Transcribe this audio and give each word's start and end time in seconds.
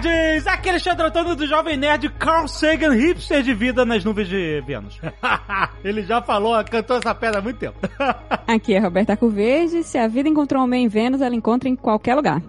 Nerds! 0.00 0.46
Aqui 0.46 0.68
é 0.68 0.72
Alexandre 0.72 1.06
Antônio 1.06 1.36
do 1.36 1.46
Jovem 1.46 1.76
Nerd, 1.76 2.08
Carl 2.18 2.48
Sagan, 2.48 2.94
hipster 2.94 3.42
de 3.42 3.52
vida 3.52 3.84
nas 3.84 4.04
nuvens 4.04 4.28
de 4.28 4.62
Vênus. 4.62 4.98
Ele 5.84 6.02
já 6.02 6.22
falou, 6.22 6.62
cantou 6.64 6.96
essa 6.96 7.14
pedra 7.14 7.40
há 7.40 7.42
muito 7.42 7.58
tempo. 7.58 7.76
Aqui 8.46 8.74
é 8.74 8.78
Roberta 8.78 9.16
Curverde. 9.16 9.82
Se 9.82 9.98
a 9.98 10.08
vida 10.08 10.28
encontrou 10.28 10.62
um 10.62 10.64
homem 10.64 10.84
em 10.84 10.88
Vênus, 10.88 11.20
ela 11.20 11.34
encontra 11.34 11.68
em 11.68 11.76
qualquer 11.76 12.14
lugar. 12.14 12.42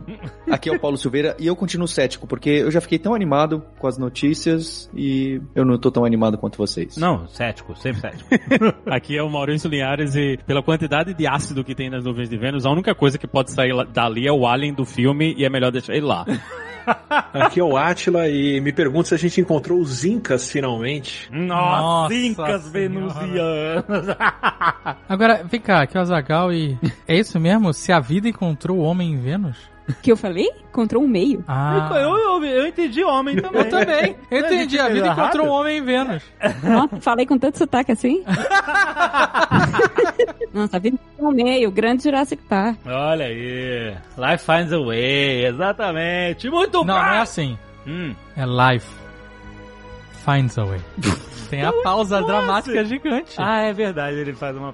Aqui 0.49 0.69
é 0.69 0.75
o 0.75 0.79
Paulo 0.79 0.95
Silveira 0.95 1.35
e 1.39 1.47
eu 1.47 1.55
continuo 1.55 1.87
cético, 1.87 2.27
porque 2.27 2.49
eu 2.49 2.71
já 2.71 2.79
fiquei 2.79 2.99
tão 2.99 3.13
animado 3.13 3.63
com 3.77 3.87
as 3.87 3.97
notícias 3.97 4.89
e 4.95 5.41
eu 5.55 5.65
não 5.65 5.77
tô 5.77 5.91
tão 5.91 6.05
animado 6.05 6.37
quanto 6.37 6.57
vocês. 6.57 6.95
Não, 6.95 7.27
cético, 7.27 7.75
sempre 7.75 8.01
cético. 8.01 8.29
Aqui 8.85 9.17
é 9.17 9.23
o 9.23 9.29
Maurício 9.29 9.69
Linhares 9.69 10.15
e 10.15 10.37
pela 10.45 10.63
quantidade 10.63 11.13
de 11.13 11.27
ácido 11.27 11.63
que 11.63 11.75
tem 11.75 11.89
nas 11.89 12.05
nuvens 12.05 12.29
de 12.29 12.37
Vênus, 12.37 12.65
a 12.65 12.71
única 12.71 12.95
coisa 12.95 13.17
que 13.17 13.27
pode 13.27 13.51
sair 13.51 13.73
dali 13.91 14.27
é 14.27 14.31
o 14.31 14.47
alien 14.47 14.73
do 14.73 14.85
filme 14.85 15.33
e 15.37 15.43
é 15.43 15.49
melhor 15.49 15.71
deixar 15.71 15.93
ele 15.93 16.05
lá. 16.05 16.25
Aqui 17.33 17.59
é 17.59 17.63
o 17.63 17.75
Atila 17.77 18.27
e 18.27 18.59
me 18.61 18.71
pergunto 18.71 19.07
se 19.09 19.15
a 19.15 19.17
gente 19.17 19.39
encontrou 19.41 19.79
os 19.79 20.03
Incas 20.05 20.49
finalmente. 20.51 21.29
Nossa, 21.31 21.81
Nossa 21.81 22.13
incas 22.15 22.61
Senhora. 22.63 22.71
venusianas. 22.71 24.17
Agora, 25.09 25.43
vem 25.43 25.59
cá, 25.61 25.81
aqui 25.83 25.97
é 25.97 25.99
o 25.99 26.03
Azagal 26.03 26.51
e. 26.53 26.77
É 27.07 27.15
isso 27.17 27.39
mesmo? 27.39 27.73
Se 27.73 27.91
a 27.91 27.99
vida 27.99 28.27
encontrou 28.27 28.77
o 28.77 28.81
homem 28.81 29.11
em 29.13 29.17
Vênus? 29.17 29.57
Que 30.01 30.11
eu 30.11 30.17
falei? 30.17 30.49
Encontrou 30.69 31.03
um 31.03 31.07
meio. 31.07 31.43
Ah. 31.47 31.89
Eu, 31.93 32.17
eu, 32.17 32.43
eu 32.45 32.67
entendi 32.67 33.03
homem 33.03 33.35
também. 33.35 33.61
Eu 33.61 33.69
também. 33.69 34.15
Eu 34.31 34.41
Não, 34.41 34.47
entendi. 34.47 34.79
A 34.79 34.89
vida 34.89 35.07
encontrou 35.09 35.47
um 35.47 35.49
homem 35.49 35.77
em 35.77 35.83
Vênus. 35.83 36.23
Nossa, 36.63 36.99
falei 37.01 37.25
com 37.25 37.37
tanto 37.37 37.57
sotaque 37.57 37.91
assim. 37.91 38.23
Nossa, 40.53 40.77
a 40.77 40.79
vida 40.79 40.95
encontrou 40.97 41.31
um 41.31 41.35
meio. 41.35 41.71
Grande 41.71 42.03
Jurassic 42.03 42.41
Park. 42.43 42.77
Olha 42.85 43.25
aí. 43.25 43.95
Life 44.17 44.45
finds 44.45 44.71
a 44.73 44.79
way, 44.79 45.45
exatamente. 45.45 46.49
Muito 46.49 46.77
Não, 46.79 46.85
bem. 46.85 46.95
não 46.95 47.05
é 47.13 47.19
assim. 47.19 47.57
Hum. 47.85 48.15
É 48.37 48.45
life 48.45 48.87
finds 50.25 50.57
a 50.57 50.63
way. 50.65 50.79
Tem 51.49 51.63
a 51.63 51.73
pausa 51.83 52.21
dramática 52.21 52.83
gigante. 52.85 53.35
Ah, 53.37 53.61
é 53.63 53.73
verdade, 53.73 54.17
ele 54.17 54.33
faz 54.33 54.55
uma... 54.55 54.73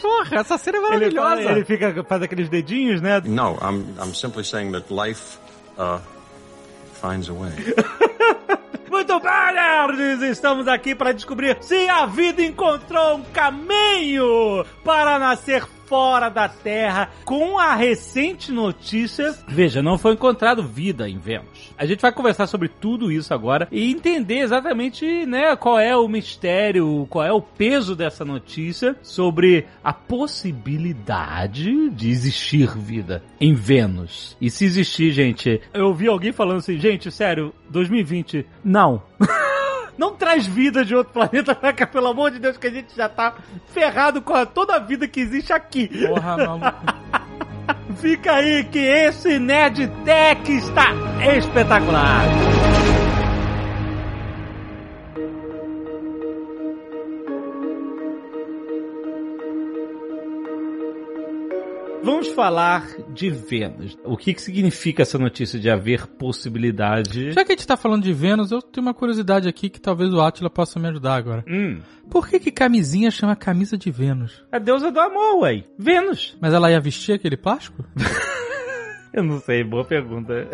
porra, 0.00 0.36
essa 0.40 0.58
cena 0.58 0.78
é 0.78 0.80
Ele, 0.80 1.10
fala- 1.10 1.28
maravilhosa. 1.30 1.52
ele 1.52 1.64
fica, 1.64 2.04
faz 2.04 2.22
aqueles 2.22 2.48
dedinhos, 2.48 3.00
né? 3.00 3.20
No, 3.24 3.54
I'm, 3.62 3.84
I'm 4.02 4.14
simply 4.14 4.44
saying 4.44 4.72
that 4.72 4.92
life 4.92 5.38
uh, 5.78 5.98
finds 7.00 7.28
a 7.28 7.32
way. 7.32 7.52
Estamos 9.98 10.68
aqui 10.68 10.94
para 10.94 11.12
descobrir 11.12 11.56
se 11.60 11.88
a 11.88 12.06
vida 12.06 12.42
encontrou 12.42 13.16
um 13.16 13.22
caminho 13.24 14.64
para 14.84 15.18
nascer 15.18 15.66
fora 15.88 16.28
da 16.28 16.48
Terra 16.48 17.10
com 17.24 17.58
a 17.58 17.74
recente 17.74 18.52
notícia. 18.52 19.34
Veja, 19.48 19.82
não 19.82 19.98
foi 19.98 20.12
encontrado 20.12 20.62
vida 20.62 21.08
em 21.08 21.18
Vênus. 21.18 21.72
A 21.76 21.86
gente 21.86 22.02
vai 22.02 22.12
conversar 22.12 22.46
sobre 22.46 22.68
tudo 22.68 23.10
isso 23.10 23.32
agora 23.32 23.66
e 23.72 23.90
entender 23.90 24.40
exatamente, 24.40 25.26
né, 25.26 25.56
qual 25.56 25.80
é 25.80 25.96
o 25.96 26.06
mistério, 26.06 27.06
qual 27.08 27.24
é 27.24 27.32
o 27.32 27.40
peso 27.40 27.96
dessa 27.96 28.24
notícia 28.24 28.94
sobre 29.02 29.66
a 29.82 29.92
possibilidade 29.92 31.90
de 31.90 32.10
existir 32.10 32.68
vida 32.76 33.24
em 33.40 33.54
Vênus. 33.54 34.36
E 34.40 34.50
se 34.50 34.64
existir, 34.66 35.10
gente, 35.10 35.60
eu 35.72 35.86
ouvi 35.86 36.06
alguém 36.06 36.32
falando 36.32 36.58
assim, 36.58 36.78
gente, 36.78 37.10
sério, 37.10 37.52
2020, 37.70 38.46
não. 38.62 39.02
Não 39.98 40.14
traz 40.14 40.46
vida 40.46 40.84
de 40.84 40.94
outro 40.94 41.12
planeta 41.12 41.54
pra 41.54 41.72
cá, 41.72 41.86
pelo 41.86 42.06
amor 42.06 42.30
de 42.30 42.38
Deus, 42.38 42.56
que 42.56 42.68
a 42.68 42.70
gente 42.70 42.94
já 42.96 43.08
tá 43.08 43.34
ferrado 43.74 44.22
com 44.22 44.32
a- 44.32 44.46
toda 44.46 44.76
a 44.76 44.78
vida 44.78 45.08
que 45.08 45.20
existe 45.20 45.52
aqui. 45.52 45.88
Porra, 46.06 46.36
maluco. 46.36 46.76
Fica 48.00 48.32
aí 48.34 48.62
que 48.64 48.78
esse 48.78 49.38
Nerd 49.40 49.88
Tech 50.04 50.50
está 50.52 50.86
espetacular. 51.36 52.24
Vamos 62.10 62.28
falar 62.28 62.86
de 63.12 63.28
Vênus. 63.28 63.98
O 64.02 64.16
que, 64.16 64.32
que 64.32 64.40
significa 64.40 65.02
essa 65.02 65.18
notícia 65.18 65.58
de 65.60 65.68
haver 65.68 66.06
possibilidade? 66.06 67.32
Já 67.32 67.44
que 67.44 67.52
a 67.52 67.54
gente 67.54 67.66
tá 67.66 67.76
falando 67.76 68.02
de 68.02 68.14
Vênus, 68.14 68.50
eu 68.50 68.62
tenho 68.62 68.86
uma 68.86 68.94
curiosidade 68.94 69.46
aqui 69.46 69.68
que 69.68 69.78
talvez 69.78 70.10
o 70.14 70.18
Atila 70.18 70.48
possa 70.48 70.80
me 70.80 70.88
ajudar 70.88 71.16
agora. 71.16 71.44
Hum, 71.46 71.80
Por 72.10 72.26
que 72.26 72.40
que 72.40 72.50
camisinha 72.50 73.10
chama 73.10 73.36
camisa 73.36 73.76
de 73.76 73.90
Vênus? 73.90 74.42
a 74.50 74.58
deusa 74.58 74.90
do 74.90 74.98
amor, 74.98 75.40
ué. 75.42 75.64
Vênus. 75.78 76.34
Mas 76.40 76.54
ela 76.54 76.70
ia 76.70 76.80
vestir 76.80 77.12
aquele 77.12 77.36
plástico? 77.36 77.84
Eu 79.18 79.24
não 79.24 79.40
sei, 79.40 79.64
boa 79.64 79.84
pergunta. 79.84 80.46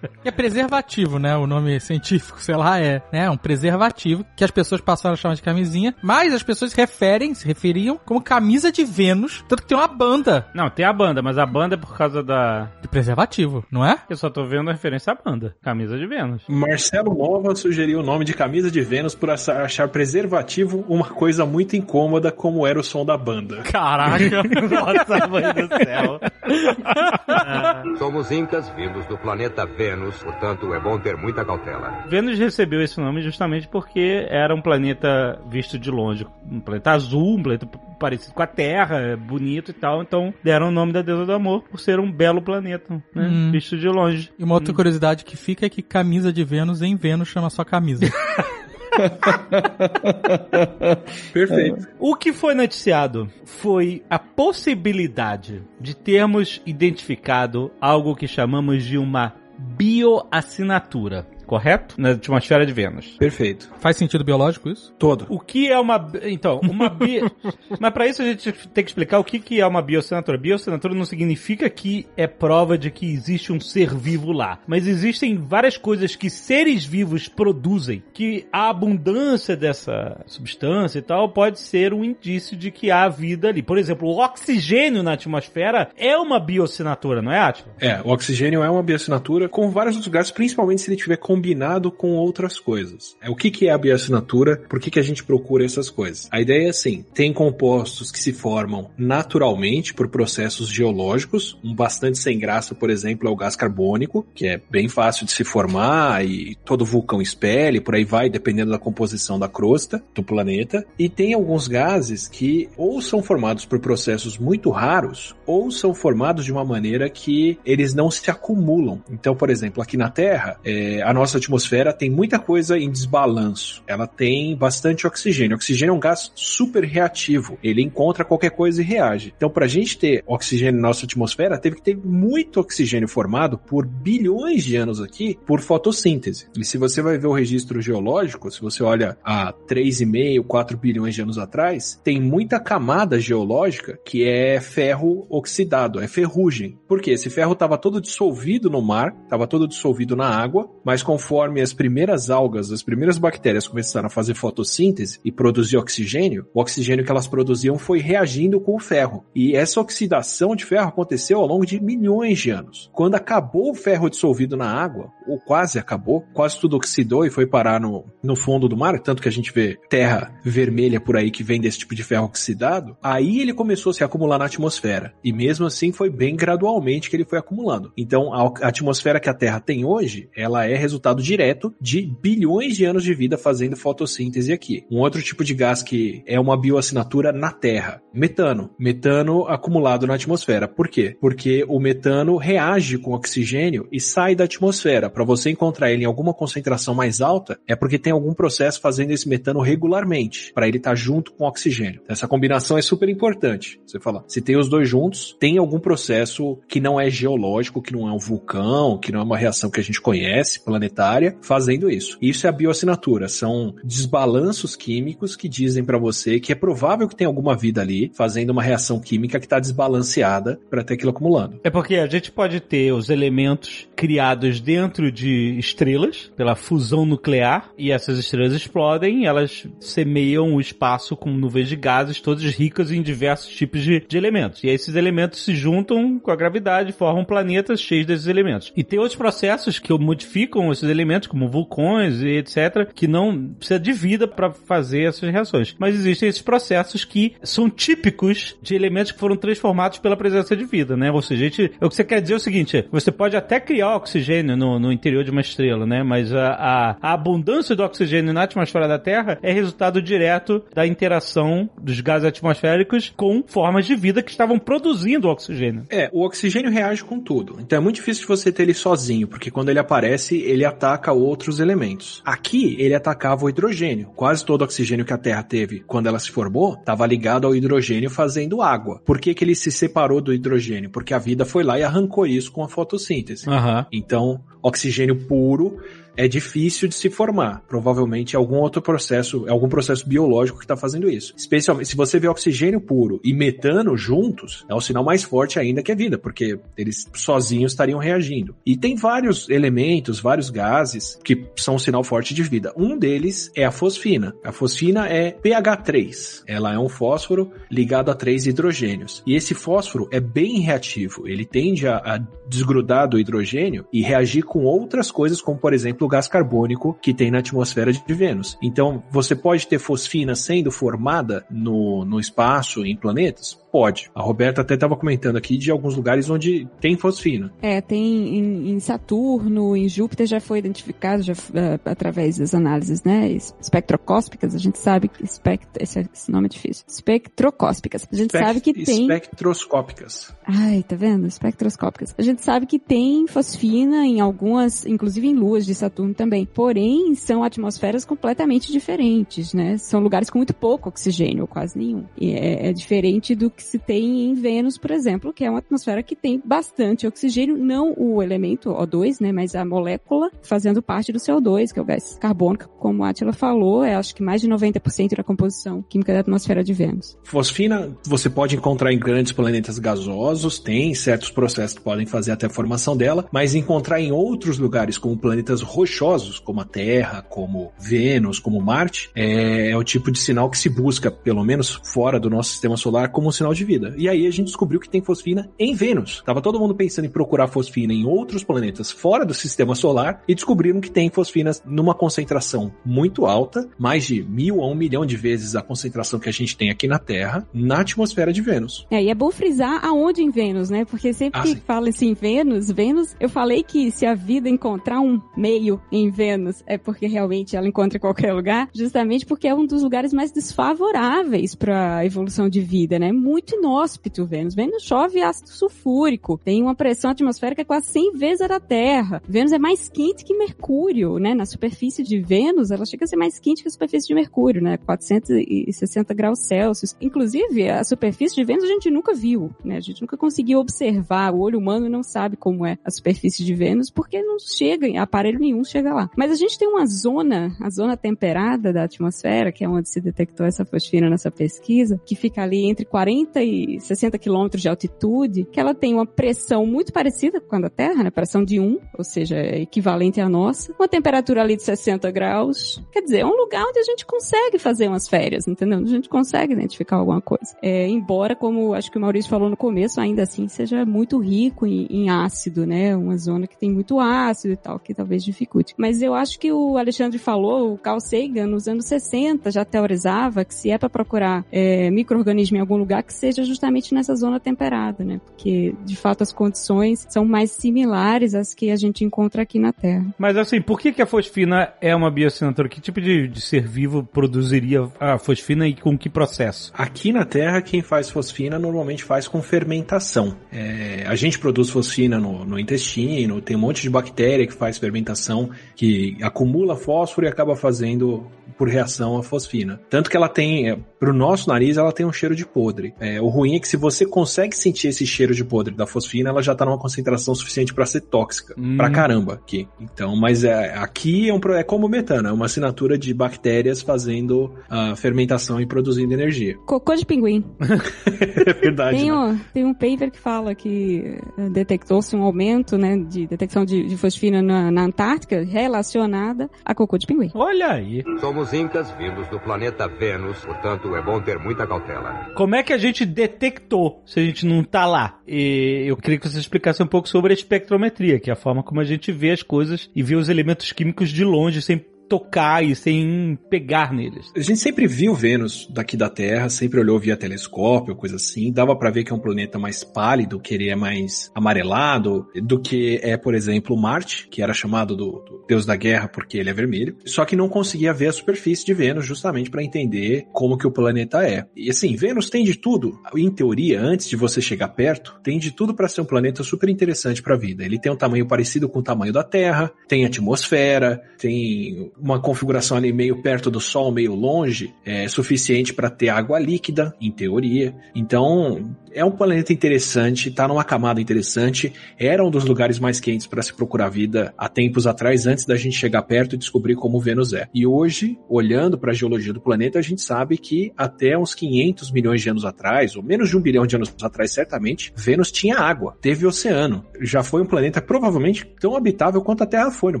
É 0.24 0.30
preservativo, 0.30 1.18
né? 1.18 1.36
O 1.36 1.44
nome 1.44 1.80
científico, 1.80 2.40
sei 2.40 2.54
lá, 2.54 2.80
é, 2.80 3.02
né? 3.12 3.28
Um 3.28 3.36
preservativo 3.36 4.24
que 4.36 4.44
as 4.44 4.50
pessoas 4.52 4.80
passaram 4.80 5.14
a 5.14 5.16
chamar 5.16 5.34
de 5.34 5.42
camisinha, 5.42 5.92
mas 6.00 6.32
as 6.32 6.44
pessoas 6.44 6.70
se 6.70 6.76
referem, 6.76 7.34
se 7.34 7.44
referiam 7.44 7.98
como 8.04 8.22
camisa 8.22 8.70
de 8.70 8.84
Vênus, 8.84 9.44
tanto 9.48 9.62
que 9.62 9.68
tem 9.68 9.76
uma 9.76 9.88
banda 9.88 10.46
Não, 10.54 10.70
tem 10.70 10.84
a 10.84 10.92
banda, 10.92 11.20
mas 11.20 11.36
a 11.36 11.44
banda 11.44 11.74
é 11.74 11.78
por 11.78 11.96
causa 11.96 12.22
da. 12.22 12.70
de 12.80 12.86
preservativo, 12.86 13.64
não 13.72 13.84
é? 13.84 13.98
Eu 14.08 14.16
só 14.16 14.30
tô 14.30 14.46
vendo 14.46 14.70
a 14.70 14.72
referência 14.72 15.12
à 15.12 15.16
banda. 15.16 15.56
Camisa 15.60 15.98
de 15.98 16.06
Vênus. 16.06 16.44
Marcelo 16.48 17.12
Nova 17.12 17.56
sugeriu 17.56 17.98
o 17.98 18.02
nome 18.04 18.24
de 18.24 18.34
camisa 18.34 18.70
de 18.70 18.82
Vênus 18.82 19.16
por 19.16 19.30
achar 19.30 19.88
preservativo 19.88 20.84
uma 20.88 21.08
coisa 21.08 21.44
muito 21.44 21.74
incômoda 21.74 22.30
como 22.30 22.64
era 22.64 22.78
o 22.78 22.84
som 22.84 23.04
da 23.04 23.16
banda. 23.16 23.62
Caraca! 23.62 24.42
Nossa, 24.70 25.26
mãe 25.26 25.42
do 25.54 25.68
céu. 25.84 26.20
Somos 28.12 28.30
incas 28.30 28.68
vindos 28.76 29.06
do 29.06 29.16
planeta 29.16 29.64
Vênus, 29.64 30.22
portanto 30.22 30.74
é 30.74 30.78
bom 30.78 30.98
ter 30.98 31.16
muita 31.16 31.42
cautela. 31.46 32.04
Vênus 32.10 32.38
recebeu 32.38 32.82
esse 32.82 33.00
nome 33.00 33.22
justamente 33.22 33.66
porque 33.66 34.26
era 34.28 34.54
um 34.54 34.60
planeta 34.60 35.40
visto 35.48 35.78
de 35.78 35.90
longe. 35.90 36.26
Um 36.44 36.60
planeta 36.60 36.90
azul, 36.90 37.38
um 37.38 37.42
planeta 37.42 37.66
parecido 37.98 38.34
com 38.34 38.42
a 38.42 38.46
Terra, 38.46 39.16
bonito 39.16 39.70
e 39.70 39.72
tal. 39.72 40.02
Então 40.02 40.34
deram 40.44 40.68
o 40.68 40.70
nome 40.70 40.92
da 40.92 41.00
deusa 41.00 41.24
do 41.24 41.32
amor 41.32 41.62
por 41.62 41.80
ser 41.80 41.98
um 41.98 42.12
belo 42.12 42.42
planeta, 42.42 43.02
né? 43.14 43.26
Hum. 43.26 43.50
Visto 43.50 43.78
de 43.78 43.88
longe. 43.88 44.30
E 44.38 44.44
uma 44.44 44.56
outra 44.56 44.74
curiosidade 44.74 45.24
que 45.24 45.34
fica 45.34 45.64
é 45.64 45.70
que 45.70 45.80
camisa 45.80 46.30
de 46.30 46.44
Vênus 46.44 46.82
em 46.82 46.94
Vênus 46.94 47.28
chama 47.28 47.48
só 47.48 47.64
camisa. 47.64 48.04
Perfeito. 51.32 51.88
O 51.98 52.14
que 52.14 52.32
foi 52.32 52.54
noticiado 52.54 53.28
foi 53.44 54.04
a 54.08 54.16
possibilidade 54.18 55.62
de 55.80 55.96
termos 55.96 56.62
identificado 56.66 57.72
algo 57.80 58.14
que 58.14 58.28
chamamos 58.28 58.84
de 58.84 58.98
uma 58.98 59.34
bioassinatura, 59.58 61.26
correto? 61.46 61.94
Na 61.98 62.10
atmosfera 62.10 62.64
de 62.64 62.72
Vênus. 62.72 63.16
Perfeito. 63.18 63.70
Faz 63.78 63.96
sentido 63.96 64.24
biológico 64.24 64.68
isso? 64.68 64.92
Todo. 64.98 65.26
O 65.28 65.38
que 65.38 65.70
é 65.70 65.78
uma. 65.78 66.10
Então, 66.22 66.60
uma 66.62 66.88
bi... 66.88 67.20
Mas 67.78 67.92
para 67.92 68.06
isso 68.06 68.22
a 68.22 68.24
gente 68.24 68.52
tem 68.52 68.84
que 68.84 68.90
explicar 68.90 69.18
o 69.18 69.24
que, 69.24 69.38
que 69.38 69.60
é 69.60 69.66
uma 69.66 69.82
bioassinatura. 69.82 70.38
Bioassinatura 70.38 70.94
não 70.94 71.04
significa 71.04 71.68
que 71.68 72.06
é 72.16 72.26
prova 72.26 72.76
de 72.78 72.90
que 72.90 73.06
existe 73.12 73.52
um 73.52 73.60
ser 73.60 73.94
vivo 73.94 74.32
lá. 74.32 74.58
Mas 74.66 74.86
existem 74.86 75.36
várias 75.36 75.76
coisas 75.76 76.16
que 76.16 76.30
seres 76.30 76.84
vivos 76.84 77.28
produzem 77.28 78.02
que 78.12 78.46
a 78.52 78.68
abundância 78.68 79.56
dessa 79.56 80.20
substância 80.26 80.98
e 80.98 81.02
tal 81.02 81.28
pode 81.28 81.60
ser 81.60 81.92
um 81.92 82.04
indício 82.04 82.56
de 82.56 82.70
que 82.70 82.90
há 82.90 83.08
vida 83.08 83.48
ali. 83.48 83.62
Por 83.62 83.78
exemplo, 83.78 84.08
o 84.08 84.22
oxigênio 84.22 85.02
na 85.02 85.12
atmosfera 85.12 85.90
é 85.96 86.16
uma 86.16 86.38
bioassinatura, 86.38 87.22
não 87.22 87.32
é, 87.32 87.38
Atila? 87.38 87.74
É, 87.80 88.00
o 88.04 88.10
oxigênio 88.10 88.62
é 88.62 88.70
uma 88.70 88.82
bioassinatura 88.82 89.48
com 89.48 89.70
vários 89.70 89.96
outros 89.96 90.12
gases, 90.12 90.30
principalmente 90.30 90.82
se 90.82 90.90
ele 90.90 90.96
tiver 90.96 91.16
combinado 91.32 91.90
com 91.90 92.10
outras 92.10 92.60
coisas. 92.60 93.16
É, 93.18 93.30
o 93.30 93.34
que, 93.34 93.50
que 93.50 93.66
é 93.66 93.72
a 93.72 93.78
bioassinatura? 93.78 94.58
Por 94.68 94.78
que, 94.78 94.90
que 94.90 94.98
a 94.98 95.02
gente 95.02 95.24
procura 95.24 95.64
essas 95.64 95.88
coisas? 95.88 96.28
A 96.30 96.42
ideia 96.42 96.66
é 96.66 96.68
assim, 96.68 97.02
tem 97.14 97.32
compostos 97.32 98.12
que 98.12 98.18
se 98.18 98.34
formam 98.34 98.90
naturalmente 98.98 99.94
por 99.94 100.08
processos 100.08 100.68
geológicos, 100.68 101.58
um 101.64 101.74
bastante 101.74 102.18
sem 102.18 102.38
graça, 102.38 102.74
por 102.74 102.90
exemplo, 102.90 103.26
é 103.26 103.30
o 103.30 103.36
gás 103.36 103.56
carbônico, 103.56 104.26
que 104.34 104.46
é 104.46 104.60
bem 104.70 104.90
fácil 104.90 105.24
de 105.24 105.32
se 105.32 105.42
formar 105.42 106.22
e 106.22 106.54
todo 106.66 106.84
vulcão 106.84 107.22
expele, 107.22 107.80
por 107.80 107.94
aí 107.94 108.04
vai, 108.04 108.28
dependendo 108.28 108.70
da 108.70 108.78
composição 108.78 109.38
da 109.38 109.48
crosta 109.48 110.04
do 110.14 110.22
planeta. 110.22 110.84
E 110.98 111.08
tem 111.08 111.32
alguns 111.32 111.66
gases 111.66 112.28
que 112.28 112.68
ou 112.76 113.00
são 113.00 113.22
formados 113.22 113.64
por 113.64 113.80
processos 113.80 114.36
muito 114.36 114.68
raros, 114.68 115.34
ou 115.46 115.70
são 115.70 115.94
formados 115.94 116.44
de 116.44 116.52
uma 116.52 116.64
maneira 116.64 117.08
que 117.08 117.58
eles 117.64 117.94
não 117.94 118.10
se 118.10 118.30
acumulam. 118.30 119.02
Então, 119.10 119.34
por 119.34 119.48
exemplo, 119.48 119.82
aqui 119.82 119.96
na 119.96 120.10
Terra, 120.10 120.58
é, 120.62 121.00
a 121.02 121.12
nossa 121.14 121.21
atmosfera 121.22 121.92
tem 121.92 122.10
muita 122.10 122.38
coisa 122.38 122.78
em 122.78 122.90
desbalanço. 122.90 123.82
Ela 123.86 124.06
tem 124.06 124.56
bastante 124.56 125.06
oxigênio. 125.06 125.54
O 125.54 125.56
oxigênio 125.56 125.92
é 125.92 125.96
um 125.96 126.00
gás 126.00 126.32
super 126.34 126.84
reativo. 126.84 127.58
Ele 127.62 127.82
encontra 127.82 128.24
qualquer 128.24 128.50
coisa 128.50 128.80
e 128.80 128.84
reage. 128.84 129.32
Então, 129.36 129.50
para 129.50 129.66
a 129.66 129.68
gente 129.68 129.98
ter 129.98 130.22
oxigênio 130.26 130.80
na 130.80 130.88
nossa 130.88 131.04
atmosfera, 131.04 131.58
teve 131.58 131.76
que 131.76 131.82
ter 131.82 131.96
muito 131.96 132.60
oxigênio 132.60 133.08
formado 133.08 133.58
por 133.58 133.86
bilhões 133.86 134.64
de 134.64 134.76
anos 134.76 135.00
aqui 135.00 135.38
por 135.46 135.60
fotossíntese. 135.60 136.46
E 136.56 136.64
se 136.64 136.78
você 136.78 137.02
vai 137.02 137.18
ver 137.18 137.26
o 137.26 137.32
registro 137.32 137.80
geológico, 137.80 138.50
se 138.50 138.60
você 138.60 138.82
olha 138.82 139.16
há 139.24 139.52
3,5, 139.52 140.44
4 140.44 140.76
bilhões 140.76 141.14
de 141.14 141.22
anos 141.22 141.38
atrás, 141.38 142.00
tem 142.02 142.20
muita 142.20 142.58
camada 142.58 143.18
geológica 143.18 143.98
que 144.04 144.24
é 144.24 144.60
ferro 144.60 145.26
oxidado, 145.28 146.00
é 146.00 146.08
ferrugem. 146.08 146.78
Por 146.86 147.00
quê? 147.00 147.12
Esse 147.12 147.30
ferro 147.30 147.52
estava 147.52 147.78
todo 147.78 148.00
dissolvido 148.00 148.70
no 148.70 148.82
mar, 148.82 149.14
estava 149.24 149.46
todo 149.46 149.68
dissolvido 149.68 150.16
na 150.16 150.28
água, 150.28 150.70
mas 150.84 151.02
conforme 151.12 151.60
as 151.60 151.74
primeiras 151.74 152.30
algas, 152.30 152.72
as 152.72 152.82
primeiras 152.82 153.18
bactérias 153.18 153.68
começaram 153.68 154.06
a 154.06 154.10
fazer 154.10 154.32
fotossíntese 154.32 155.20
e 155.22 155.30
produzir 155.30 155.76
oxigênio, 155.76 156.46
o 156.54 156.60
oxigênio 156.62 157.04
que 157.04 157.10
elas 157.10 157.26
produziam 157.26 157.76
foi 157.76 157.98
reagindo 157.98 158.58
com 158.58 158.74
o 158.74 158.80
ferro. 158.80 159.22
E 159.34 159.54
essa 159.54 159.78
oxidação 159.78 160.56
de 160.56 160.64
ferro 160.64 160.88
aconteceu 160.88 161.38
ao 161.38 161.46
longo 161.46 161.66
de 161.66 161.78
milhões 161.78 162.38
de 162.38 162.48
anos. 162.48 162.90
Quando 162.94 163.14
acabou 163.14 163.72
o 163.72 163.74
ferro 163.74 164.08
dissolvido 164.08 164.56
na 164.56 164.72
água, 164.72 165.12
ou 165.28 165.38
quase 165.38 165.78
acabou, 165.78 166.24
quase 166.32 166.58
tudo 166.58 166.76
oxidou 166.76 167.26
e 167.26 167.30
foi 167.30 167.46
parar 167.46 167.78
no, 167.78 168.06
no 168.22 168.34
fundo 168.34 168.66
do 168.66 168.76
mar, 168.76 168.98
tanto 168.98 169.20
que 169.20 169.28
a 169.28 169.32
gente 169.32 169.52
vê 169.52 169.78
terra 169.90 170.32
vermelha 170.42 170.98
por 170.98 171.16
aí 171.16 171.30
que 171.30 171.44
vem 171.44 171.60
desse 171.60 171.78
tipo 171.78 171.94
de 171.94 172.02
ferro 172.02 172.24
oxidado, 172.24 172.96
aí 173.02 173.40
ele 173.40 173.52
começou 173.52 173.90
a 173.90 173.94
se 173.94 174.02
acumular 174.02 174.38
na 174.38 174.46
atmosfera. 174.46 175.12
E 175.22 175.30
mesmo 175.30 175.66
assim 175.66 175.92
foi 175.92 176.08
bem 176.08 176.34
gradualmente 176.34 177.10
que 177.10 177.16
ele 177.16 177.26
foi 177.26 177.38
acumulando. 177.38 177.92
Então 177.98 178.32
a 178.32 178.68
atmosfera 178.68 179.20
que 179.20 179.28
a 179.28 179.34
Terra 179.34 179.60
tem 179.60 179.84
hoje, 179.84 180.30
ela 180.34 180.64
é 180.64 180.74
resultado 180.74 181.01
direto 181.22 181.74
de 181.80 182.02
bilhões 182.22 182.76
de 182.76 182.84
anos 182.84 183.02
de 183.02 183.14
vida 183.14 183.36
fazendo 183.36 183.76
fotossíntese 183.76 184.52
aqui. 184.52 184.84
Um 184.90 185.00
outro 185.00 185.22
tipo 185.22 185.42
de 185.42 185.54
gás 185.54 185.82
que 185.82 186.22
é 186.26 186.38
uma 186.38 186.56
bioassinatura 186.56 187.32
na 187.32 187.50
Terra, 187.50 188.02
metano. 188.12 188.70
Metano 188.78 189.46
acumulado 189.46 190.06
na 190.06 190.14
atmosfera. 190.14 190.68
Por 190.68 190.88
quê? 190.88 191.16
Porque 191.20 191.64
o 191.68 191.80
metano 191.80 192.36
reage 192.36 192.98
com 192.98 193.12
oxigênio 193.12 193.88
e 193.90 194.00
sai 194.00 194.34
da 194.34 194.44
atmosfera. 194.44 195.10
Para 195.10 195.24
você 195.24 195.50
encontrar 195.50 195.92
ele 195.92 196.02
em 196.02 196.06
alguma 196.06 196.34
concentração 196.34 196.94
mais 196.94 197.20
alta, 197.20 197.58
é 197.66 197.74
porque 197.74 197.98
tem 197.98 198.12
algum 198.12 198.34
processo 198.34 198.80
fazendo 198.80 199.10
esse 199.10 199.28
metano 199.28 199.60
regularmente, 199.60 200.52
para 200.52 200.68
ele 200.68 200.76
estar 200.76 200.90
tá 200.90 200.96
junto 200.96 201.32
com 201.32 201.44
oxigênio. 201.44 202.02
Essa 202.08 202.28
combinação 202.28 202.76
é 202.78 202.82
super 202.82 203.08
importante. 203.08 203.80
Você 203.86 203.98
fala, 203.98 204.24
se 204.28 204.40
tem 204.40 204.56
os 204.56 204.68
dois 204.68 204.88
juntos, 204.88 205.36
tem 205.38 205.58
algum 205.58 205.78
processo 205.78 206.58
que 206.68 206.80
não 206.80 207.00
é 207.00 207.10
geológico, 207.10 207.82
que 207.82 207.92
não 207.92 208.08
é 208.08 208.12
um 208.12 208.18
vulcão, 208.18 208.98
que 208.98 209.12
não 209.12 209.20
é 209.20 209.22
uma 209.22 209.36
reação 209.36 209.70
que 209.70 209.80
a 209.80 209.82
gente 209.82 210.00
conhece, 210.00 210.60
planetária, 210.60 210.91
fazendo 211.40 211.90
isso. 211.90 212.18
Isso 212.20 212.46
é 212.46 212.50
a 212.50 212.52
bioassinatura. 212.52 213.28
São 213.28 213.74
desbalanços 213.84 214.76
químicos 214.76 215.36
que 215.36 215.48
dizem 215.48 215.84
para 215.84 215.98
você 215.98 216.40
que 216.40 216.52
é 216.52 216.54
provável 216.54 217.08
que 217.08 217.16
tenha 217.16 217.28
alguma 217.28 217.56
vida 217.56 217.80
ali 217.80 218.10
fazendo 218.14 218.50
uma 218.50 218.62
reação 218.62 219.00
química 219.00 219.38
que 219.38 219.46
está 219.46 219.58
desbalanceada 219.58 220.58
para 220.70 220.84
ter 220.84 220.94
aquilo 220.94 221.10
acumulando. 221.10 221.60
É 221.64 221.70
porque 221.70 221.96
a 221.96 222.06
gente 222.06 222.30
pode 222.30 222.60
ter 222.60 222.92
os 222.92 223.10
elementos 223.10 223.88
criados 223.96 224.60
dentro 224.60 225.10
de 225.10 225.56
estrelas 225.58 226.30
pela 226.36 226.54
fusão 226.54 227.04
nuclear 227.04 227.70
e 227.76 227.90
essas 227.90 228.18
estrelas 228.18 228.52
explodem, 228.52 229.26
elas 229.26 229.66
semeiam 229.80 230.54
o 230.54 230.60
espaço 230.60 231.16
com 231.16 231.30
nuvens 231.30 231.68
de 231.68 231.76
gases 231.76 232.20
todas 232.20 232.42
ricas 232.44 232.90
em 232.90 233.02
diversos 233.02 233.54
tipos 233.54 233.82
de, 233.82 234.00
de 234.00 234.16
elementos. 234.16 234.62
E 234.64 234.68
esses 234.68 234.94
elementos 234.94 235.44
se 235.44 235.54
juntam 235.54 236.18
com 236.18 236.30
a 236.30 236.36
gravidade, 236.36 236.92
formam 236.92 237.24
planetas 237.24 237.80
cheios 237.80 238.06
desses 238.06 238.26
elementos. 238.26 238.72
E 238.76 238.84
tem 238.84 238.98
outros 238.98 239.16
processos 239.16 239.78
que 239.78 239.92
modificam 239.98 240.70
elementos, 240.88 241.28
como 241.28 241.48
vulcões 241.48 242.22
e 242.22 242.38
etc, 242.38 242.90
que 242.94 243.06
não 243.06 243.48
precisa 243.54 243.78
de 243.78 243.92
vida 243.92 244.26
para 244.26 244.50
fazer 244.50 245.04
essas 245.04 245.30
reações. 245.30 245.74
Mas 245.78 245.94
existem 245.94 246.28
esses 246.28 246.42
processos 246.42 247.04
que 247.04 247.34
são 247.42 247.68
típicos 247.68 248.56
de 248.62 248.74
elementos 248.74 249.12
que 249.12 249.18
foram 249.18 249.36
transformados 249.36 249.98
pela 249.98 250.16
presença 250.16 250.56
de 250.56 250.64
vida, 250.64 250.96
né? 250.96 251.10
Ou 251.10 251.22
seja, 251.22 251.44
gente, 251.44 251.72
o 251.80 251.88
que 251.88 251.94
você 251.94 252.04
quer 252.04 252.20
dizer 252.20 252.34
é 252.34 252.36
o 252.36 252.40
seguinte: 252.40 252.84
você 252.90 253.10
pode 253.10 253.36
até 253.36 253.60
criar 253.60 253.96
oxigênio 253.96 254.56
no, 254.56 254.78
no 254.78 254.92
interior 254.92 255.24
de 255.24 255.30
uma 255.30 255.40
estrela, 255.40 255.86
né? 255.86 256.02
Mas 256.02 256.32
a, 256.32 256.48
a, 256.48 256.96
a 257.00 257.12
abundância 257.12 257.74
do 257.74 257.82
oxigênio 257.82 258.32
na 258.32 258.42
atmosfera 258.42 258.88
da 258.88 258.98
Terra 258.98 259.38
é 259.42 259.52
resultado 259.52 260.00
direto 260.00 260.62
da 260.74 260.86
interação 260.86 261.68
dos 261.80 262.00
gases 262.00 262.26
atmosféricos 262.26 263.12
com 263.16 263.42
formas 263.46 263.86
de 263.86 263.94
vida 263.94 264.22
que 264.22 264.30
estavam 264.30 264.58
produzindo 264.58 265.28
oxigênio. 265.28 265.84
É, 265.90 266.08
o 266.12 266.24
oxigênio 266.24 266.70
reage 266.70 267.04
com 267.04 267.20
tudo. 267.20 267.56
Então 267.60 267.78
é 267.78 267.80
muito 267.80 267.96
difícil 267.96 268.22
de 268.22 268.28
você 268.28 268.52
ter 268.52 268.64
ele 268.64 268.74
sozinho, 268.74 269.28
porque 269.28 269.50
quando 269.50 269.68
ele 269.68 269.78
aparece, 269.78 270.36
ele 270.36 270.64
ataca 270.72 271.12
outros 271.12 271.60
elementos. 271.60 272.22
Aqui, 272.24 272.76
ele 272.78 272.94
atacava 272.94 273.44
o 273.44 273.48
hidrogênio. 273.48 274.10
Quase 274.16 274.44
todo 274.44 274.62
o 274.62 274.64
oxigênio 274.64 275.04
que 275.04 275.12
a 275.12 275.18
Terra 275.18 275.42
teve 275.42 275.80
quando 275.80 276.06
ela 276.06 276.18
se 276.18 276.30
formou 276.30 276.74
estava 276.74 277.06
ligado 277.06 277.46
ao 277.46 277.54
hidrogênio 277.54 278.10
fazendo 278.10 278.62
água. 278.62 279.00
Por 279.04 279.20
que, 279.20 279.34
que 279.34 279.44
ele 279.44 279.54
se 279.54 279.70
separou 279.70 280.20
do 280.20 280.32
hidrogênio? 280.32 280.90
Porque 280.90 281.14
a 281.14 281.18
vida 281.18 281.44
foi 281.44 281.62
lá 281.62 281.78
e 281.78 281.82
arrancou 281.82 282.26
isso 282.26 282.50
com 282.50 282.62
a 282.62 282.68
fotossíntese. 282.68 283.48
Uhum. 283.48 283.84
Então, 283.92 284.40
oxigênio 284.62 285.16
puro 285.26 285.78
é 286.16 286.28
difícil 286.28 286.88
de 286.88 286.94
se 286.94 287.10
formar. 287.10 287.62
Provavelmente 287.68 288.36
é 288.36 288.38
algum 288.38 288.56
outro 288.56 288.82
processo, 288.82 289.46
é 289.46 289.50
algum 289.50 289.68
processo 289.68 290.08
biológico 290.08 290.58
que 290.58 290.64
está 290.64 290.76
fazendo 290.76 291.08
isso. 291.08 291.34
Especialmente 291.36 291.88
se 291.88 291.96
você 291.96 292.18
vê 292.18 292.28
oxigênio 292.28 292.80
puro 292.80 293.20
e 293.24 293.32
metano 293.32 293.96
juntos, 293.96 294.64
é 294.68 294.74
o 294.74 294.80
sinal 294.80 295.04
mais 295.04 295.22
forte 295.22 295.58
ainda 295.58 295.82
que 295.82 295.92
a 295.92 295.94
vida, 295.94 296.18
porque 296.18 296.58
eles 296.76 297.08
sozinhos 297.14 297.72
estariam 297.72 297.98
reagindo. 297.98 298.54
E 298.64 298.76
tem 298.76 298.96
vários 298.96 299.48
elementos, 299.48 300.20
vários 300.20 300.50
gases 300.50 301.18
que 301.24 301.46
são 301.56 301.76
um 301.76 301.78
sinal 301.78 302.04
forte 302.04 302.34
de 302.34 302.42
vida. 302.42 302.72
Um 302.76 302.98
deles 302.98 303.50
é 303.56 303.64
a 303.64 303.70
fosfina. 303.70 304.34
A 304.44 304.52
fosfina 304.52 305.08
é 305.08 305.32
pH3. 305.32 306.42
Ela 306.46 306.74
é 306.74 306.78
um 306.78 306.88
fósforo 306.88 307.52
ligado 307.70 308.10
a 308.10 308.14
três 308.14 308.46
hidrogênios. 308.46 309.22
E 309.26 309.34
esse 309.34 309.54
fósforo 309.54 310.08
é 310.12 310.20
bem 310.20 310.60
reativo. 310.60 311.26
Ele 311.26 311.44
tende 311.44 311.86
a, 311.86 311.96
a 311.96 312.18
desgrudar 312.46 313.08
do 313.08 313.18
hidrogênio 313.18 313.86
e 313.92 314.02
reagir 314.02 314.42
com 314.52 314.64
outras 314.64 315.10
coisas, 315.10 315.40
como 315.40 315.56
por 315.56 315.72
exemplo 315.72 316.06
o 316.06 316.10
gás 316.10 316.28
carbônico 316.28 316.94
que 317.00 317.14
tem 317.14 317.30
na 317.30 317.38
atmosfera 317.38 317.90
de 317.90 318.02
Vênus. 318.12 318.58
Então, 318.62 319.02
você 319.10 319.34
pode 319.34 319.66
ter 319.66 319.78
fosfina 319.78 320.34
sendo 320.34 320.70
formada 320.70 321.46
no, 321.50 322.04
no 322.04 322.20
espaço, 322.20 322.84
em 322.84 322.94
planetas? 322.94 323.58
Pode. 323.72 324.10
A 324.14 324.20
Roberta 324.20 324.60
até 324.60 324.74
estava 324.74 324.94
comentando 324.94 325.36
aqui 325.36 325.56
de 325.56 325.70
alguns 325.70 325.96
lugares 325.96 326.28
onde 326.28 326.68
tem 326.78 326.94
fosfina. 326.98 327.50
É, 327.62 327.80
tem 327.80 328.38
em, 328.38 328.70
em 328.72 328.78
Saturno, 328.80 329.74
em 329.74 329.88
Júpiter 329.88 330.26
já 330.26 330.38
foi 330.38 330.58
identificado 330.58 331.22
já, 331.22 331.32
uh, 331.32 331.80
através 331.86 332.36
das 332.36 332.54
análises, 332.54 333.02
né, 333.02 333.30
espectrocóspicas. 333.58 334.54
A 334.54 334.58
gente 334.58 334.78
sabe 334.78 335.08
que 335.08 335.24
espect, 335.24 335.66
esse, 335.80 336.06
esse 336.12 336.30
nome 336.30 336.48
é 336.48 336.50
difícil. 336.50 336.84
Espectrocóspicas. 336.86 338.06
A 338.12 338.14
gente 338.14 338.26
Espect, 338.26 338.46
sabe 338.46 338.60
que 338.60 338.74
tem. 338.74 339.02
Espectroscópicas. 339.04 340.30
Ai, 340.44 340.84
tá 340.86 340.94
vendo? 340.94 341.26
Espectroscópicas. 341.26 342.14
A 342.18 342.22
gente 342.22 342.44
sabe 342.44 342.66
que 342.66 342.78
tem 342.78 343.26
fosfina 343.26 344.04
em 344.04 344.20
algumas, 344.42 344.84
inclusive 344.84 345.28
em 345.28 345.34
luas 345.34 345.64
de 345.64 345.74
Saturno 345.74 346.12
também. 346.12 346.44
Porém, 346.44 347.14
são 347.14 347.42
atmosferas 347.42 348.04
completamente 348.04 348.70
diferentes, 348.70 349.54
né? 349.54 349.78
São 349.78 350.00
lugares 350.00 350.28
com 350.28 350.38
muito 350.38 350.52
pouco 350.52 350.88
oxigênio, 350.88 351.46
quase 351.46 351.78
nenhum. 351.78 352.04
E 352.20 352.32
é, 352.32 352.68
é 352.68 352.72
diferente 352.72 353.34
do 353.34 353.50
que 353.50 353.62
que 353.62 353.68
se 353.68 353.78
tem 353.78 354.24
em 354.24 354.34
Vênus, 354.34 354.76
por 354.76 354.90
exemplo, 354.90 355.32
que 355.32 355.44
é 355.44 355.50
uma 355.50 355.60
atmosfera 355.60 356.02
que 356.02 356.16
tem 356.16 356.42
bastante 356.44 357.06
oxigênio, 357.06 357.56
não 357.56 357.94
o 357.96 358.20
elemento 358.20 358.70
O2, 358.70 359.20
né, 359.20 359.30
mas 359.30 359.54
a 359.54 359.64
molécula 359.64 360.30
fazendo 360.42 360.82
parte 360.82 361.12
do 361.12 361.18
CO2, 361.18 361.72
que 361.72 361.78
é 361.78 361.82
o 361.82 361.84
gás 361.84 362.18
carbônico, 362.20 362.68
como 362.78 363.04
a 363.04 363.10
Atila 363.10 363.32
falou, 363.32 363.84
é 363.84 363.94
acho 363.94 364.14
que 364.14 364.22
mais 364.22 364.40
de 364.40 364.48
90% 364.48 365.16
da 365.16 365.22
composição 365.22 365.82
química 365.88 366.12
da 366.12 366.20
atmosfera 366.20 366.64
de 366.64 366.72
Vênus. 366.72 367.16
Fosfina 367.22 367.96
você 368.04 368.28
pode 368.28 368.56
encontrar 368.56 368.92
em 368.92 368.98
grandes 368.98 369.32
planetas 369.32 369.78
gasosos, 369.78 370.58
tem 370.58 370.92
certos 370.94 371.30
processos 371.30 371.78
que 371.78 371.84
podem 371.84 372.04
fazer 372.04 372.32
até 372.32 372.46
a 372.46 372.50
formação 372.50 372.96
dela, 372.96 373.28
mas 373.30 373.54
encontrar 373.54 374.00
em 374.00 374.10
outros 374.10 374.31
lugares, 374.58 374.98
como 374.98 375.16
planetas 375.16 375.62
rochosos, 375.62 376.38
como 376.38 376.60
a 376.60 376.64
Terra, 376.64 377.22
como 377.22 377.72
Vênus, 377.78 378.38
como 378.38 378.60
Marte, 378.60 379.10
é, 379.14 379.70
é 379.70 379.76
o 379.76 379.84
tipo 379.84 380.10
de 380.10 380.18
sinal 380.18 380.50
que 380.50 380.58
se 380.58 380.68
busca, 380.68 381.10
pelo 381.10 381.44
menos 381.44 381.80
fora 381.84 382.18
do 382.18 382.28
nosso 382.28 382.50
sistema 382.50 382.76
solar, 382.76 383.10
como 383.10 383.28
um 383.28 383.32
sinal 383.32 383.52
sinal 383.52 383.54
de 383.54 383.64
vida. 383.64 383.94
E 383.96 384.08
aí 384.08 384.26
a 384.26 384.30
gente 384.30 384.46
descobriu 384.46 384.80
que 384.80 384.88
tem 384.88 385.02
fosfina 385.02 385.50
em 385.58 385.74
Vênus. 385.74 386.22
Tava 386.24 386.40
todo 386.40 386.58
mundo 386.58 386.74
pensando 386.74 387.04
em 387.04 387.10
procurar 387.10 387.46
fosfina 387.46 387.92
em 387.92 388.04
outros 388.04 388.42
planetas 388.42 388.90
fora 388.90 389.24
do 389.24 389.34
sistema 389.34 389.74
solar 389.74 390.22
e 390.26 390.34
descobriram 390.34 390.80
que 390.80 390.90
tem 390.90 391.10
fosfinas 391.10 391.62
numa 391.66 391.94
concentração 391.94 392.72
muito 392.84 393.26
alta, 393.26 393.68
mais 393.78 394.04
de 394.04 394.22
mil 394.22 394.60
a 394.60 394.66
um 394.66 394.74
milhão 394.74 395.04
de 395.04 395.16
vezes 395.16 395.54
a 395.54 395.62
concentração 395.62 396.18
que 396.18 396.28
a 396.28 396.32
gente 396.32 396.56
tem 396.56 396.70
aqui 396.70 396.88
na 396.88 396.98
Terra, 396.98 397.46
na 397.52 397.80
atmosfera 397.80 398.32
de 398.32 398.40
Vênus. 398.40 398.86
É, 398.90 399.02
e 399.02 399.10
é 399.10 399.14
bom 399.14 399.30
frisar 399.30 399.84
aonde 399.84 400.22
em 400.22 400.30
Vênus, 400.30 400.70
né? 400.70 400.84
Porque 400.84 401.12
sempre 401.12 401.40
ah, 401.40 401.42
que 401.42 401.50
sim. 401.50 401.62
fala 401.66 401.88
assim, 401.88 402.14
Vênus, 402.14 402.70
Vênus, 402.70 403.14
eu 403.20 403.28
falei 403.28 403.62
que 403.62 403.90
se 403.90 404.06
a 404.06 404.11
vida 404.14 404.48
encontrar 404.48 405.00
um 405.00 405.20
meio 405.36 405.80
em 405.90 406.10
Vênus 406.10 406.62
é 406.66 406.78
porque 406.78 407.06
realmente 407.06 407.56
ela 407.56 407.68
encontra 407.68 407.98
em 407.98 408.00
qualquer 408.00 408.32
lugar, 408.32 408.68
justamente 408.74 409.26
porque 409.26 409.48
é 409.48 409.54
um 409.54 409.66
dos 409.66 409.82
lugares 409.82 410.12
mais 410.12 410.32
desfavoráveis 410.32 411.54
para 411.54 411.96
a 411.96 412.06
evolução 412.06 412.48
de 412.48 412.60
vida, 412.60 412.98
né? 412.98 413.12
Muito 413.12 413.56
inóspito 413.56 414.24
Vênus. 414.24 414.54
Vênus 414.54 414.82
chove 414.82 415.22
ácido 415.22 415.50
sulfúrico, 415.50 416.40
tem 416.44 416.62
uma 416.62 416.74
pressão 416.74 417.10
atmosférica 417.10 417.64
quase 417.64 417.86
100 417.86 418.12
vezes 418.12 418.40
a 418.42 418.48
da 418.48 418.60
Terra. 418.60 419.22
Vênus 419.28 419.52
é 419.52 419.58
mais 419.58 419.88
quente 419.88 420.24
que 420.24 420.34
Mercúrio, 420.34 421.18
né? 421.18 421.34
Na 421.34 421.46
superfície 421.46 422.02
de 422.02 422.20
Vênus, 422.20 422.70
ela 422.70 422.84
chega 422.84 423.04
a 423.04 423.08
ser 423.08 423.16
mais 423.16 423.38
quente 423.38 423.62
que 423.62 423.68
a 423.68 423.70
superfície 423.70 424.08
de 424.08 424.14
Mercúrio, 424.14 424.62
né? 424.62 424.76
460 424.76 426.14
graus 426.14 426.40
Celsius. 426.40 426.96
Inclusive, 427.00 427.68
a 427.68 427.84
superfície 427.84 428.34
de 428.34 428.44
Vênus 428.44 428.64
a 428.64 428.68
gente 428.68 428.90
nunca 428.90 429.14
viu, 429.14 429.50
né? 429.64 429.76
A 429.76 429.80
gente 429.80 430.00
nunca 430.02 430.16
conseguiu 430.16 430.58
observar. 430.58 431.32
O 431.32 431.40
olho 431.40 431.58
humano 431.58 431.88
não 431.88 432.02
sabe 432.02 432.36
como 432.36 432.66
é 432.66 432.78
a 432.84 432.90
superfície 432.90 433.44
de 433.44 433.54
Vênus 433.54 433.90
porque 433.90 434.01
não 434.12 434.36
chega, 434.38 435.00
aparelho 435.00 435.38
nenhum 435.38 435.64
chega 435.64 435.94
lá. 435.94 436.10
Mas 436.16 436.30
a 436.30 436.34
gente 436.34 436.58
tem 436.58 436.68
uma 436.68 436.86
zona, 436.86 437.56
a 437.60 437.70
zona 437.70 437.96
temperada 437.96 438.72
da 438.72 438.84
atmosfera, 438.84 439.52
que 439.52 439.64
é 439.64 439.68
onde 439.68 439.88
se 439.88 440.00
detectou 440.00 440.46
essa 440.46 440.64
fosfina 440.64 441.08
nessa 441.08 441.30
pesquisa, 441.30 442.00
que 442.04 442.14
fica 442.14 442.42
ali 442.42 442.66
entre 442.66 442.84
40 442.84 443.42
e 443.42 443.80
60 443.80 444.18
quilômetros 444.18 444.62
de 444.62 444.68
altitude, 444.68 445.44
que 445.44 445.60
ela 445.60 445.74
tem 445.74 445.94
uma 445.94 446.06
pressão 446.06 446.66
muito 446.66 446.92
parecida 446.92 447.40
com 447.40 447.56
a 447.56 447.60
da 447.60 447.70
Terra, 447.70 448.02
né? 448.02 448.10
Pressão 448.10 448.44
de 448.44 448.58
1, 448.60 448.78
ou 448.96 449.04
seja, 449.04 449.36
é 449.36 449.60
equivalente 449.60 450.20
à 450.20 450.28
nossa. 450.28 450.74
Uma 450.78 450.88
temperatura 450.88 451.42
ali 451.42 451.56
de 451.56 451.62
60 451.62 452.10
graus. 452.10 452.82
Quer 452.92 453.02
dizer, 453.02 453.20
é 453.20 453.26
um 453.26 453.36
lugar 453.36 453.64
onde 453.64 453.78
a 453.78 453.84
gente 453.84 454.04
consegue 454.04 454.58
fazer 454.58 454.88
umas 454.88 455.08
férias, 455.08 455.46
entendeu? 455.46 455.78
A 455.78 455.86
gente 455.86 456.08
consegue 456.08 456.52
identificar 456.52 456.96
alguma 456.96 457.20
coisa. 457.20 457.56
É, 457.62 457.88
embora, 457.88 458.34
como 458.34 458.74
acho 458.74 458.90
que 458.90 458.98
o 458.98 459.00
Maurício 459.00 459.30
falou 459.30 459.48
no 459.48 459.56
começo, 459.56 460.00
ainda 460.00 460.22
assim 460.22 460.48
seja 460.48 460.84
muito 460.84 461.18
rico 461.18 461.66
em, 461.66 461.86
em 461.90 462.10
ácido, 462.10 462.66
né? 462.66 462.96
Uma 462.96 463.16
zona 463.16 463.46
que 463.46 463.56
tem 463.56 463.70
muito 463.70 463.91
ácido 464.00 464.54
e 464.54 464.56
tal, 464.56 464.78
que 464.78 464.94
talvez 464.94 465.24
dificulte. 465.24 465.74
Mas 465.76 466.02
eu 466.02 466.14
acho 466.14 466.38
que 466.38 466.52
o 466.52 466.76
Alexandre 466.76 467.18
falou, 467.18 467.74
o 467.74 467.78
Carl 467.78 468.00
Sagan, 468.00 468.46
nos 468.46 468.68
anos 468.68 468.86
60, 468.86 469.50
já 469.50 469.64
teorizava 469.64 470.44
que 470.44 470.54
se 470.54 470.70
é 470.70 470.78
para 470.78 470.88
procurar 470.88 471.44
é, 471.50 471.90
micro-organismo 471.90 472.56
em 472.56 472.60
algum 472.60 472.76
lugar, 472.76 473.02
que 473.02 473.12
seja 473.12 473.42
justamente 473.44 473.94
nessa 473.94 474.14
zona 474.14 474.38
temperada, 474.38 475.04
né? 475.04 475.20
Porque, 475.24 475.74
de 475.84 475.96
fato, 475.96 476.22
as 476.22 476.32
condições 476.32 477.06
são 477.08 477.24
mais 477.24 477.50
similares 477.50 478.34
às 478.34 478.54
que 478.54 478.70
a 478.70 478.76
gente 478.76 479.04
encontra 479.04 479.42
aqui 479.42 479.58
na 479.58 479.72
Terra. 479.72 480.06
Mas 480.18 480.36
assim, 480.36 480.60
por 480.60 480.80
que, 480.80 480.92
que 480.92 481.02
a 481.02 481.06
fosfina 481.06 481.72
é 481.80 481.94
uma 481.94 482.10
bioassinatura? 482.10 482.68
Que 482.68 482.80
tipo 482.80 483.00
de, 483.00 483.28
de 483.28 483.40
ser 483.40 483.66
vivo 483.66 484.04
produziria 484.04 484.88
a 484.98 485.18
fosfina 485.18 485.66
e 485.66 485.74
com 485.74 485.96
que 485.96 486.08
processo? 486.08 486.72
Aqui 486.74 487.12
na 487.12 487.24
Terra, 487.24 487.60
quem 487.62 487.82
faz 487.82 488.10
fosfina 488.10 488.58
normalmente 488.58 489.04
faz 489.04 489.26
com 489.28 489.42
fermentação. 489.42 490.36
É, 490.50 491.04
a 491.06 491.14
gente 491.14 491.38
produz 491.38 491.70
fosfina 491.70 492.18
no, 492.18 492.44
no 492.44 492.58
intestino, 492.58 493.40
tem 493.40 493.56
um 493.56 493.60
monte 493.60 493.81
de 493.82 493.90
bactéria 493.90 494.46
que 494.46 494.52
faz 494.52 494.78
fermentação, 494.78 495.50
que 495.76 496.16
acumula 496.22 496.76
fósforo 496.76 497.26
e 497.26 497.28
acaba 497.28 497.56
fazendo 497.56 498.26
por 498.62 498.68
reação 498.68 499.18
à 499.18 499.24
fosfina. 499.24 499.80
Tanto 499.90 500.08
que 500.08 500.16
ela 500.16 500.28
tem, 500.28 500.70
é, 500.70 500.78
pro 501.00 501.12
nosso 501.12 501.48
nariz, 501.48 501.76
ela 501.76 501.90
tem 501.90 502.06
um 502.06 502.12
cheiro 502.12 502.32
de 502.36 502.46
podre. 502.46 502.94
É, 503.00 503.20
o 503.20 503.26
ruim 503.26 503.56
é 503.56 503.58
que 503.58 503.66
se 503.66 503.76
você 503.76 504.06
consegue 504.06 504.56
sentir 504.56 504.86
esse 504.86 505.04
cheiro 505.04 505.34
de 505.34 505.44
podre 505.44 505.74
da 505.74 505.84
fosfina, 505.84 506.30
ela 506.30 506.40
já 506.40 506.54
tá 506.54 506.64
numa 506.64 506.78
concentração 506.78 507.34
suficiente 507.34 507.74
para 507.74 507.84
ser 507.86 508.02
tóxica. 508.02 508.54
Hum. 508.56 508.76
Pra 508.76 508.88
caramba 508.88 509.34
aqui. 509.34 509.66
Então, 509.80 510.14
mas 510.14 510.44
é, 510.44 510.76
aqui 510.76 511.28
é, 511.28 511.34
um, 511.34 511.40
é 511.56 511.64
como 511.64 511.88
metano, 511.88 512.28
é 512.28 512.32
uma 512.32 512.46
assinatura 512.46 512.96
de 512.96 513.12
bactérias 513.12 513.82
fazendo 513.82 514.54
a 514.70 514.94
fermentação 514.94 515.60
e 515.60 515.66
produzindo 515.66 516.14
energia. 516.14 516.56
Cocô 516.64 516.94
de 516.94 517.04
pinguim. 517.04 517.44
é 517.58 518.52
verdade. 518.52 518.98
Tem, 518.98 519.10
né? 519.10 519.12
um, 519.12 519.38
tem 519.52 519.64
um 519.64 519.74
paper 519.74 520.08
que 520.08 520.20
fala 520.20 520.54
que 520.54 521.18
eh, 521.36 521.48
detectou-se 521.48 522.14
um 522.14 522.22
aumento, 522.22 522.78
né, 522.78 522.96
de 522.96 523.26
detecção 523.26 523.64
de, 523.64 523.82
de 523.82 523.96
fosfina 523.96 524.40
na, 524.40 524.70
na 524.70 524.84
Antártica 524.84 525.42
relacionada 525.42 526.48
a 526.64 526.72
cocô 526.76 526.96
de 526.96 527.08
pinguim. 527.08 527.32
Olha 527.34 527.72
aí. 527.72 528.04
Somos 528.20 528.51
incas 528.52 528.90
vindos 528.92 529.26
do 529.28 529.38
planeta 529.38 529.88
Vênus, 529.88 530.44
portanto 530.44 530.94
é 530.96 531.02
bom 531.02 531.20
ter 531.20 531.38
muita 531.38 531.66
cautela. 531.66 532.30
Como 532.34 532.54
é 532.54 532.62
que 532.62 532.72
a 532.72 532.78
gente 532.78 533.04
detectou 533.04 534.02
se 534.06 534.20
a 534.20 534.24
gente 534.24 534.46
não 534.46 534.62
tá 534.62 534.86
lá? 534.86 535.20
E 535.26 535.84
eu 535.86 535.96
queria 535.96 536.18
que 536.18 536.28
você 536.28 536.38
explicasse 536.38 536.82
um 536.82 536.86
pouco 536.86 537.08
sobre 537.08 537.32
a 537.32 537.34
espectrometria, 537.34 538.18
que 538.18 538.30
é 538.30 538.32
a 538.32 538.36
forma 538.36 538.62
como 538.62 538.80
a 538.80 538.84
gente 538.84 539.12
vê 539.12 539.30
as 539.30 539.42
coisas 539.42 539.90
e 539.94 540.02
vê 540.02 540.16
os 540.16 540.28
elementos 540.28 540.72
químicos 540.72 541.10
de 541.10 541.24
longe 541.24 541.62
sem 541.62 541.78
tocar 542.12 542.62
e 542.62 542.76
sem 542.76 543.38
pegar 543.48 543.90
neles. 543.90 544.30
A 544.36 544.40
gente 544.40 544.58
sempre 544.58 544.86
viu 544.86 545.14
Vênus 545.14 545.66
daqui 545.70 545.96
da 545.96 546.10
Terra, 546.10 546.50
sempre 546.50 546.78
olhou 546.78 546.98
via 546.98 547.16
telescópio, 547.16 547.96
coisa 547.96 548.16
assim. 548.16 548.52
Dava 548.52 548.76
para 548.76 548.90
ver 548.90 549.02
que 549.02 549.10
é 549.10 549.16
um 549.16 549.18
planeta 549.18 549.58
mais 549.58 549.82
pálido, 549.82 550.38
que 550.38 550.52
ele 550.52 550.68
é 550.68 550.76
mais 550.76 551.30
amarelado 551.34 552.28
do 552.42 552.60
que 552.60 553.00
é, 553.02 553.16
por 553.16 553.34
exemplo, 553.34 553.74
Marte, 553.78 554.28
que 554.28 554.42
era 554.42 554.52
chamado 554.52 554.94
do, 554.94 555.24
do 555.24 555.44
deus 555.48 555.64
da 555.64 555.74
guerra 555.74 556.06
porque 556.06 556.36
ele 556.36 556.50
é 556.50 556.52
vermelho. 556.52 556.98
Só 557.06 557.24
que 557.24 557.34
não 557.34 557.48
conseguia 557.48 557.94
ver 557.94 558.08
a 558.08 558.12
superfície 558.12 558.66
de 558.66 558.74
Vênus 558.74 559.06
justamente 559.06 559.48
para 559.48 559.64
entender 559.64 560.26
como 560.34 560.58
que 560.58 560.66
o 560.66 560.70
planeta 560.70 561.26
é. 561.26 561.46
E 561.56 561.70
assim, 561.70 561.96
Vênus 561.96 562.28
tem 562.28 562.44
de 562.44 562.58
tudo. 562.58 563.00
Em 563.16 563.30
teoria, 563.30 563.80
antes 563.80 564.06
de 564.06 564.16
você 564.16 564.42
chegar 564.42 564.68
perto, 564.68 565.18
tem 565.24 565.38
de 565.38 565.50
tudo 565.50 565.72
para 565.72 565.88
ser 565.88 566.02
um 566.02 566.06
planeta 566.06 566.42
super 566.42 566.68
interessante 566.68 567.22
para 567.22 567.38
vida. 567.38 567.64
Ele 567.64 567.80
tem 567.80 567.90
um 567.90 567.96
tamanho 567.96 568.26
parecido 568.26 568.68
com 568.68 568.80
o 568.80 568.82
tamanho 568.82 569.14
da 569.14 569.24
Terra, 569.24 569.72
tem 569.88 570.04
atmosfera, 570.04 571.02
tem 571.16 571.90
uma 572.02 572.20
configuração 572.20 572.76
ali 572.76 572.92
meio 572.92 573.22
perto 573.22 573.50
do 573.50 573.60
Sol, 573.60 573.92
meio 573.92 574.14
longe, 574.14 574.74
é 574.84 575.06
suficiente 575.06 575.72
para 575.72 575.88
ter 575.88 576.08
água 576.08 576.38
líquida, 576.38 576.92
em 577.00 577.12
teoria. 577.12 577.74
Então, 577.94 578.74
é 578.92 579.04
um 579.04 579.10
planeta 579.10 579.52
interessante, 579.52 580.28
está 580.28 580.46
numa 580.46 580.64
camada 580.64 581.00
interessante, 581.00 581.72
era 581.98 582.24
um 582.24 582.30
dos 582.30 582.44
lugares 582.44 582.78
mais 582.78 583.00
quentes 583.00 583.26
para 583.26 583.42
se 583.42 583.54
procurar 583.54 583.88
vida 583.88 584.34
há 584.36 584.48
tempos 584.48 584.86
atrás, 584.86 585.26
antes 585.26 585.46
da 585.46 585.56
gente 585.56 585.76
chegar 585.76 586.02
perto 586.02 586.34
e 586.34 586.38
descobrir 586.38 586.74
como 586.74 587.00
Vênus 587.00 587.32
é. 587.32 587.48
E 587.54 587.66
hoje, 587.66 588.18
olhando 588.28 588.76
para 588.76 588.90
a 588.90 588.94
geologia 588.94 589.32
do 589.32 589.40
planeta, 589.40 589.78
a 589.78 589.82
gente 589.82 590.02
sabe 590.02 590.36
que 590.36 590.72
até 590.76 591.16
uns 591.16 591.34
500 591.34 591.90
milhões 591.92 592.20
de 592.20 592.28
anos 592.28 592.44
atrás, 592.44 592.96
ou 592.96 593.02
menos 593.02 593.30
de 593.30 593.36
um 593.36 593.40
bilhão 593.40 593.66
de 593.66 593.76
anos 593.76 593.94
atrás, 594.02 594.32
certamente, 594.32 594.92
Vênus 594.96 595.30
tinha 595.30 595.56
água, 595.56 595.96
teve 596.00 596.26
oceano. 596.26 596.84
Já 597.00 597.22
foi 597.22 597.42
um 597.42 597.46
planeta 597.46 597.80
provavelmente 597.80 598.44
tão 598.60 598.76
habitável 598.76 599.22
quanto 599.22 599.44
a 599.44 599.46
Terra 599.46 599.70
foi 599.70 599.92
no 599.92 600.00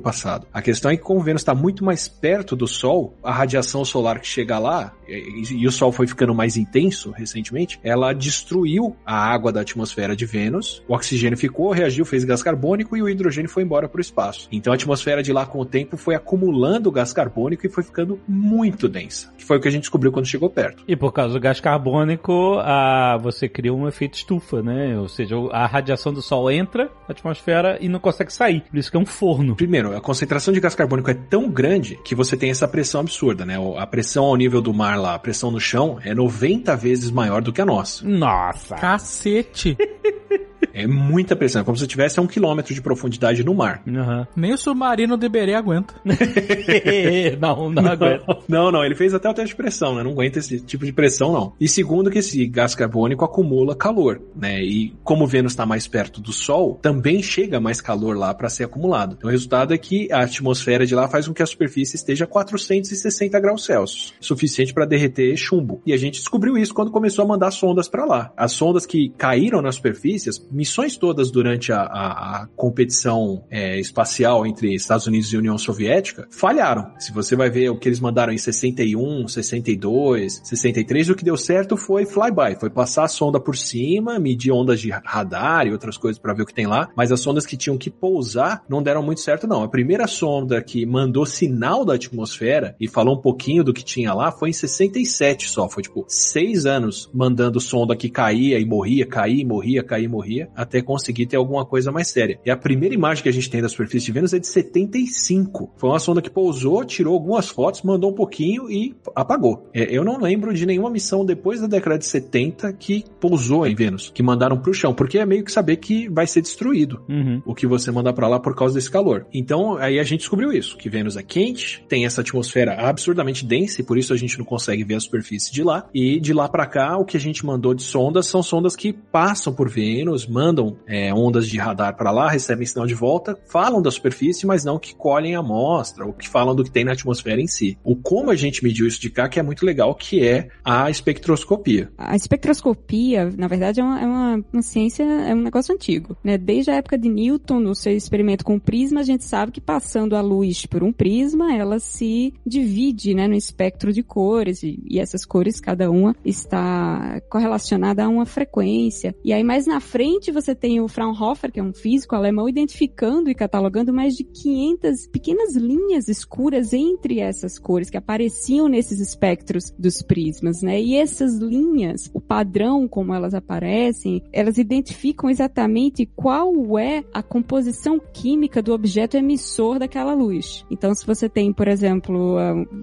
passado. 0.00 0.46
A 0.52 0.60
questão 0.60 0.90
é 0.90 0.96
que 0.96 1.02
como 1.02 1.20
Vênus 1.20 1.42
está 1.42 1.54
muito 1.54 1.81
mais 1.82 2.08
perto 2.08 2.54
do 2.54 2.66
Sol, 2.66 3.16
a 3.22 3.32
radiação 3.32 3.84
solar 3.84 4.20
que 4.20 4.26
chega 4.26 4.58
lá, 4.58 4.94
e, 5.12 5.66
o 5.66 5.72
Sol 5.72 5.92
foi 5.92 6.06
ficando 6.06 6.34
mais 6.34 6.56
intenso 6.56 7.10
recentemente, 7.10 7.78
ela 7.82 8.12
destruiu 8.12 8.96
a 9.04 9.16
água 9.16 9.52
da 9.52 9.60
atmosfera 9.60 10.16
de 10.16 10.24
Vênus, 10.24 10.82
o 10.88 10.94
oxigênio 10.94 11.36
ficou, 11.36 11.70
reagiu, 11.70 12.04
fez 12.04 12.24
gás 12.24 12.42
carbônico 12.42 12.96
e 12.96 13.02
o 13.02 13.08
hidrogênio 13.08 13.50
foi 13.50 13.62
embora 13.62 13.88
para 13.88 13.98
o 13.98 14.00
espaço. 14.00 14.48
Então 14.50 14.72
a 14.72 14.76
atmosfera 14.76 15.22
de 15.22 15.32
lá 15.32 15.46
com 15.46 15.60
o 15.60 15.64
tempo 15.64 15.96
foi 15.96 16.14
acumulando 16.14 16.90
gás 16.90 17.12
carbônico 17.12 17.66
e 17.66 17.68
foi 17.68 17.82
ficando 17.82 18.18
muito 18.26 18.88
densa, 18.88 19.32
que 19.36 19.44
foi 19.44 19.58
o 19.58 19.60
que 19.60 19.68
a 19.68 19.70
gente 19.70 19.82
descobriu 19.82 20.12
quando 20.12 20.26
chegou 20.26 20.48
perto. 20.48 20.84
E 20.86 20.96
por 20.96 21.12
causa 21.12 21.34
do 21.34 21.40
gás 21.40 21.60
carbônico, 21.60 22.58
a, 22.58 23.18
você 23.18 23.48
cria 23.48 23.72
um 23.72 23.86
efeito 23.88 24.14
estufa, 24.14 24.62
né? 24.62 24.98
Ou 24.98 25.08
seja, 25.08 25.36
a 25.50 25.66
radiação 25.66 26.12
do 26.12 26.22
Sol 26.22 26.50
entra 26.50 26.84
na 27.08 27.12
atmosfera 27.12 27.78
e 27.80 27.88
não 27.88 27.98
consegue 27.98 28.32
sair. 28.32 28.62
Por 28.62 28.78
isso 28.78 28.90
que 28.90 28.96
é 28.96 29.00
um 29.00 29.06
forno. 29.06 29.56
Primeiro, 29.56 29.96
a 29.96 30.00
concentração 30.00 30.52
de 30.52 30.60
gás 30.60 30.74
carbônico 30.74 31.10
é 31.10 31.14
tão 31.14 31.50
grande 31.50 31.98
que 32.04 32.14
você 32.14 32.36
tem 32.36 32.50
essa 32.50 32.68
pressão 32.68 33.00
absurda, 33.00 33.44
né? 33.44 33.56
A 33.76 33.86
pressão 33.86 34.24
ao 34.24 34.36
nível 34.36 34.60
do 34.60 34.72
mar 34.72 34.98
lá, 35.02 35.14
a 35.14 35.18
pressão 35.18 35.50
no 35.50 35.60
chão 35.60 35.98
é 36.02 36.14
90 36.14 36.74
vezes 36.76 37.10
maior 37.10 37.42
do 37.42 37.52
que 37.52 37.60
a 37.60 37.66
nossa. 37.66 38.06
Nossa! 38.06 38.76
Cacete! 38.76 39.76
É 40.82 40.86
muita 40.86 41.36
pressão, 41.36 41.62
é 41.62 41.64
como 41.64 41.76
se 41.76 41.86
tivesse 41.86 42.18
a 42.18 42.22
um 42.22 42.26
quilômetro 42.26 42.74
de 42.74 42.82
profundidade 42.82 43.44
no 43.44 43.54
mar. 43.54 43.82
Uhum. 43.86 44.26
Nem 44.34 44.52
o 44.52 44.58
submarino 44.58 45.16
do 45.16 45.26
Iberê 45.26 45.54
aguenta. 45.54 45.94
não, 47.40 47.70
não 47.70 47.86
aguenta. 47.86 48.38
Não, 48.48 48.70
não, 48.70 48.84
ele 48.84 48.94
fez 48.94 49.14
até 49.14 49.28
o 49.28 49.34
teste 49.34 49.50
de 49.50 49.56
pressão, 49.56 49.94
né? 49.94 50.02
Não 50.02 50.12
aguenta 50.12 50.38
esse 50.38 50.60
tipo 50.60 50.84
de 50.84 50.92
pressão, 50.92 51.32
não. 51.32 51.52
E 51.60 51.68
segundo 51.68 52.10
que 52.10 52.18
esse 52.18 52.46
gás 52.46 52.74
carbônico 52.74 53.24
acumula 53.24 53.74
calor, 53.74 54.20
né? 54.34 54.62
E 54.62 54.94
como 55.04 55.26
Vênus 55.26 55.52
está 55.52 55.64
mais 55.64 55.86
perto 55.86 56.20
do 56.20 56.32
Sol, 56.32 56.78
também 56.82 57.22
chega 57.22 57.60
mais 57.60 57.80
calor 57.80 58.16
lá 58.16 58.34
para 58.34 58.48
ser 58.48 58.64
acumulado. 58.64 59.14
Então 59.16 59.28
o 59.28 59.32
resultado 59.32 59.72
é 59.72 59.78
que 59.78 60.10
a 60.12 60.22
atmosfera 60.22 60.86
de 60.86 60.94
lá 60.94 61.08
faz 61.08 61.28
com 61.28 61.34
que 61.34 61.42
a 61.42 61.46
superfície 61.46 61.96
esteja 61.96 62.24
a 62.24 62.28
460 62.28 63.38
graus 63.40 63.64
Celsius, 63.64 64.14
suficiente 64.20 64.72
para 64.72 64.84
derreter 64.84 65.36
chumbo. 65.36 65.80
E 65.86 65.92
a 65.92 65.96
gente 65.96 66.18
descobriu 66.18 66.56
isso 66.56 66.74
quando 66.74 66.90
começou 66.90 67.24
a 67.24 67.28
mandar 67.28 67.50
sondas 67.50 67.88
para 67.88 68.04
lá. 68.04 68.32
As 68.36 68.52
sondas 68.52 68.86
que 68.86 69.10
caíram 69.16 69.62
na 69.62 69.72
superfície, 69.72 70.28
as 70.28 70.38
missões 70.72 70.96
todas 70.96 71.30
durante 71.30 71.70
a, 71.70 71.82
a, 71.82 72.42
a 72.42 72.46
competição 72.56 73.44
é, 73.50 73.78
espacial 73.78 74.46
entre 74.46 74.74
Estados 74.74 75.06
Unidos 75.06 75.30
e 75.30 75.36
União 75.36 75.58
Soviética 75.58 76.26
falharam. 76.30 76.92
Se 76.98 77.12
você 77.12 77.36
vai 77.36 77.50
ver 77.50 77.68
o 77.68 77.78
que 77.78 77.90
eles 77.90 78.00
mandaram 78.00 78.32
em 78.32 78.38
61, 78.38 79.28
62, 79.28 80.40
63, 80.42 81.10
o 81.10 81.14
que 81.14 81.24
deu 81.24 81.36
certo 81.36 81.76
foi 81.76 82.06
flyby, 82.06 82.58
foi 82.58 82.70
passar 82.70 83.04
a 83.04 83.08
sonda 83.08 83.38
por 83.38 83.54
cima, 83.54 84.18
medir 84.18 84.50
ondas 84.50 84.80
de 84.80 84.88
radar 84.88 85.66
e 85.66 85.72
outras 85.72 85.98
coisas 85.98 86.18
para 86.18 86.32
ver 86.32 86.42
o 86.42 86.46
que 86.46 86.54
tem 86.54 86.66
lá, 86.66 86.88
mas 86.96 87.12
as 87.12 87.20
sondas 87.20 87.44
que 87.44 87.56
tinham 87.56 87.76
que 87.76 87.90
pousar 87.90 88.64
não 88.66 88.82
deram 88.82 89.02
muito 89.02 89.20
certo 89.20 89.46
não. 89.46 89.62
A 89.62 89.68
primeira 89.68 90.06
sonda 90.06 90.62
que 90.62 90.86
mandou 90.86 91.26
sinal 91.26 91.84
da 91.84 91.94
atmosfera 91.94 92.74
e 92.80 92.88
falou 92.88 93.18
um 93.18 93.20
pouquinho 93.20 93.62
do 93.62 93.74
que 93.74 93.84
tinha 93.84 94.14
lá 94.14 94.32
foi 94.32 94.48
em 94.48 94.54
67 94.54 95.50
só, 95.50 95.68
foi 95.68 95.82
tipo 95.82 96.06
seis 96.08 96.64
anos 96.64 97.10
mandando 97.12 97.60
sonda 97.60 97.94
que 97.94 98.08
caía 98.08 98.58
e 98.58 98.64
morria, 98.64 99.04
caía 99.04 99.42
e 99.42 99.44
morria, 99.44 99.82
caía 99.82 100.06
e 100.06 100.08
morria. 100.08 100.48
Até 100.62 100.80
conseguir 100.82 101.26
ter 101.26 101.36
alguma 101.36 101.64
coisa 101.64 101.90
mais 101.92 102.08
séria. 102.08 102.38
E 102.44 102.50
a 102.50 102.56
primeira 102.56 102.94
imagem 102.94 103.22
que 103.22 103.28
a 103.28 103.32
gente 103.32 103.50
tem 103.50 103.60
da 103.62 103.68
superfície 103.68 104.06
de 104.06 104.12
Vênus 104.12 104.32
é 104.32 104.38
de 104.38 104.46
75. 104.46 105.72
Foi 105.76 105.90
uma 105.90 105.98
sonda 105.98 106.22
que 106.22 106.30
pousou, 106.30 106.84
tirou 106.84 107.14
algumas 107.14 107.48
fotos, 107.48 107.82
mandou 107.82 108.10
um 108.10 108.14
pouquinho 108.14 108.70
e 108.70 108.94
apagou. 109.14 109.68
É, 109.74 109.84
eu 109.94 110.04
não 110.04 110.18
lembro 110.20 110.52
de 110.54 110.66
nenhuma 110.66 110.90
missão 110.90 111.24
depois 111.24 111.60
da 111.60 111.66
década 111.66 111.98
de 111.98 112.04
70 112.06 112.72
que 112.74 113.04
pousou 113.20 113.66
em 113.66 113.74
Vênus, 113.74 114.10
que 114.14 114.22
mandaram 114.22 114.58
pro 114.58 114.72
chão, 114.74 114.94
porque 114.94 115.18
é 115.18 115.26
meio 115.26 115.44
que 115.44 115.52
saber 115.52 115.76
que 115.76 116.08
vai 116.08 116.26
ser 116.26 116.40
destruído 116.42 117.02
Uhum. 117.08 117.42
o 117.44 117.54
que 117.54 117.66
você 117.66 117.90
mandar 117.90 118.12
pra 118.12 118.28
lá 118.28 118.38
por 118.38 118.54
causa 118.54 118.74
desse 118.74 118.90
calor. 118.90 119.26
Então, 119.32 119.76
aí 119.76 119.98
a 119.98 120.02
gente 120.04 120.20
descobriu 120.20 120.52
isso, 120.52 120.76
que 120.76 120.88
Vênus 120.88 121.16
é 121.16 121.22
quente, 121.22 121.84
tem 121.88 122.04
essa 122.04 122.20
atmosfera 122.20 122.74
absurdamente 122.74 123.44
densa 123.44 123.80
e 123.80 123.84
por 123.84 123.98
isso 123.98 124.12
a 124.12 124.16
gente 124.16 124.38
não 124.38 124.44
consegue 124.44 124.84
ver 124.84 124.94
a 124.96 125.00
superfície 125.00 125.52
de 125.52 125.62
lá. 125.62 125.88
E 125.94 126.20
de 126.20 126.32
lá 126.32 126.48
pra 126.48 126.66
cá, 126.66 126.96
o 126.96 127.04
que 127.04 127.16
a 127.16 127.20
gente 127.20 127.44
mandou 127.44 127.74
de 127.74 127.82
sondas 127.82 128.26
são 128.26 128.42
sondas 128.42 128.76
que 128.76 128.92
passam 128.92 129.52
por 129.52 129.68
Vênus, 129.68 130.26
mandam 130.26 130.51
é, 130.86 131.12
ondas 131.12 131.48
de 131.48 131.58
radar 131.58 131.96
pra 131.96 132.10
lá, 132.10 132.28
recebem 132.28 132.66
sinal 132.66 132.86
de 132.86 132.94
volta, 132.94 133.38
falam 133.46 133.82
da 133.82 133.90
superfície, 133.90 134.46
mas 134.46 134.64
não 134.64 134.78
que 134.78 134.94
colhem 134.94 135.34
a 135.34 135.40
amostra 135.40 136.04
ou 136.04 136.12
que 136.12 136.28
falam 136.28 136.54
do 136.54 136.64
que 136.64 136.70
tem 136.70 136.84
na 136.84 136.92
atmosfera 136.92 137.40
em 137.40 137.46
si. 137.46 137.78
O 137.84 137.96
como 137.96 138.30
a 138.30 138.36
gente 138.36 138.62
mediu 138.62 138.86
isso 138.86 139.00
de 139.00 139.10
cá 139.10 139.28
que 139.28 139.38
é 139.38 139.42
muito 139.42 139.64
legal, 139.64 139.94
que 139.94 140.26
é 140.26 140.48
a 140.64 140.90
espectroscopia. 140.90 141.90
A 141.96 142.16
espectroscopia, 142.16 143.32
na 143.36 143.48
verdade, 143.48 143.80
é 143.80 143.84
uma, 143.84 144.00
é 144.00 144.06
uma, 144.06 144.44
uma 144.52 144.62
ciência, 144.62 145.02
é 145.02 145.34
um 145.34 145.42
negócio 145.42 145.74
antigo, 145.74 146.16
né? 146.22 146.36
Desde 146.38 146.70
a 146.70 146.76
época 146.76 146.98
de 146.98 147.08
Newton, 147.08 147.60
no 147.60 147.74
seu 147.74 147.94
experimento 147.94 148.44
com 148.44 148.56
o 148.56 148.60
prisma, 148.60 149.00
a 149.00 149.04
gente 149.04 149.24
sabe 149.24 149.52
que 149.52 149.60
passando 149.60 150.16
a 150.16 150.20
luz 150.20 150.66
por 150.66 150.82
um 150.82 150.92
prisma, 150.92 151.54
ela 151.54 151.78
se 151.78 152.32
divide, 152.46 153.14
né, 153.14 153.28
no 153.28 153.34
espectro 153.34 153.92
de 153.92 154.02
cores, 154.02 154.62
e, 154.62 154.82
e 154.88 154.98
essas 154.98 155.24
cores, 155.24 155.60
cada 155.60 155.90
uma 155.90 156.16
está 156.24 157.20
correlacionada 157.28 158.04
a 158.04 158.08
uma 158.08 158.26
frequência. 158.26 159.14
E 159.24 159.32
aí, 159.32 159.44
mais 159.44 159.66
na 159.66 159.80
frente, 159.80 160.31
você 160.32 160.54
tem 160.54 160.80
o 160.80 160.88
Fraunhofer, 160.88 161.52
que 161.52 161.60
é 161.60 161.62
um 161.62 161.72
físico 161.72 162.14
alemão, 162.14 162.48
identificando 162.48 163.30
e 163.30 163.34
catalogando 163.34 163.92
mais 163.92 164.14
de 164.14 164.24
500 164.24 165.06
pequenas 165.08 165.54
linhas 165.54 166.08
escuras 166.08 166.72
entre 166.72 167.20
essas 167.20 167.58
cores 167.58 167.90
que 167.90 167.96
apareciam 167.96 168.68
nesses 168.68 169.00
espectros 169.00 169.72
dos 169.78 170.02
prismas, 170.02 170.62
né? 170.62 170.80
E 170.80 170.96
essas 170.96 171.36
linhas, 171.36 172.10
o 172.12 172.20
padrão 172.20 172.88
como 172.88 173.14
elas 173.14 173.34
aparecem, 173.34 174.22
elas 174.32 174.58
identificam 174.58 175.30
exatamente 175.30 176.06
qual 176.06 176.78
é 176.78 177.04
a 177.12 177.22
composição 177.22 178.00
química 178.12 178.62
do 178.62 178.72
objeto 178.72 179.16
emissor 179.16 179.78
daquela 179.78 180.14
luz. 180.14 180.64
Então, 180.70 180.94
se 180.94 181.06
você 181.06 181.28
tem, 181.28 181.52
por 181.52 181.68
exemplo, 181.68 182.36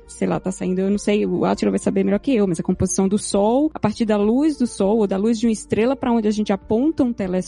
sei 0.07 0.27
lá, 0.27 0.39
tá 0.39 0.51
saindo, 0.51 0.79
eu 0.79 0.89
não 0.89 0.97
sei, 0.97 1.25
o 1.25 1.45
Átila 1.45 1.71
vai 1.71 1.79
saber 1.79 2.03
melhor 2.03 2.19
que 2.19 2.35
eu, 2.35 2.47
mas 2.47 2.59
a 2.59 2.63
composição 2.63 3.07
do 3.07 3.17
Sol, 3.17 3.69
a 3.73 3.79
partir 3.79 4.05
da 4.05 4.17
luz 4.17 4.57
do 4.57 4.67
Sol 4.67 4.99
ou 4.99 5.07
da 5.07 5.17
luz 5.17 5.39
de 5.39 5.47
uma 5.47 5.51
estrela 5.51 5.95
para 5.95 6.11
onde 6.11 6.27
a 6.27 6.31
gente 6.31 6.53
aponta 6.53 7.03
um 7.03 7.13
telescópio, 7.13 7.38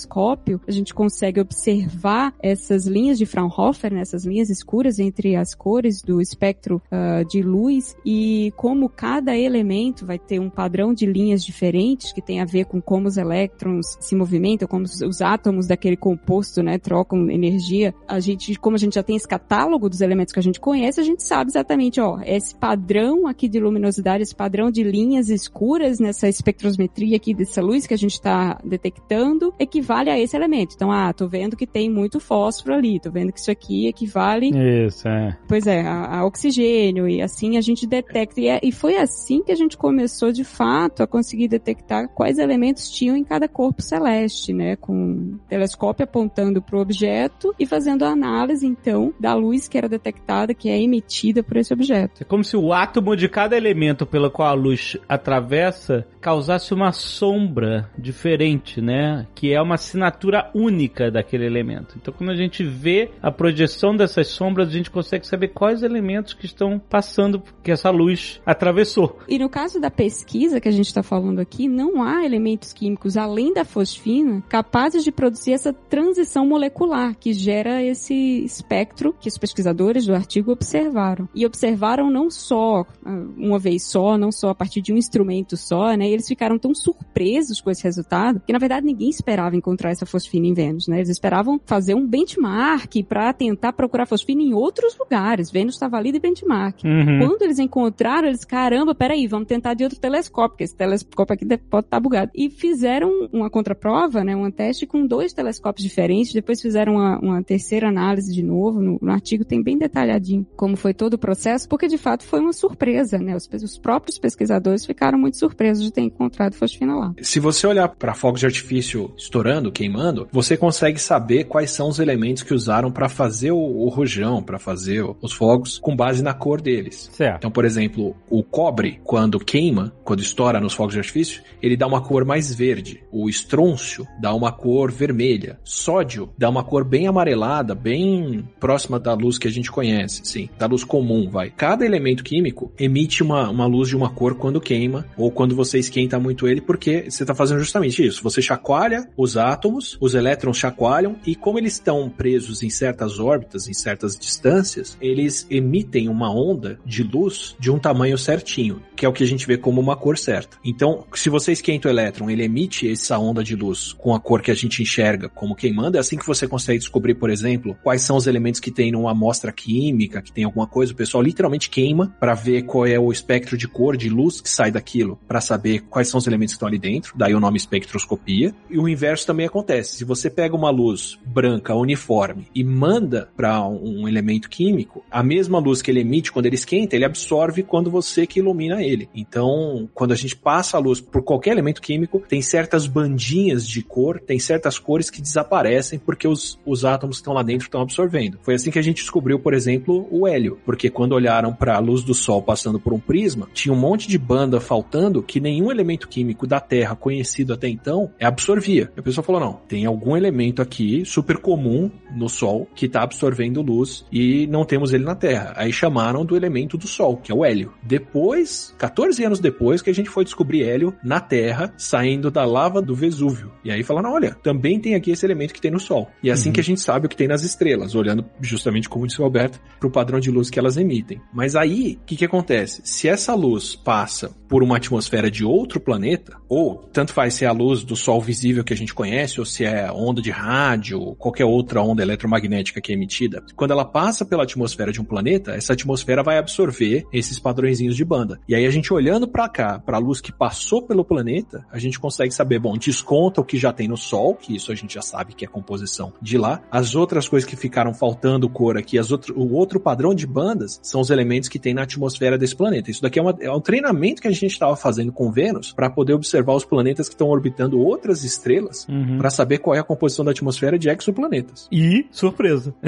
a 0.68 0.72
gente 0.72 0.94
consegue 0.94 1.40
observar 1.40 2.34
essas 2.42 2.86
linhas 2.86 3.18
de 3.18 3.26
Fraunhofer, 3.26 3.94
né, 3.94 4.02
essas 4.02 4.26
linhas 4.26 4.50
escuras 4.50 5.00
entre 5.00 5.36
as 5.36 5.54
cores 5.54 6.02
do 6.02 6.22
espectro 6.22 6.82
ah, 6.92 7.24
de 7.24 7.42
luz 7.42 7.96
e 8.06 8.54
como 8.56 8.90
cada 8.90 9.38
elemento 9.38 10.06
vai 10.06 10.20
ter 10.20 10.40
um 10.40 10.50
padrão 10.50 10.94
de 10.94 11.06
linhas 11.06 11.44
diferentes 11.44 12.12
que 12.12 12.22
tem 12.22 12.42
a 12.42 12.46
ver 12.46 12.66
com 12.66 12.82
como 12.82 13.08
os 13.08 13.18
elétrons 13.18 13.98
se 14.00 14.16
movimentam, 14.16 14.68
como 14.68 14.86
os, 14.86 15.02
os 15.02 15.22
átomos 15.22 15.68
daquele 15.68 15.98
composto, 15.98 16.62
né, 16.62 16.78
trocam 16.78 17.30
energia. 17.30 17.94
A 18.08 18.20
gente, 18.20 18.56
como 18.56 18.76
a 18.76 18.80
gente 18.80 18.96
já 18.96 19.04
tem 19.04 19.16
esse 19.16 19.28
catálogo 19.28 19.90
dos 19.90 20.02
elementos 20.02 20.34
que 20.34 20.40
a 20.40 20.44
gente 20.44 20.60
conhece, 20.60 21.00
a 21.00 21.04
gente 21.04 21.24
sabe 21.24 21.52
exatamente, 21.52 22.00
ó, 22.00 22.20
esse 22.26 22.56
padrão 22.56 23.28
aqui 23.28 23.48
de 23.48 23.60
luminosidade, 23.60 24.24
esse 24.24 24.36
padrão 24.36 24.72
de 24.72 24.84
linhas 24.84 25.30
escuras 25.30 26.00
nessa 26.00 26.28
espectrosmetria 26.28 27.18
aqui 27.18 27.34
dessa 27.34 27.62
luz 27.62 27.88
que 27.88 27.94
a 27.94 27.98
gente 27.98 28.14
está 28.14 28.60
detectando 28.64 29.54
equivale 29.82 30.10
a 30.10 30.20
esse 30.20 30.36
elemento. 30.36 30.76
Então, 30.76 30.92
ah, 30.92 31.12
tô 31.12 31.28
vendo 31.28 31.58
que 31.58 31.66
tem 31.66 31.90
muito 31.90 32.20
fósforo 32.20 32.76
ali, 32.76 33.00
tô 33.00 33.10
vendo 33.12 33.34
que 33.34 33.40
isso 33.40 33.50
aqui 33.50 33.88
equivale 33.88 34.52
Isso, 34.86 35.08
é. 35.08 35.36
Pois 35.48 35.66
é, 35.66 35.82
a, 35.82 36.20
a 36.20 36.26
oxigênio, 36.26 37.10
e 37.10 37.22
assim 37.22 37.58
a 37.58 37.62
gente 37.62 37.88
detecta. 37.88 38.40
E, 38.40 38.48
é- 38.48 38.60
e 38.62 38.72
foi 38.72 38.96
assim 38.98 39.44
que 39.44 39.52
a 39.52 39.56
gente 39.56 39.76
começou, 39.76 40.32
de 40.32 40.44
fato, 40.44 41.02
a 41.02 41.08
conseguir 41.08 41.48
detectar 41.48 42.08
quais 42.10 42.38
elementos 42.38 42.90
tinham 42.92 43.18
em 43.18 43.24
cada 43.24 43.48
corpo 43.48 43.82
celeste, 43.82 44.54
né? 44.54 44.76
Com 44.76 44.94
um 44.94 45.40
telescópio 45.50 46.04
apontando 46.04 46.62
para 46.62 46.78
o 46.78 46.82
objeto 46.82 47.54
e 47.60 47.66
fazendo 47.66 48.06
a 48.06 48.10
análise, 48.10 48.66
então, 48.66 49.14
da 49.20 49.34
luz 49.34 49.68
que 49.68 49.78
era 49.78 49.90
detectada, 49.90 50.54
que 50.54 50.70
é 50.70 50.80
emitida 50.80 51.42
por 51.42 51.58
esse 51.58 51.74
objeto. 51.74 52.22
É 52.22 52.26
como 52.26 52.44
se 52.44 52.56
o 52.56 52.72
átomo 52.72 53.16
de 53.16 53.28
cada 53.28 53.58
elemento 53.58 54.06
pelo 54.06 54.30
qual 54.30 54.50
a 54.50 54.54
luz 54.54 54.98
atravessa 55.10 56.06
causasse 56.20 56.74
uma 56.74 56.92
sombra 56.92 57.90
diferente, 57.98 58.80
né? 58.80 59.26
Que 59.34 59.54
é 59.54 59.62
uma 59.62 59.71
assinatura 59.76 60.50
única 60.54 61.12
daquele 61.12 61.46
elemento. 61.46 61.96
Então, 61.98 62.14
quando 62.14 62.32
a 62.32 62.36
gente 62.36 62.64
vê 62.64 63.12
a 63.22 63.32
projeção 63.32 63.96
dessas 63.96 64.28
sombras, 64.28 64.70
a 64.70 64.72
gente 64.72 64.92
consegue 64.92 65.26
saber 65.26 65.50
quais 65.50 65.84
elementos 65.84 66.34
que 66.34 66.46
estão 66.46 66.80
passando, 66.80 67.42
que 67.64 67.72
essa 67.72 67.90
luz 67.90 68.42
atravessou. 68.46 69.20
E 69.28 69.38
no 69.38 69.50
caso 69.50 69.80
da 69.80 69.92
pesquisa 69.92 70.60
que 70.60 70.68
a 70.68 70.72
gente 70.72 70.88
está 70.88 71.04
falando 71.04 71.40
aqui, 71.40 71.68
não 71.68 72.04
há 72.04 72.26
elementos 72.26 72.74
químicos 72.74 73.18
além 73.18 73.54
da 73.54 73.66
fosfina 73.66 74.44
capazes 74.50 75.04
de 75.04 75.12
produzir 75.12 75.54
essa 75.54 75.74
transição 75.74 76.46
molecular 76.46 77.16
que 77.16 77.34
gera 77.34 77.84
esse 77.84 78.44
espectro 78.44 79.16
que 79.20 79.28
os 79.28 79.38
pesquisadores 79.38 80.06
do 80.06 80.14
artigo 80.14 80.52
observaram. 80.52 81.28
E 81.34 81.46
observaram 81.46 82.10
não 82.10 82.30
só 82.30 82.86
ah, 83.06 83.26
uma 83.38 83.60
vez 83.60 83.84
só, 83.84 84.18
não 84.18 84.32
só 84.32 84.50
a 84.50 84.56
partir 84.56 84.82
de 84.82 84.94
um 84.94 84.98
instrumento 84.98 85.56
só, 85.58 85.96
né? 85.96 86.10
Eles 86.10 86.28
ficaram 86.28 86.58
tão 86.58 86.74
surpresos 86.74 87.62
com 87.62 87.70
esse 87.70 87.84
resultado 87.84 88.42
que 88.46 88.54
na 88.54 88.60
verdade 88.60 88.86
ninguém 88.86 89.10
esperava 89.10 89.56
encontrar 89.62 89.92
essa 89.92 90.06
fosfina 90.06 90.48
em 90.48 90.54
Vênus, 90.54 90.88
né? 90.88 90.98
Eles 90.98 91.10
esperavam 91.10 91.60
fazer 91.66 91.94
um 91.96 92.06
benchmark 92.08 93.04
para 93.08 93.32
tentar 93.34 93.74
procurar 93.74 94.06
fosfina 94.06 94.42
em 94.42 94.54
outros 94.54 94.98
lugares. 94.98 95.52
Vênus 95.52 95.76
estava 95.76 95.98
ali 95.98 96.12
de 96.12 96.20
benchmark. 96.20 96.84
Uhum. 96.84 97.20
Quando 97.20 97.42
eles 97.44 97.60
encontraram, 97.60 98.28
eles, 98.28 98.44
caramba, 98.44 98.94
peraí, 98.96 99.28
vamos 99.28 99.48
tentar 99.48 99.74
de 99.74 99.84
outro 99.84 100.00
telescópio, 100.00 100.50
porque 100.52 100.64
esse 100.64 100.76
telescópio 100.76 101.34
aqui 101.34 101.46
deve- 101.46 101.64
pode 101.70 101.86
estar 101.86 102.00
bugado. 102.00 102.32
E 102.36 102.50
fizeram 102.50 103.30
uma 103.32 103.50
contraprova, 103.50 104.24
né, 104.24 104.36
um 104.36 104.50
teste 104.52 104.86
com 104.86 105.06
dois 105.06 105.34
telescópios 105.34 105.84
diferentes, 105.84 106.34
depois 106.34 106.62
fizeram 106.62 106.96
uma, 106.96 107.20
uma 107.20 107.44
terceira 107.44 107.88
análise 107.88 108.34
de 108.34 108.44
novo, 108.44 108.82
no, 108.82 108.98
no 109.02 109.12
artigo 109.12 109.46
tem 109.46 109.62
bem 109.62 109.78
detalhadinho 109.78 110.46
como 110.56 110.76
foi 110.76 110.94
todo 110.94 111.14
o 111.14 111.18
processo, 111.18 111.68
porque 111.70 111.88
de 111.88 111.98
fato 111.98 112.24
foi 112.24 112.40
uma 112.40 112.54
surpresa, 112.54 113.18
né, 113.18 113.36
os, 113.36 113.48
os 113.64 113.78
próprios 113.78 114.18
pesquisadores 114.18 114.86
ficaram 114.86 115.18
muito 115.18 115.38
surpresos 115.38 115.84
de 115.84 115.92
ter 115.92 116.02
encontrado 116.02 116.54
fosfina 116.56 116.96
lá. 116.96 117.14
Se 117.22 117.40
você 117.40 117.68
olhar 117.68 117.88
para 117.90 118.14
fogos 118.14 118.40
de 118.40 118.46
artifício 118.48 119.12
estourando, 119.18 119.51
queimando, 119.72 120.28
você 120.32 120.56
consegue 120.56 121.00
saber 121.02 121.46
quais 121.46 121.72
são 121.72 121.90
os 121.90 121.98
elementos 121.98 122.44
que 122.44 122.54
usaram 122.54 122.92
para 122.92 123.10
fazer 123.10 123.52
o, 123.52 123.58
o 123.58 123.90
rojão, 123.90 124.44
para 124.44 124.60
fazer 124.60 125.02
o- 125.02 125.18
os 125.22 125.34
fogos, 125.34 125.80
com 125.80 125.96
base 125.96 126.22
na 126.22 126.34
cor 126.34 126.62
deles. 126.62 127.10
Certo. 127.12 127.38
Então, 127.40 127.50
por 127.52 127.66
exemplo, 127.66 128.16
o 128.30 128.44
cobre, 128.44 129.02
quando 129.04 129.40
queima, 129.40 129.92
quando 130.04 130.22
estoura 130.22 130.60
nos 130.60 130.74
fogos 130.74 130.94
de 130.94 131.00
artifício, 131.00 131.42
ele 131.62 131.76
dá 131.76 131.88
uma 131.88 132.02
cor 132.02 132.24
mais 132.24 132.54
verde. 132.54 133.04
O 133.12 133.28
estrôncio 133.28 134.08
dá 134.20 134.34
uma 134.34 134.52
cor 134.52 134.92
vermelha. 134.92 135.60
Sódio 135.64 136.30
dá 136.38 136.50
uma 136.50 136.64
cor 136.64 136.84
bem 136.86 137.08
amarelada, 137.08 137.74
bem 137.74 138.48
próxima 138.60 139.00
da 139.00 139.14
luz 139.14 139.38
que 139.38 139.48
a 139.48 139.52
gente 139.52 139.72
conhece, 139.72 140.22
sim, 140.24 140.48
da 140.60 140.68
luz 140.68 140.84
comum, 140.84 141.30
vai. 141.30 141.50
Cada 141.50 141.86
elemento 141.86 142.24
químico 142.24 142.72
emite 142.80 143.24
uma, 143.24 143.50
uma 143.50 143.66
luz 143.66 143.90
de 143.90 143.96
uma 143.98 144.10
cor 144.10 144.36
quando 144.36 144.62
queima 144.62 145.06
ou 145.18 145.32
quando 145.32 145.56
você 145.56 145.80
esquenta 145.80 146.20
muito 146.20 146.48
ele, 146.48 146.62
porque 146.62 147.10
você 147.10 147.24
está 147.24 147.34
fazendo 147.34 147.60
justamente 147.60 148.06
isso. 148.06 148.22
Você 148.24 148.42
chacoalha 148.42 149.10
os 149.18 149.38
átomos, 149.42 149.98
os 150.00 150.14
elétrons 150.14 150.58
chacoalham 150.58 151.18
e 151.26 151.36
como 151.36 151.58
eles 151.58 151.74
estão 151.74 152.10
presos 152.10 152.64
em 152.64 152.70
certas 152.70 153.20
órbitas, 153.20 153.68
em 153.68 153.74
certas 153.74 154.16
distâncias, 154.16 154.98
eles 155.02 155.46
emitem 155.50 156.08
uma 156.08 156.34
onda 156.34 156.80
de 156.86 157.04
luz 157.04 157.56
de 157.60 157.70
um 157.70 157.80
tamanho 157.80 158.18
certinho, 158.18 158.82
que 159.02 159.06
é 159.08 159.10
o 159.10 159.14
que 159.14 159.24
a 159.24 159.28
gente 159.28 159.48
vê 159.48 159.58
como 159.58 159.82
uma 159.82 159.96
cor 159.96 160.16
certa. 160.16 160.58
Então, 160.64 161.06
se 161.16 161.28
você 161.28 161.52
esquenta 161.52 161.88
o 161.88 161.92
elétron, 161.92 162.30
ele 162.30 162.44
emite 162.44 162.88
essa 162.88 163.18
onda 163.18 163.44
de 163.44 163.56
luz 163.56 163.94
com 163.94 164.14
a 164.14 164.20
cor 164.20 164.44
que 164.44 164.52
a 164.52 164.54
gente 164.54 164.84
enxerga 164.84 165.28
como 165.28 165.56
queimando. 165.56 165.98
É 165.98 166.00
assim 166.00 166.16
que 166.16 166.28
você 166.28 166.48
consegue 166.48 166.78
descobrir, 166.78 167.16
por 167.16 167.32
exemplo, 167.32 167.76
quais 167.82 168.04
são 168.04 168.16
os 168.16 168.28
elementos 168.28 168.60
que 168.60 168.70
tem 168.70 168.92
numa 168.92 169.10
amostra 169.10 169.52
química, 169.52 170.22
que 170.22 170.32
tem 170.32 170.44
alguma 170.44 170.68
coisa. 170.68 170.94
O 170.94 170.96
pessoal 170.96 171.24
literalmente 171.24 171.68
queima 171.68 172.16
para 172.20 172.36
ver 172.36 172.62
qual 172.62 172.86
é 172.86 173.00
o 173.00 173.12
espectro 173.12 173.58
de 173.58 173.68
cor, 173.68 173.98
de 173.98 174.08
luz 174.08 174.40
que 174.40 174.48
sai 174.48 174.70
daquilo, 174.70 175.20
para 175.28 175.42
saber 175.42 175.80
quais 175.90 176.08
são 176.08 176.20
os 176.20 176.28
elementos 176.28 176.54
que 176.54 176.58
estão 176.58 176.68
ali 176.68 176.78
dentro. 176.78 177.16
Daí 177.18 177.34
o 177.34 177.40
nome 177.40 177.58
espectroscopia. 177.58 178.54
E 178.70 178.78
o 178.78 178.88
inverso 178.88 179.26
também 179.26 179.48
acontece. 179.48 179.96
Se 179.96 180.06
você 180.06 180.30
pega 180.30 180.56
uma 180.56 180.70
luz 180.70 181.18
branca 181.26 181.74
uniforme 181.74 182.46
e 182.54 182.64
manda 182.64 183.32
para 183.36 183.68
um 183.68 184.08
elemento 184.08 184.48
químico, 184.48 185.04
a 185.10 185.24
mesma 185.24 185.58
luz 185.58 185.82
que 185.82 185.90
ele 185.90 186.02
emite 186.02 186.32
quando 186.32 186.46
ele 186.46 186.54
esquenta, 186.54 186.96
ele 186.96 187.06
absorve 187.06 187.64
quando 187.64 187.90
você 187.90 188.28
que 188.28 188.38
ilumina 188.38 188.84
ele. 188.84 188.91
Então, 189.14 189.90
quando 189.94 190.12
a 190.12 190.16
gente 190.16 190.36
passa 190.36 190.78
a 190.78 190.80
luz 190.80 191.00
por 191.00 191.24
qualquer 191.24 191.52
elemento 191.52 191.82
químico, 191.82 192.24
tem 192.28 192.42
certas 192.42 192.88
bandinhas 192.88 193.68
de 193.68 193.82
cor, 193.82 194.20
tem 194.20 194.40
certas 194.40 194.78
cores 194.78 195.10
que 195.10 195.22
desaparecem 195.22 196.00
porque 196.00 196.28
os, 196.28 196.60
os 196.66 196.86
átomos 196.86 197.18
que 197.18 197.22
estão 197.22 197.34
lá 197.34 197.44
dentro 197.44 197.68
estão 197.68 197.82
absorvendo. 197.82 198.40
Foi 198.42 198.56
assim 198.56 198.72
que 198.72 198.80
a 198.80 198.84
gente 198.84 199.02
descobriu, 199.02 199.40
por 199.40 199.54
exemplo, 199.54 200.08
o 200.12 200.28
hélio, 200.28 200.60
porque 200.66 200.90
quando 200.90 201.14
olharam 201.14 201.54
para 201.54 201.76
a 201.76 201.80
luz 201.80 202.04
do 202.04 202.14
Sol 202.14 202.42
passando 202.42 202.80
por 202.80 202.94
um 202.94 203.00
prisma, 203.00 203.48
tinha 203.54 203.74
um 203.74 203.80
monte 203.80 204.08
de 204.08 204.18
banda 204.18 204.60
faltando 204.60 205.22
que 205.22 205.40
nenhum 205.40 205.72
elemento 205.72 206.08
químico 206.08 206.48
da 206.48 206.60
Terra 206.60 206.96
conhecido 206.96 207.54
até 207.54 207.68
então 207.68 208.12
absorvia. 208.20 208.92
E 208.96 209.00
a 209.00 209.04
pessoa 209.04 209.24
falou: 209.24 209.42
não, 209.42 209.54
tem 209.68 209.86
algum 209.86 210.16
elemento 210.16 210.62
aqui 210.62 211.04
super 211.06 211.38
comum 211.38 211.90
no 212.16 212.30
Sol 212.30 212.68
que 212.76 212.86
está 212.86 213.04
absorvendo 213.04 213.62
luz 213.62 214.06
e 214.12 214.48
não 214.48 214.66
temos 214.66 214.94
ele 214.94 215.04
na 215.04 215.16
Terra. 215.16 215.54
Aí 215.56 215.72
chamaram 215.72 216.26
do 216.26 216.36
elemento 216.36 216.78
do 216.78 216.88
Sol, 216.88 217.18
que 217.18 217.32
é 217.32 217.36
o 217.36 217.46
hélio. 217.46 217.74
Depois, 217.84 218.74
14 218.82 219.24
anos 219.24 219.40
depois, 219.40 219.80
que 219.80 219.92
a 219.92 219.94
gente 219.94 220.10
foi 220.10 220.24
descobrir 220.24 220.64
hélio 220.64 220.92
na 221.04 221.20
Terra, 221.20 221.72
saindo 221.78 222.32
da 222.32 222.44
lava 222.44 222.82
do 222.82 222.96
Vesúvio. 222.96 223.52
E 223.64 223.72
aí 223.72 223.84
falaram: 223.84 224.12
olha, 224.12 224.36
também 224.42 224.80
tem 224.80 224.96
aqui 224.96 225.12
esse 225.12 225.24
elemento 225.24 225.54
que 225.54 225.62
tem 225.62 225.70
no 225.70 225.80
Sol. 225.80 226.10
E 226.24 226.32
é 226.32 226.34
assim 226.34 226.50
Uhum. 226.50 226.54
que 226.54 226.60
a 226.60 226.64
gente 226.64 226.82
sabe 226.82 227.06
o 227.06 227.10
que 227.10 227.16
tem 227.16 227.28
nas 227.28 227.44
estrelas, 227.44 227.94
olhando 227.94 228.26
justamente 228.42 228.90
como 228.90 229.06
disse 229.06 229.22
o 229.22 229.24
Alberto, 229.24 229.60
para 229.80 229.88
o 229.88 229.92
padrão 229.92 230.20
de 230.20 230.32
luz 230.32 230.50
que 230.50 230.58
elas 230.58 230.78
emitem. 230.78 231.22
Mas 231.32 231.56
aí, 231.56 232.00
o 232.02 232.06
que, 232.08 232.16
que 232.16 232.26
acontece? 232.26 232.82
Se 232.84 233.08
essa 233.08 233.36
luz 233.36 233.76
passa 233.76 234.36
por 234.50 234.64
uma 234.64 234.78
atmosfera 234.78 235.30
de 235.30 235.46
outro 235.46 235.80
planeta, 235.80 236.36
ou 236.50 236.78
tanto 236.92 237.14
faz 237.14 237.36
se 237.36 237.46
é 237.46 237.48
a 237.48 237.52
luz 237.52 237.84
do 237.84 237.96
Sol 237.96 238.20
visível 238.20 238.64
que 238.64 238.74
a 238.74 238.76
gente 238.76 238.96
conhece, 238.96 239.40
ou 239.40 239.46
se 239.46 239.64
é 239.64 239.92
onda 239.92 240.24
de 240.24 240.32
rádio, 240.32 241.00
ou 241.00 241.16
qualquer 241.16 241.46
outra 241.46 241.82
onda 241.84 242.02
eletromagnética 242.02 242.82
que 242.82 242.92
é 242.92 242.96
emitida, 242.96 243.44
quando 243.56 243.72
ela 243.72 243.86
passa 243.86 244.26
pela 244.26 244.42
atmosfera 244.44 244.92
de 244.92 245.00
um 245.00 245.06
planeta, 245.06 245.52
essa 245.52 245.74
atmosfera 245.74 246.24
vai 246.24 246.40
absorver 246.40 247.06
esses 247.14 247.38
padrõezinhos 247.38 247.96
de 247.96 248.04
banda. 248.04 248.40
E 248.50 248.56
aí 248.56 248.66
a 248.66 248.71
gente 248.72 248.92
olhando 248.94 249.28
para 249.28 249.48
cá, 249.48 249.80
para 249.80 249.98
a 249.98 250.00
luz 250.00 250.20
que 250.22 250.32
passou 250.32 250.82
pelo 250.82 251.06
planeta, 251.06 251.66
a 251.72 251.78
gente 251.78 252.00
consegue 252.00 252.32
saber, 252.34 252.60
bom, 252.60 252.78
desconta 252.78 253.42
o 253.42 253.44
que 253.46 253.58
já 253.58 253.72
tem 253.72 253.88
no 253.88 253.98
Sol, 253.98 254.34
que 254.36 254.56
isso 254.56 254.72
a 254.72 254.76
gente 254.76 254.94
já 254.96 255.02
sabe 255.02 255.34
que 255.34 255.46
é 255.46 255.48
composição 255.48 256.14
de 256.22 256.38
lá. 256.38 256.62
As 256.72 256.96
outras 256.96 257.28
coisas 257.28 257.48
que 257.50 257.56
ficaram 257.56 257.94
faltando 257.94 258.50
cor 258.50 258.78
aqui, 258.78 258.98
as 258.98 259.12
outro, 259.12 259.38
o 259.40 259.54
outro 259.54 259.80
padrão 259.80 260.14
de 260.16 260.26
bandas 260.26 260.80
são 260.82 261.02
os 261.02 261.10
elementos 261.10 261.50
que 261.50 261.60
tem 261.60 261.74
na 261.74 261.84
atmosfera 261.84 262.38
desse 262.38 262.56
planeta. 262.56 262.90
Isso 262.90 263.02
daqui 263.02 263.20
é, 263.20 263.22
uma- 263.22 263.36
é 263.40 263.52
um 263.52 263.60
treinamento 263.62 264.22
que 264.22 264.28
a 264.28 264.32
gente 264.32 264.48
estava 264.52 264.76
fazendo 264.76 265.12
com 265.12 265.32
Vênus 265.32 265.72
para 265.74 265.90
poder 265.90 266.14
observar 266.14 266.54
os 266.54 266.66
planetas 266.66 267.08
que 267.08 267.14
estão 267.16 267.28
orbitando 267.30 267.80
outras 267.80 268.24
estrelas 268.24 268.88
Uhum. 268.88 269.18
para 269.18 269.30
saber 269.30 269.58
qual 269.60 269.76
é 269.76 269.80
a 269.80 269.84
composição 269.84 270.24
da 270.26 270.32
atmosfera 270.32 270.78
de 270.80 270.90
exoplanetas. 270.90 271.68
E, 271.72 272.06
surpresa. 272.12 272.74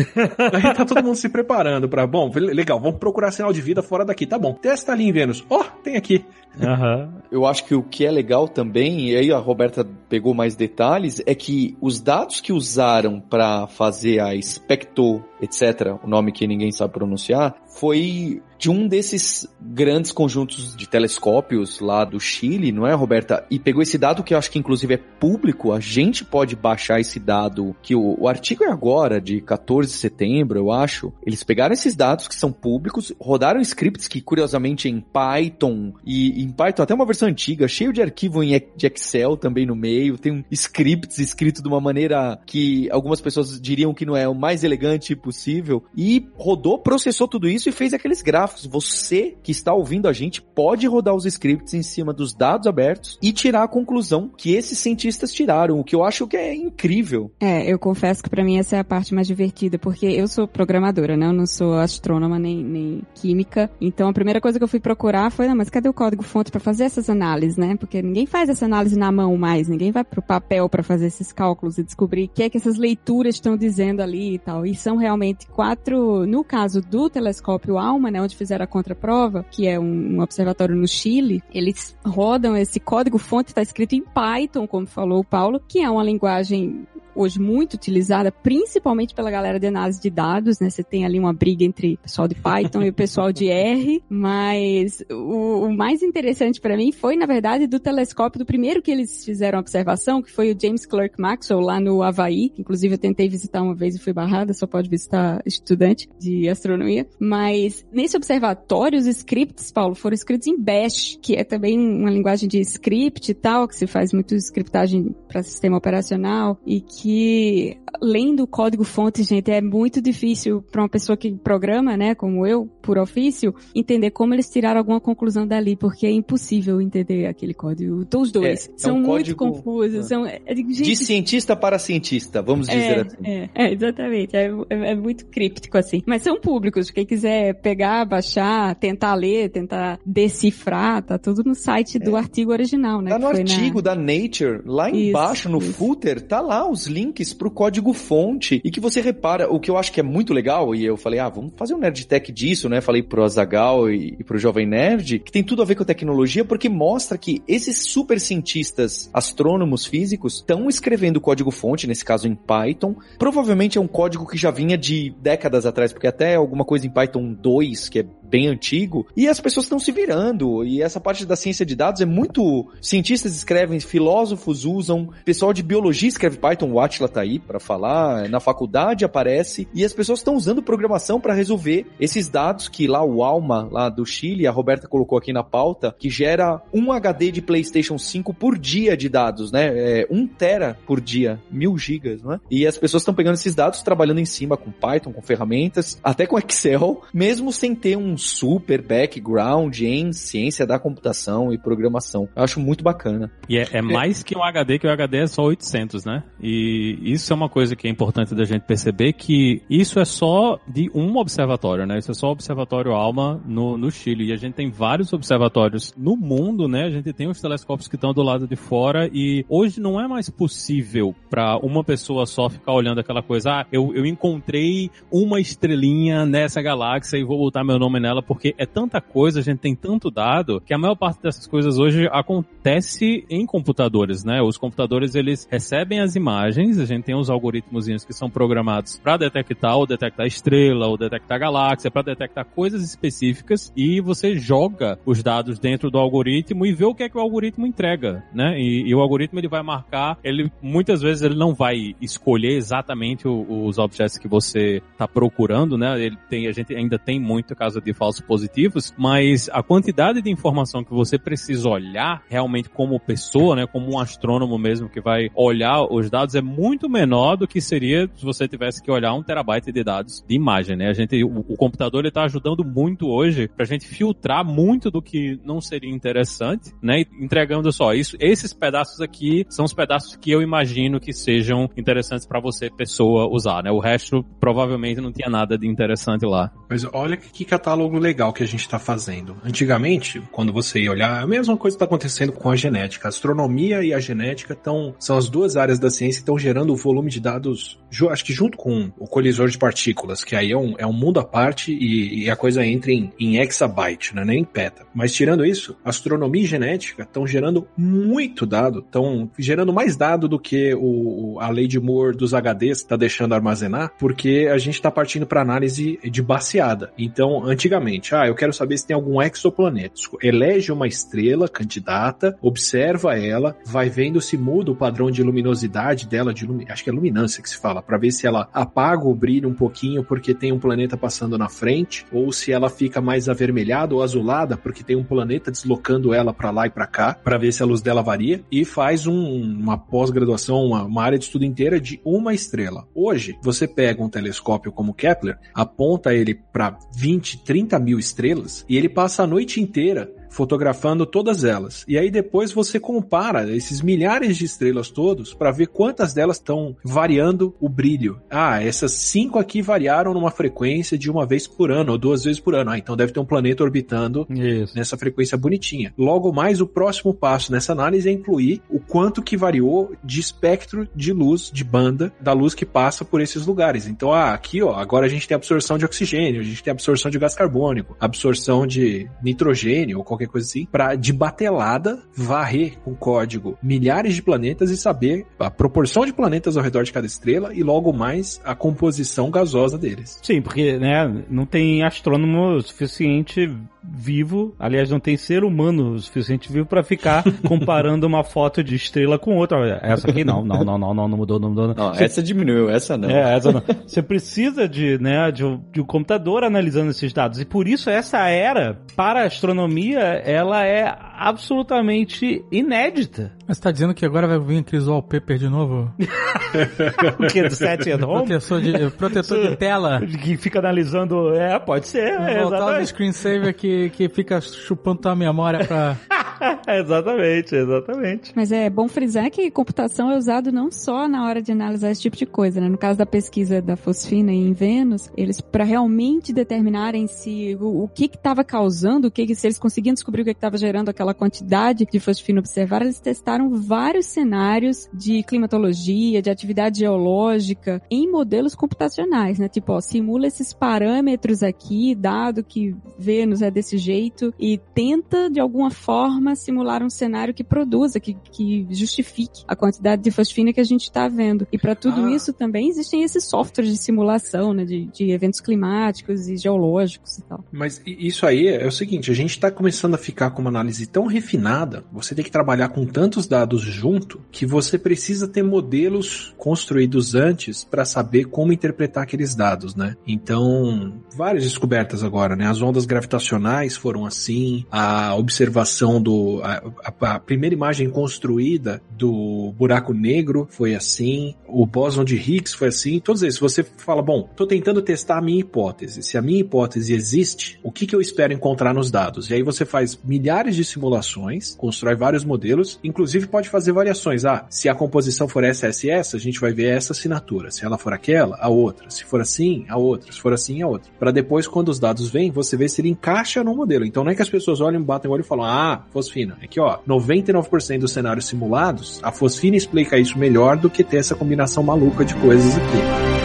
Aí 0.53 0.73
tá 0.73 0.85
todo 0.85 1.03
mundo 1.03 1.15
se 1.15 1.29
preparando 1.29 1.87
para, 1.89 2.05
bom, 2.07 2.31
legal, 2.33 2.79
vamos 2.79 2.99
procurar 2.99 3.31
sinal 3.31 3.51
de 3.51 3.61
vida 3.61 3.81
fora 3.81 4.05
daqui, 4.05 4.25
tá 4.25 4.37
bom. 4.37 4.53
Testa 4.53 4.91
ali 4.91 5.03
em 5.07 5.11
Vênus. 5.11 5.43
Ó, 5.49 5.63
tem 5.83 5.95
aqui. 5.95 6.25
Aham. 6.61 7.23
Eu 7.31 7.45
acho 7.45 7.65
que 7.65 7.73
o 7.73 7.81
que 7.81 8.05
é 8.05 8.11
legal 8.11 8.47
também, 8.47 9.09
e 9.09 9.15
aí 9.15 9.31
a 9.31 9.37
Roberta 9.37 9.87
pegou 10.07 10.33
mais 10.33 10.55
detalhes, 10.55 11.21
é 11.25 11.33
que 11.33 11.75
os 11.81 11.99
dados 11.99 12.39
que 12.39 12.53
usaram 12.53 13.19
para 13.19 13.65
fazer 13.67 14.19
a 14.19 14.39
Specto, 14.39 15.23
etc., 15.41 15.97
o 16.03 16.07
nome 16.07 16.31
que 16.31 16.45
ninguém 16.45 16.71
sabe 16.71 16.93
pronunciar, 16.93 17.55
foi 17.79 18.41
de 18.63 18.69
um 18.69 18.87
desses 18.87 19.45
grandes 19.59 20.13
conjuntos 20.13 20.73
de 20.73 20.87
telescópios 20.87 21.81
lá 21.81 22.05
do 22.05 22.17
Chile, 22.17 22.71
não 22.71 22.87
é, 22.87 22.93
Roberta? 22.93 23.45
E 23.51 23.59
pegou 23.59 23.81
esse 23.81 23.97
dado 23.97 24.23
que 24.23 24.33
eu 24.33 24.37
acho 24.37 24.49
que 24.49 24.57
inclusive 24.57 24.93
é 24.93 24.97
público, 24.97 25.73
a 25.73 25.81
gente 25.81 26.23
pode 26.23 26.55
baixar 26.55 26.97
esse 26.97 27.19
dado, 27.19 27.75
que 27.81 27.93
o, 27.93 28.15
o 28.21 28.25
artigo 28.25 28.63
é 28.63 28.71
agora, 28.71 29.19
de 29.19 29.41
14 29.41 29.91
de 29.91 29.97
setembro, 29.97 30.57
eu 30.57 30.71
acho. 30.71 31.11
Eles 31.25 31.43
pegaram 31.43 31.73
esses 31.73 31.93
dados 31.93 32.25
que 32.25 32.35
são 32.35 32.53
públicos, 32.53 33.11
rodaram 33.19 33.59
scripts 33.59 34.07
que 34.07 34.21
curiosamente 34.21 34.87
em 34.87 35.01
Python, 35.01 35.95
e 36.05 36.41
em 36.41 36.49
Python 36.49 36.83
até 36.83 36.93
uma 36.93 37.05
versão 37.05 37.27
antiga, 37.27 37.67
cheio 37.67 37.91
de 37.91 38.01
arquivo 38.01 38.41
em, 38.41 38.57
de 38.77 38.87
Excel 38.87 39.35
também 39.35 39.65
no 39.65 39.75
meio, 39.75 40.17
tem 40.17 40.31
um 40.31 40.43
scripts 40.49 41.19
escrito 41.19 41.61
de 41.61 41.67
uma 41.67 41.81
maneira 41.81 42.39
que 42.45 42.89
algumas 42.91 43.19
pessoas 43.19 43.59
diriam 43.59 43.93
que 43.93 44.05
não 44.05 44.15
é 44.15 44.25
o 44.25 44.33
mais 44.33 44.63
elegante 44.63 45.17
possível, 45.17 45.83
e 45.97 46.25
rodou, 46.37 46.79
processou 46.79 47.27
tudo 47.27 47.49
isso 47.49 47.67
e 47.67 47.73
fez 47.73 47.93
aqueles 47.93 48.21
gráficos. 48.21 48.52
Você 48.69 49.35
que 49.41 49.51
está 49.51 49.73
ouvindo 49.73 50.07
a 50.07 50.13
gente 50.13 50.41
pode 50.41 50.87
rodar 50.87 51.15
os 51.15 51.25
scripts 51.25 51.73
em 51.73 51.83
cima 51.83 52.13
dos 52.13 52.33
dados 52.33 52.67
abertos 52.67 53.17
e 53.21 53.31
tirar 53.31 53.63
a 53.63 53.67
conclusão 53.67 54.29
que 54.35 54.53
esses 54.53 54.77
cientistas 54.77 55.33
tiraram, 55.33 55.79
o 55.79 55.83
que 55.83 55.95
eu 55.95 56.03
acho 56.03 56.27
que 56.27 56.37
é 56.37 56.53
incrível. 56.55 57.31
É, 57.39 57.71
eu 57.71 57.79
confesso 57.79 58.23
que 58.23 58.29
pra 58.29 58.43
mim 58.43 58.57
essa 58.57 58.75
é 58.75 58.79
a 58.79 58.83
parte 58.83 59.13
mais 59.13 59.27
divertida, 59.27 59.77
porque 59.77 60.05
eu 60.05 60.27
sou 60.27 60.47
programadora, 60.47 61.17
né? 61.17 61.27
Eu 61.27 61.33
não 61.33 61.45
sou 61.45 61.73
astrônoma 61.75 62.39
nem, 62.39 62.63
nem 62.63 63.01
química. 63.15 63.69
Então 63.79 64.09
a 64.09 64.13
primeira 64.13 64.41
coisa 64.41 64.57
que 64.57 64.63
eu 64.63 64.67
fui 64.67 64.79
procurar 64.79 65.31
foi, 65.31 65.47
não, 65.47 65.55
mas 65.55 65.69
cadê 65.69 65.89
o 65.89 65.93
código-fonte 65.93 66.51
pra 66.51 66.59
fazer 66.59 66.83
essas 66.83 67.09
análises, 67.09 67.57
né? 67.57 67.75
Porque 67.75 68.01
ninguém 68.01 68.25
faz 68.25 68.49
essa 68.49 68.65
análise 68.65 68.97
na 68.97 69.11
mão 69.11 69.35
mais, 69.37 69.67
ninguém 69.67 69.91
vai 69.91 70.03
pro 70.03 70.21
papel 70.21 70.69
pra 70.69 70.83
fazer 70.83 71.07
esses 71.07 71.31
cálculos 71.31 71.77
e 71.77 71.83
descobrir 71.83 72.25
o 72.25 72.29
que 72.29 72.43
é 72.43 72.49
que 72.49 72.57
essas 72.57 72.77
leituras 72.77 73.35
estão 73.35 73.57
dizendo 73.57 74.01
ali 74.01 74.35
e 74.35 74.39
tal. 74.39 74.65
E 74.65 74.75
são 74.75 74.97
realmente 74.97 75.47
quatro, 75.47 76.25
no 76.25 76.43
caso 76.43 76.81
do 76.81 77.09
telescópio 77.09 77.77
ALMA, 77.77 78.11
né, 78.11 78.21
onde 78.21 78.35
fizeram 78.43 78.63
a 78.63 78.67
contraprova, 78.67 79.45
que 79.49 79.67
é 79.67 79.79
um, 79.79 80.15
um 80.15 80.21
observatório 80.21 80.75
no 80.75 80.87
Chile, 80.87 81.41
eles 81.53 81.95
rodam 82.05 82.55
esse 82.55 82.79
código-fonte, 82.79 83.49
está 83.49 83.61
escrito 83.61 83.93
em 83.93 84.01
Python, 84.01 84.67
como 84.67 84.85
falou 84.85 85.19
o 85.19 85.23
Paulo, 85.23 85.61
que 85.67 85.79
é 85.79 85.89
uma 85.89 86.03
linguagem 86.03 86.85
hoje 87.15 87.39
muito 87.39 87.75
utilizada, 87.75 88.31
principalmente 88.31 89.13
pela 89.13 89.29
galera 89.29 89.59
de 89.59 89.67
análise 89.67 90.01
de 90.01 90.09
dados, 90.09 90.59
né? 90.59 90.69
Você 90.69 90.83
tem 90.83 91.05
ali 91.05 91.19
uma 91.19 91.33
briga 91.33 91.63
entre 91.63 91.93
o 91.93 91.97
pessoal 91.97 92.27
de 92.27 92.35
Python 92.35 92.81
e 92.83 92.89
o 92.89 92.93
pessoal 92.93 93.31
de 93.31 93.49
R, 93.49 94.03
mas 94.09 95.03
o, 95.11 95.65
o 95.65 95.75
mais 95.75 96.01
interessante 96.01 96.59
para 96.59 96.75
mim 96.75 96.91
foi, 96.91 97.15
na 97.15 97.25
verdade, 97.25 97.67
do 97.67 97.79
telescópio, 97.79 98.39
do 98.39 98.45
primeiro 98.45 98.81
que 98.81 98.91
eles 98.91 99.23
fizeram 99.23 99.59
a 99.59 99.61
observação, 99.61 100.21
que 100.21 100.31
foi 100.31 100.51
o 100.51 100.57
James 100.59 100.85
Clerk 100.85 101.19
Maxwell, 101.19 101.59
lá 101.59 101.79
no 101.79 102.01
Havaí, 102.01 102.51
inclusive 102.57 102.95
eu 102.95 102.99
tentei 102.99 103.29
visitar 103.29 103.61
uma 103.61 103.75
vez 103.75 103.95
e 103.95 103.99
fui 103.99 104.13
barrada, 104.13 104.53
só 104.53 104.65
pode 104.65 104.89
visitar 104.89 105.41
estudante 105.45 106.09
de 106.19 106.49
astronomia, 106.49 107.07
mas 107.19 107.85
nesse 107.91 108.17
observatório, 108.23 108.97
os 108.97 109.05
scripts, 109.05 109.69
Paulo, 109.71 109.93
foram 109.93 110.15
escritos 110.15 110.47
em 110.47 110.57
Bash, 110.57 111.19
que 111.21 111.35
é 111.35 111.43
também 111.43 111.77
uma 111.77 112.09
linguagem 112.09 112.47
de 112.47 112.59
script 112.61 113.29
e 113.29 113.33
tal, 113.33 113.67
que 113.67 113.75
se 113.75 113.85
faz 113.85 114.13
muito 114.13 114.33
scriptagem 114.35 115.13
para 115.27 115.43
sistema 115.43 115.77
operacional, 115.77 116.57
e 116.65 116.79
que 116.79 117.77
lendo 118.01 118.43
o 118.43 118.47
código 118.47 118.83
fonte, 118.83 119.23
gente, 119.23 119.51
é 119.51 119.61
muito 119.61 120.01
difícil 120.01 120.61
para 120.71 120.81
uma 120.81 120.89
pessoa 120.89 121.15
que 121.17 121.31
programa, 121.33 121.95
né, 121.97 122.15
como 122.15 122.45
eu, 122.45 122.65
por 122.81 122.97
ofício, 122.97 123.53
entender 123.75 124.11
como 124.11 124.33
eles 124.33 124.49
tiraram 124.49 124.79
alguma 124.79 124.99
conclusão 124.99 125.45
dali, 125.47 125.75
porque 125.75 126.05
é 126.05 126.11
impossível 126.11 126.81
entender 126.81 127.25
aquele 127.25 127.53
código. 127.53 128.05
Os 128.15 128.31
dois 128.31 128.67
É, 128.67 128.71
é 128.71 128.77
são 128.77 128.95
um 128.97 129.01
muito 129.01 129.35
código- 129.35 129.37
confusos, 129.55 130.05
são, 130.07 130.25
é, 130.25 130.39
é, 130.45 130.55
gente, 130.55 130.83
De 130.83 130.95
cientista 130.95 131.55
para 131.55 131.77
cientista, 131.79 132.41
vamos 132.41 132.67
dizer 132.67 132.97
é, 132.97 133.01
assim. 133.01 133.17
é, 133.23 133.49
é, 133.55 133.73
exatamente. 133.73 134.35
É, 134.35 134.45
é- 134.69 134.91
é 134.91 134.95
muito 134.95 135.25
críptico, 135.27 135.77
assim. 135.77 136.01
Mas 136.05 136.21
são 136.21 136.39
públicos. 136.39 136.89
Quem 136.89 137.05
quiser 137.05 137.53
pegar, 137.61 138.05
baixar, 138.05 138.75
tentar 138.75 139.13
ler, 139.15 139.49
tentar 139.49 139.99
decifrar, 140.05 141.01
tá 141.03 141.17
tudo 141.17 141.43
no 141.43 141.55
site 141.55 141.99
do 141.99 142.15
artigo 142.15 142.51
original, 142.51 143.01
né? 143.01 143.09
Tá 143.11 143.19
no 143.19 143.29
foi 143.29 143.43
na- 143.43 143.53
artigo 143.53 143.81
da 143.81 143.95
Nature, 143.95 144.61
lá 144.65 144.89
Isso, 144.89 144.97
embaixo 145.09 145.49
no 145.49 145.57
isso. 145.59 145.73
footer, 145.73 146.21
tá 146.21 146.39
lá 146.41 146.69
os 146.69 146.87
links 146.87 147.33
pro 147.33 147.51
código 147.51 147.82
fonte. 147.91 148.61
E 148.63 148.69
que 148.69 148.79
você 148.79 149.01
repara, 149.01 149.51
o 149.51 149.59
que 149.59 149.71
eu 149.71 149.77
acho 149.77 149.91
que 149.91 149.99
é 149.99 150.03
muito 150.03 150.31
legal, 150.31 150.75
e 150.75 150.85
eu 150.85 150.95
falei, 150.95 151.19
ah, 151.19 151.27
vamos 151.27 151.53
fazer 151.57 151.73
um 151.73 151.79
Nerd 151.79 152.05
Tech 152.05 152.31
disso, 152.31 152.69
né? 152.69 152.79
Falei 152.79 153.01
pro 153.01 153.23
Azagal 153.23 153.89
e, 153.89 154.15
e 154.19 154.23
pro 154.23 154.37
Jovem 154.37 154.67
Nerd, 154.67 155.19
que 155.19 155.31
tem 155.31 155.43
tudo 155.43 155.63
a 155.63 155.65
ver 155.65 155.75
com 155.75 155.83
tecnologia, 155.83 156.45
porque 156.45 156.69
mostra 156.69 157.17
que 157.17 157.41
esses 157.47 157.79
super 157.79 158.19
cientistas, 158.19 159.09
astrônomos 159.11 159.85
físicos, 159.85 160.35
estão 160.35 160.69
escrevendo 160.69 161.19
código 161.19 161.49
fonte, 161.49 161.87
nesse 161.87 162.05
caso 162.05 162.27
em 162.27 162.35
Python. 162.35 162.95
Provavelmente 163.17 163.77
é 163.77 163.81
um 163.81 163.87
código 163.87 164.27
que 164.27 164.37
já 164.37 164.51
vinha 164.51 164.77
de 164.77 165.13
décadas 165.19 165.65
atrás, 165.65 165.91
porque 165.91 166.07
até 166.07 166.35
alguma 166.35 166.63
coisa 166.63 166.85
em 166.85 166.89
Python 166.91 167.33
2, 167.33 167.89
que 167.89 167.99
é 167.99 168.05
bem 168.33 168.47
antigo, 168.47 169.05
e 169.15 169.27
as 169.27 169.39
pessoas 169.39 169.67
estão 169.67 169.77
se 169.77 169.91
virando, 169.91 170.65
e 170.65 170.81
essa 170.81 170.99
parte 170.99 171.23
da 171.23 171.35
ciência 171.35 171.63
de 171.63 171.75
dados 171.75 172.01
é 172.01 172.05
muito... 172.05 172.67
Cientistas 172.81 173.35
escrevem, 173.35 173.79
filósofos 173.79 174.65
usam, 174.65 175.09
pessoal 175.23 175.53
de 175.53 175.61
biologia 175.61 176.09
escreve 176.09 176.39
Python, 176.39 176.71
o 176.71 176.79
Atila 176.79 177.07
tá 177.07 177.21
aí 177.21 177.37
pra 177.37 177.59
falar, 177.59 178.27
na 178.27 178.39
faculdade 178.39 179.05
aparece, 179.05 179.67
e 179.71 179.85
as 179.85 179.93
pessoas 179.93 180.17
estão 180.17 180.35
usando 180.35 180.63
programação 180.63 181.21
para 181.21 181.35
resolver 181.35 181.85
esses 181.99 182.27
dados 182.27 182.67
que 182.67 182.87
lá 182.87 183.05
o 183.05 183.23
Alma, 183.23 183.69
lá 183.71 183.87
do 183.87 184.03
Chile, 184.03 184.47
a 184.47 184.51
Roberta 184.51 184.87
colocou 184.87 185.15
aqui 185.15 185.31
na 185.31 185.43
pauta, 185.43 185.95
que 185.99 186.09
gera 186.09 186.59
um 186.73 186.91
HD 186.91 187.29
de 187.29 187.41
PlayStation 187.41 187.99
5 187.99 188.33
por 188.33 188.57
dia 188.57 188.97
de 188.97 189.09
dados, 189.09 189.51
né? 189.51 189.67
É, 189.75 190.07
um 190.09 190.25
tera 190.25 190.75
por 190.87 190.99
dia, 190.99 191.39
mil 191.51 191.77
gigas, 191.77 192.23
não 192.23 192.33
é? 192.33 192.39
E 192.49 192.65
as 192.65 192.79
pessoas 192.79 193.01
estão 193.03 193.13
pegando 193.13 193.35
esses 193.35 193.53
dados, 193.53 193.83
trabalhando 193.83 194.19
em 194.19 194.25
cima 194.25 194.57
com 194.57 194.71
Python, 194.71 195.13
com 195.13 195.21
ferramentas, 195.21 195.99
até 196.03 196.25
com 196.25 196.39
Excel, 196.39 197.03
mesmo 197.13 197.51
sem 197.51 197.75
ter 197.75 197.95
um 197.95 198.17
super 198.23 198.81
background 198.81 199.79
em 199.81 200.11
ciência 200.11 200.65
da 200.65 200.79
computação 200.79 201.53
e 201.53 201.57
programação. 201.57 202.27
Eu 202.35 202.43
acho 202.43 202.59
muito 202.59 202.83
bacana. 202.83 203.31
E 203.47 203.57
é, 203.57 203.67
é 203.73 203.81
mais 203.81 204.23
que 204.23 204.37
um 204.37 204.43
HD, 204.43 204.79
que 204.79 204.87
o 204.87 204.91
HD 204.91 205.17
é 205.17 205.27
só 205.27 205.43
800, 205.43 206.05
né? 206.05 206.23
E 206.41 206.97
isso 207.01 207.31
é 207.31 207.35
uma 207.35 207.49
coisa 207.49 207.75
que 207.75 207.87
é 207.87 207.91
importante 207.91 208.33
da 208.33 208.43
gente 208.43 208.63
perceber, 208.63 209.13
que 209.13 209.61
isso 209.69 209.99
é 209.99 210.05
só 210.05 210.59
de 210.67 210.89
um 210.93 211.17
observatório, 211.17 211.85
né? 211.85 211.97
Isso 211.97 212.11
é 212.11 212.13
só 212.13 212.27
o 212.27 212.31
Observatório 212.31 212.93
Alma 212.93 213.41
no, 213.45 213.77
no 213.77 213.91
Chile. 213.91 214.29
E 214.29 214.33
a 214.33 214.37
gente 214.37 214.53
tem 214.53 214.69
vários 214.69 215.13
observatórios 215.13 215.93
no 215.97 216.15
mundo, 216.15 216.67
né? 216.67 216.85
A 216.85 216.89
gente 216.89 217.11
tem 217.13 217.29
os 217.29 217.39
telescópios 217.39 217.87
que 217.87 217.95
estão 217.95 218.13
do 218.13 218.21
lado 218.21 218.47
de 218.47 218.55
fora 218.55 219.09
e 219.11 219.45
hoje 219.49 219.79
não 219.79 219.99
é 219.99 220.07
mais 220.07 220.29
possível 220.29 221.13
para 221.29 221.57
uma 221.57 221.83
pessoa 221.83 222.25
só 222.25 222.49
ficar 222.49 222.73
olhando 222.73 222.99
aquela 222.99 223.21
coisa, 223.21 223.51
ah, 223.51 223.65
eu, 223.71 223.93
eu 223.95 224.05
encontrei 224.05 224.89
uma 225.11 225.39
estrelinha 225.39 226.25
nessa 226.25 226.61
galáxia 226.61 227.17
e 227.17 227.23
vou 227.23 227.37
botar 227.37 227.63
meu 227.63 227.79
nome 227.79 227.99
nela, 227.99 228.12
porque 228.21 228.53
é 228.57 228.65
tanta 228.65 229.01
coisa, 229.01 229.39
a 229.39 229.43
gente 229.43 229.59
tem 229.59 229.75
tanto 229.75 230.11
dado, 230.11 230.61
que 230.61 230.73
a 230.73 230.77
maior 230.77 230.95
parte 230.95 231.21
dessas 231.21 231.47
coisas 231.47 231.79
hoje 231.79 232.07
acontece 232.11 233.25
em 233.29 233.45
computadores, 233.45 234.23
né? 234.23 234.41
Os 234.41 234.57
computadores, 234.57 235.15
eles 235.15 235.47
recebem 235.49 235.99
as 235.99 236.15
imagens, 236.15 236.79
a 236.79 236.85
gente 236.85 237.03
tem 237.03 237.15
os 237.15 237.29
algoritmos 237.29 237.87
que 238.05 238.13
são 238.13 238.29
programados 238.29 238.97
para 238.97 239.17
detectar 239.17 239.77
ou 239.77 239.85
detectar 239.85 240.25
estrela, 240.25 240.87
ou 240.87 240.97
detectar 240.97 241.39
galáxia, 241.39 241.91
para 241.91 242.03
detectar 242.03 242.45
coisas 242.45 242.83
específicas, 242.83 243.71
e 243.75 243.99
você 243.99 244.37
joga 244.37 244.97
os 245.05 245.21
dados 245.21 245.59
dentro 245.59 245.89
do 245.91 245.97
algoritmo 245.97 246.65
e 246.65 246.73
vê 246.73 246.85
o 246.85 246.95
que 246.95 247.03
é 247.03 247.09
que 247.09 247.17
o 247.17 247.21
algoritmo 247.21 247.65
entrega, 247.65 248.23
né? 248.33 248.57
E, 248.59 248.87
e 248.87 248.95
o 248.95 248.99
algoritmo, 248.99 249.39
ele 249.39 249.47
vai 249.47 249.61
marcar, 249.61 250.17
ele 250.23 250.51
muitas 250.61 251.01
vezes 251.01 251.23
ele 251.23 251.35
não 251.35 251.53
vai 251.53 251.95
escolher 252.01 252.55
exatamente 252.55 253.27
o, 253.27 253.65
os 253.65 253.77
objetos 253.77 254.17
que 254.17 254.27
você 254.27 254.81
está 254.91 255.07
procurando, 255.07 255.77
né? 255.77 255.99
Ele 255.99 256.17
tem, 256.29 256.47
a 256.47 256.51
gente 256.51 256.75
ainda 256.75 256.97
tem 256.97 257.19
muito 257.19 257.55
caso 257.55 257.81
de 257.81 257.92
falsos 257.93 258.21
positivos, 258.21 258.93
mas 258.97 259.49
a 259.51 259.61
quantidade 259.61 260.21
de 260.21 260.29
informação 260.29 260.83
que 260.83 260.93
você 260.93 261.17
precisa 261.17 261.69
olhar 261.69 262.23
realmente 262.29 262.69
como 262.69 262.99
pessoa, 262.99 263.55
né? 263.55 263.67
Como 263.67 263.93
um 263.93 263.99
astrônomo 263.99 264.57
mesmo 264.57 264.89
que 264.89 265.01
vai 265.01 265.29
olhar 265.35 265.83
os 265.83 266.09
dados 266.09 266.35
é 266.35 266.41
muito 266.41 266.89
menor 266.89 267.35
do 267.35 267.47
que 267.47 267.61
seria 267.61 268.09
se 268.15 268.25
você 268.25 268.47
tivesse 268.47 268.81
que 268.81 268.91
olhar 268.91 269.13
um 269.13 269.23
terabyte 269.23 269.71
de 269.71 269.83
dados 269.83 270.23
de 270.27 270.35
imagem, 270.35 270.75
né? 270.75 270.89
A 270.89 270.93
gente, 270.93 271.23
o, 271.23 271.39
o 271.47 271.57
computador 271.57 272.01
ele 272.01 272.09
está 272.09 272.23
ajudando 272.23 272.63
muito 272.63 273.07
hoje 273.07 273.47
para 273.47 273.63
a 273.63 273.67
gente 273.67 273.87
filtrar 273.87 274.45
muito 274.45 274.89
do 274.89 275.01
que 275.01 275.39
não 275.43 275.61
seria 275.61 275.89
interessante, 275.89 276.73
né? 276.81 277.03
Entregando 277.19 277.71
só 277.71 277.93
isso, 277.93 278.15
esses 278.19 278.53
pedaços 278.53 279.01
aqui 279.01 279.45
são 279.49 279.65
os 279.65 279.73
pedaços 279.73 280.15
que 280.15 280.31
eu 280.31 280.41
imagino 280.41 280.99
que 280.99 281.13
sejam 281.13 281.69
interessantes 281.77 282.25
para 282.25 282.39
você 282.39 282.69
pessoa 282.69 283.27
usar, 283.27 283.63
né? 283.63 283.71
O 283.71 283.79
resto 283.79 284.23
provavelmente 284.39 285.01
não 285.01 285.11
tinha 285.11 285.29
nada 285.29 285.57
de 285.57 285.67
interessante 285.67 286.25
lá. 286.25 286.51
Mas 286.69 286.85
olha 286.93 287.17
que 287.17 287.45
catálogo 287.45 287.82
legal 287.89 288.33
que 288.33 288.43
a 288.43 288.47
gente 288.47 288.61
está 288.61 288.79
fazendo. 288.79 289.37
Antigamente, 289.43 290.21
quando 290.31 290.51
você 290.51 290.81
ia 290.81 290.91
olhar, 290.91 291.21
a 291.21 291.27
mesma 291.27 291.57
coisa 291.57 291.75
está 291.75 291.85
acontecendo 291.85 292.31
com 292.31 292.49
a 292.49 292.55
genética. 292.55 293.07
A 293.07 293.09
astronomia 293.09 293.83
e 293.83 293.93
a 293.93 293.99
genética 293.99 294.53
estão 294.53 294.95
são 294.99 295.17
as 295.17 295.29
duas 295.29 295.57
áreas 295.57 295.79
da 295.79 295.89
ciência 295.89 296.19
que 296.19 296.23
estão 296.23 296.37
gerando 296.37 296.73
o 296.73 296.75
volume 296.75 297.09
de 297.09 297.19
dados, 297.19 297.79
acho 298.09 298.25
que 298.25 298.33
junto 298.33 298.57
com 298.57 298.91
o 298.97 299.07
colisor 299.07 299.49
de 299.49 299.57
partículas, 299.57 300.23
que 300.23 300.35
aí 300.35 300.51
é 300.51 300.57
um, 300.57 300.75
é 300.77 300.85
um 300.85 300.93
mundo 300.93 301.19
à 301.19 301.23
parte 301.23 301.73
e, 301.73 302.23
e 302.23 302.29
a 302.29 302.35
coisa 302.35 302.65
entra 302.65 302.91
em, 302.91 303.11
em 303.19 303.37
exabyte, 303.37 304.15
né, 304.15 304.23
nem 304.25 304.39
em 304.39 304.45
peta. 304.45 304.85
Mas 304.93 305.13
tirando 305.13 305.45
isso, 305.45 305.77
astronomia 305.83 306.43
e 306.43 306.45
genética 306.45 307.03
estão 307.03 307.25
gerando 307.25 307.67
muito 307.77 308.45
dado, 308.45 308.79
estão 308.79 309.29
gerando 309.37 309.73
mais 309.73 309.95
dado 309.95 310.27
do 310.27 310.39
que 310.39 310.73
o, 310.75 311.37
a 311.39 311.49
lei 311.49 311.67
de 311.67 311.79
Moore 311.79 312.15
dos 312.15 312.33
HDs 312.33 312.79
está 312.79 312.95
deixando 312.95 313.33
armazenar, 313.33 313.93
porque 313.97 314.49
a 314.51 314.57
gente 314.57 314.75
está 314.75 314.91
partindo 314.91 315.25
para 315.25 315.41
análise 315.41 315.99
de 316.03 316.21
baseada. 316.21 316.91
Então, 316.97 317.43
antigamente, 317.45 317.72
ah, 318.15 318.27
eu 318.27 318.35
quero 318.35 318.53
saber 318.53 318.77
se 318.77 318.87
tem 318.87 318.95
algum 318.95 319.21
exoplaneta. 319.21 319.93
Elege 320.21 320.71
uma 320.71 320.87
estrela 320.87 321.47
candidata, 321.47 322.37
observa 322.41 323.17
ela, 323.17 323.55
vai 323.65 323.89
vendo 323.89 324.21
se 324.21 324.37
muda 324.37 324.71
o 324.71 324.75
padrão 324.75 325.11
de 325.11 325.23
luminosidade 325.23 326.07
dela, 326.07 326.33
de 326.33 326.45
lumi... 326.45 326.65
acho 326.69 326.83
que 326.83 326.89
é 326.89 326.93
luminância 326.93 327.41
que 327.41 327.49
se 327.49 327.57
fala, 327.57 327.81
para 327.81 327.97
ver 327.97 328.11
se 328.11 328.25
ela 328.25 328.49
apaga 328.53 329.07
o 329.07 329.15
brilho 329.15 329.49
um 329.49 329.53
pouquinho 329.53 330.03
porque 330.03 330.33
tem 330.33 330.51
um 330.51 330.59
planeta 330.59 330.97
passando 330.97 331.37
na 331.37 331.49
frente, 331.49 332.05
ou 332.11 332.31
se 332.31 332.51
ela 332.51 332.69
fica 332.69 333.01
mais 333.01 333.29
avermelhada 333.29 333.95
ou 333.95 334.01
azulada 334.01 334.57
porque 334.57 334.83
tem 334.83 334.95
um 334.95 335.03
planeta 335.03 335.51
deslocando 335.51 336.13
ela 336.13 336.33
para 336.33 336.51
lá 336.51 336.67
e 336.67 336.69
para 336.69 336.87
cá, 336.87 337.13
para 337.13 337.37
ver 337.37 337.51
se 337.51 337.63
a 337.63 337.65
luz 337.65 337.81
dela 337.81 338.01
varia, 338.01 338.43
e 338.51 338.65
faz 338.65 339.07
um, 339.07 339.41
uma 339.41 339.77
pós-graduação, 339.77 340.57
uma, 340.65 340.83
uma 340.83 341.03
área 341.03 341.17
de 341.17 341.25
estudo 341.25 341.45
inteira 341.45 341.79
de 341.79 341.99
uma 342.03 342.33
estrela. 342.33 342.87
Hoje, 342.93 343.37
você 343.41 343.67
pega 343.67 344.03
um 344.03 344.09
telescópio 344.09 344.71
como 344.71 344.93
Kepler, 344.93 345.37
aponta 345.53 346.13
ele 346.13 346.33
para 346.35 346.77
20, 346.95 347.43
30 347.43 347.62
mil 347.79 347.99
estrelas 347.99 348.65
e 348.67 348.77
ele 348.77 348.89
passa 348.89 349.23
a 349.23 349.27
noite 349.27 349.61
inteira 349.61 350.11
fotografando 350.33 351.05
todas 351.05 351.43
elas. 351.43 351.85
E 351.87 351.97
aí 351.97 352.09
depois 352.09 352.51
você 352.51 352.79
compara 352.79 353.55
esses 353.55 353.81
milhares 353.81 354.35
de 354.35 354.45
estrelas 354.45 354.89
todos 354.89 355.33
para 355.33 355.51
ver 355.51 355.67
quantas 355.67 356.13
delas 356.13 356.37
estão 356.37 356.75
variando 356.83 357.55
o 357.59 357.69
brilho. 357.69 358.19
Ah, 358.29 358.61
essas 358.61 358.91
cinco 358.93 359.39
aqui 359.39 359.61
variaram 359.61 360.13
numa 360.13 360.31
frequência 360.31 360.97
de 360.97 361.09
uma 361.09 361.25
vez 361.25 361.47
por 361.47 361.71
ano 361.71 361.91
ou 361.91 361.97
duas 361.97 362.23
vezes 362.23 362.39
por 362.39 362.55
ano. 362.55 362.71
Ah, 362.71 362.77
então 362.77 362.97
deve 362.97 363.11
ter 363.11 363.19
um 363.19 363.25
planeta 363.25 363.63
orbitando 363.63 364.25
Isso. 364.29 364.75
nessa 364.75 364.97
frequência 364.97 365.37
bonitinha. 365.37 365.93
Logo 365.97 366.33
mais, 366.33 366.59
o 366.59 366.67
próximo 366.67 367.13
passo 367.13 367.51
nessa 367.51 367.71
análise 367.71 368.09
é 368.09 368.11
incluir 368.11 368.61
o 368.69 368.79
quanto 368.79 369.21
que 369.21 369.37
variou 369.37 369.93
de 370.03 370.19
espectro 370.19 370.87
de 370.95 371.13
luz, 371.13 371.51
de 371.53 371.63
banda, 371.63 372.11
da 372.19 372.33
luz 372.33 372.55
que 372.55 372.65
passa 372.65 373.05
por 373.05 373.21
esses 373.21 373.45
lugares. 373.45 373.87
Então, 373.87 374.11
ah, 374.11 374.33
aqui, 374.33 374.61
ó, 374.61 374.73
agora 374.73 375.05
a 375.05 375.09
gente 375.09 375.27
tem 375.27 375.35
absorção 375.35 375.77
de 375.77 375.85
oxigênio, 375.85 376.41
a 376.41 376.43
gente 376.43 376.63
tem 376.63 376.71
absorção 376.71 377.11
de 377.11 377.19
gás 377.19 377.35
carbônico, 377.35 377.95
absorção 377.99 378.65
de 378.65 379.07
nitrogênio 379.21 379.99
ou 379.99 380.03
qualquer 380.03 380.22
qualquer 380.23 380.27
coisa 380.27 380.47
assim, 380.47 380.65
para 380.65 380.95
de 380.95 381.13
batelada 381.13 381.99
varrer 382.15 382.79
com 382.83 382.95
código 382.95 383.57
milhares 383.61 384.15
de 384.15 384.21
planetas 384.21 384.69
e 384.69 384.77
saber 384.77 385.25
a 385.39 385.49
proporção 385.49 386.05
de 386.05 386.13
planetas 386.13 386.57
ao 386.57 386.63
redor 386.63 386.83
de 386.83 386.91
cada 386.91 387.05
estrela 387.05 387.53
e 387.53 387.63
logo 387.63 387.91
mais 387.93 388.41
a 388.43 388.55
composição 388.55 389.29
gasosa 389.29 389.77
deles. 389.77 390.19
Sim, 390.21 390.41
porque 390.41 390.77
né, 390.77 391.23
não 391.29 391.45
tem 391.45 391.83
astrônomo 391.83 392.61
suficiente 392.61 393.51
vivo, 393.83 394.55
aliás, 394.59 394.89
não 394.89 394.99
tem 394.99 395.17
ser 395.17 395.43
humano 395.43 395.97
suficiente 395.99 396.51
vivo 396.51 396.65
para 396.65 396.83
ficar 396.83 397.23
comparando 397.45 398.07
uma 398.07 398.23
foto 398.23 398.63
de 398.63 398.75
estrela 398.75 399.19
com 399.19 399.35
outra. 399.35 399.79
Essa 399.81 400.09
aqui 400.09 400.23
não, 400.23 400.43
não, 400.43 400.63
não, 400.63 400.77
não, 400.77 400.93
não, 400.93 401.07
não 401.07 401.17
mudou, 401.17 401.39
não 401.39 401.49
mudou. 401.49 401.73
Não, 401.75 401.93
Você... 401.93 402.05
essa 402.05 402.23
diminuiu, 402.23 402.69
essa 402.69 402.97
não. 402.97 403.09
É, 403.09 403.35
essa 403.35 403.51
não. 403.51 403.61
Você 403.85 404.01
precisa 404.01 404.67
de, 404.67 404.97
né, 404.99 405.31
de, 405.31 405.43
de 405.71 405.81
um 405.81 405.85
computador 405.85 406.43
analisando 406.43 406.91
esses 406.91 407.11
dados 407.11 407.39
e 407.39 407.45
por 407.45 407.67
isso 407.67 407.89
essa 407.89 408.27
era 408.29 408.79
para 408.95 409.23
a 409.23 409.25
astronomia 409.25 409.99
ela 409.99 410.65
é 410.65 410.95
absolutamente 411.17 412.43
inédita. 412.51 413.31
Mas 413.47 413.57
você 413.57 413.63
tá 413.63 413.71
dizendo 413.71 413.93
que 413.93 414.05
agora 414.05 414.27
vai 414.27 414.39
vir 414.39 414.59
aqueles 414.59 414.87
wallpaper 414.87 415.37
de 415.37 415.49
novo? 415.49 415.93
o 417.19 417.27
que? 417.27 417.43
Do 417.43 417.55
set 417.55 417.91
at 417.91 418.01
home? 418.01 418.25
Protetor 418.25 418.61
de, 418.61 418.89
protetor 418.91 419.49
de 419.49 419.55
tela. 419.57 419.99
Que 420.01 420.37
fica 420.37 420.59
analisando. 420.59 421.33
É, 421.33 421.59
pode 421.59 421.87
ser. 421.87 422.13
É, 422.13 422.41
voltar 422.41 422.79
o 422.81 422.85
screensaver 422.85 423.53
que, 423.53 423.89
que 423.89 424.07
fica 424.07 424.39
chupando 424.39 425.01
tua 425.01 425.15
memória 425.15 425.65
pra. 425.65 425.97
exatamente, 426.67 427.55
exatamente. 427.55 428.31
Mas 428.35 428.51
é 428.51 428.69
bom 428.69 428.87
frisar 428.87 429.29
que 429.29 429.49
computação 429.51 430.11
é 430.11 430.17
usado 430.17 430.51
não 430.51 430.71
só 430.71 431.07
na 431.07 431.25
hora 431.25 431.41
de 431.41 431.51
analisar 431.51 431.91
esse 431.91 432.01
tipo 432.01 432.17
de 432.17 432.25
coisa, 432.25 432.59
né? 432.59 432.69
No 432.69 432.77
caso 432.77 432.97
da 432.97 433.05
pesquisa 433.05 433.61
da 433.61 433.75
fosfina 433.75 434.31
em 434.31 434.51
Vênus, 434.53 435.09
eles 435.15 435.39
para 435.39 435.63
realmente 435.63 436.33
determinarem 436.33 437.07
se 437.07 437.57
o, 437.59 437.83
o 437.83 437.87
que 437.87 438.05
estava 438.05 438.43
causando, 438.43 439.07
o 439.07 439.11
que 439.11 439.33
se 439.35 439.47
eles 439.47 439.59
conseguiam 439.59 439.93
descobrir 439.93 440.21
o 440.21 440.25
que 440.25 440.31
estava 440.31 440.57
gerando 440.57 440.89
aquela 440.89 441.13
quantidade 441.13 441.85
de 441.85 441.99
fosfina 441.99 442.39
observada, 442.39 442.85
eles 442.85 442.99
testaram 442.99 443.49
vários 443.55 444.07
cenários 444.07 444.89
de 444.93 445.23
climatologia, 445.23 446.21
de 446.21 446.29
atividade 446.29 446.79
geológica 446.79 447.81
em 447.89 448.09
modelos 448.09 448.55
computacionais, 448.55 449.39
né? 449.39 449.47
Tipo, 449.47 449.73
ó, 449.73 449.81
simula 449.81 450.27
esses 450.27 450.53
parâmetros 450.53 451.43
aqui, 451.43 451.95
dado 451.95 452.43
que 452.43 452.75
Vênus 452.97 453.41
é 453.41 453.49
desse 453.49 453.77
jeito 453.77 454.33
e 454.39 454.57
tenta 454.73 455.29
de 455.29 455.39
alguma 455.39 455.69
forma 455.69 456.32
simular 456.35 456.83
um 456.83 456.89
cenário 456.89 457.33
que 457.33 457.43
produza, 457.43 457.99
que, 457.99 458.15
que 458.31 458.67
justifique 458.71 459.43
a 459.47 459.55
quantidade 459.55 460.01
de 460.01 460.11
fosfina 460.11 460.53
que 460.53 460.59
a 460.59 460.63
gente 460.63 460.83
está 460.83 461.07
vendo. 461.07 461.47
E 461.51 461.57
para 461.57 461.75
tudo 461.75 462.05
ah. 462.05 462.11
isso 462.11 462.33
também 462.33 462.69
existem 462.69 463.03
esses 463.03 463.25
softwares 463.25 463.71
de 463.71 463.77
simulação, 463.77 464.53
né, 464.53 464.65
de, 464.65 464.85
de 464.85 465.11
eventos 465.11 465.39
climáticos 465.39 466.27
e 466.27 466.37
geológicos 466.37 467.17
e 467.17 467.23
tal. 467.23 467.43
Mas 467.51 467.81
isso 467.85 468.25
aí 468.25 468.47
é 468.47 468.67
o 468.67 468.71
seguinte, 468.71 469.11
a 469.11 469.15
gente 469.15 469.31
está 469.31 469.51
começando 469.51 469.95
a 469.95 469.97
ficar 469.97 470.31
com 470.31 470.41
uma 470.41 470.49
análise 470.49 470.85
tão 470.87 471.05
refinada, 471.05 471.83
você 471.91 472.15
tem 472.15 472.23
que 472.23 472.31
trabalhar 472.31 472.69
com 472.69 472.85
tantos 472.85 473.27
dados 473.27 473.61
junto 473.61 474.21
que 474.31 474.45
você 474.45 474.77
precisa 474.77 475.27
ter 475.27 475.43
modelos 475.43 476.33
construídos 476.37 477.15
antes 477.15 477.63
para 477.63 477.85
saber 477.85 478.25
como 478.25 478.53
interpretar 478.53 479.03
aqueles 479.03 479.35
dados, 479.35 479.75
né? 479.75 479.95
Então, 480.07 481.01
várias 481.15 481.43
descobertas 481.43 482.03
agora, 482.03 482.35
né? 482.35 482.47
As 482.47 482.61
ondas 482.61 482.85
gravitacionais 482.85 483.75
foram 483.75 484.05
assim, 484.05 484.65
a 484.71 485.15
observação 485.15 486.01
do 486.01 486.13
a, 486.43 486.61
a- 487.01 487.19
primeira 487.19 487.53
imagem 487.55 487.89
construída 487.89 488.81
do 488.91 489.53
buraco 489.57 489.93
negro 489.93 490.47
foi 490.49 490.75
assim, 490.75 491.35
o 491.47 491.65
bóson 491.65 492.03
de 492.03 492.15
Higgs 492.15 492.55
foi 492.55 492.67
assim, 492.69 492.99
todos 492.99 493.23
esses. 493.23 493.39
Você 493.39 493.63
fala, 493.63 494.01
bom, 494.01 494.29
tô 494.35 494.45
tentando 494.45 494.81
testar 494.81 495.17
a 495.17 495.21
minha 495.21 495.39
hipótese. 495.39 496.01
Se 496.03 496.17
a 496.17 496.21
minha 496.21 496.39
hipótese 496.41 496.93
existe, 496.93 497.59
o 497.63 497.71
que, 497.71 497.85
que 497.85 497.95
eu 497.95 498.01
espero 498.01 498.33
encontrar 498.33 498.73
nos 498.73 498.89
dados? 498.91 499.29
E 499.29 499.33
aí 499.33 499.43
você 499.43 499.65
faz 499.65 499.99
milhares 500.03 500.55
de 500.55 500.63
simulações, 500.63 501.55
constrói 501.55 501.95
vários 501.95 502.23
modelos, 502.23 502.79
inclusive 502.83 503.27
pode 503.27 503.49
fazer 503.49 503.71
variações. 503.71 504.25
Ah, 504.25 504.45
se 504.49 504.69
a 504.69 504.75
composição 504.75 505.27
for 505.27 505.43
essa, 505.43 505.67
essa 505.67 505.87
e 505.87 505.89
essa, 505.89 506.17
a 506.17 506.19
gente 506.19 506.39
vai 506.39 506.53
ver 506.53 506.67
essa 506.75 506.93
assinatura. 506.93 507.51
Se 507.51 507.65
ela 507.65 507.77
for 507.77 507.93
aquela, 507.93 508.37
a 508.39 508.49
outra. 508.49 508.89
Se 508.89 509.03
for 509.03 509.21
assim, 509.21 509.65
a 509.69 509.77
outra. 509.77 510.11
Se 510.11 510.19
for 510.19 510.33
assim, 510.33 510.61
a 510.61 510.67
outra. 510.67 510.91
Para 510.99 511.11
depois, 511.11 511.47
quando 511.47 511.69
os 511.69 511.79
dados 511.79 512.09
vêm, 512.09 512.31
você 512.31 512.55
vê 512.55 512.67
se 512.69 512.81
ele 512.81 512.89
encaixa 512.89 513.43
no 513.43 513.55
modelo. 513.55 513.85
Então 513.85 514.03
não 514.03 514.11
é 514.11 514.15
que 514.15 514.21
as 514.21 514.29
pessoas 514.29 514.61
olham, 514.61 514.81
batem 514.83 515.09
o 515.09 515.13
olho 515.13 515.21
e 515.21 515.25
falam, 515.25 515.45
ah, 515.45 515.85
fosfina. 516.13 516.37
É 516.41 516.47
que 516.47 516.59
ó, 516.59 516.77
99% 516.87 517.79
dos 517.79 517.91
cenários 517.91 518.27
simulados, 518.27 518.99
a 519.01 519.11
fosfina 519.11 519.57
explica 519.57 519.97
isso 519.97 520.17
melhor 520.17 520.57
do 520.57 520.69
que 520.69 520.83
ter 520.83 520.97
essa 520.97 521.15
combinação 521.15 521.63
maluca 521.63 522.05
de 522.05 522.13
coisas 522.15 522.55
aqui. 522.55 523.22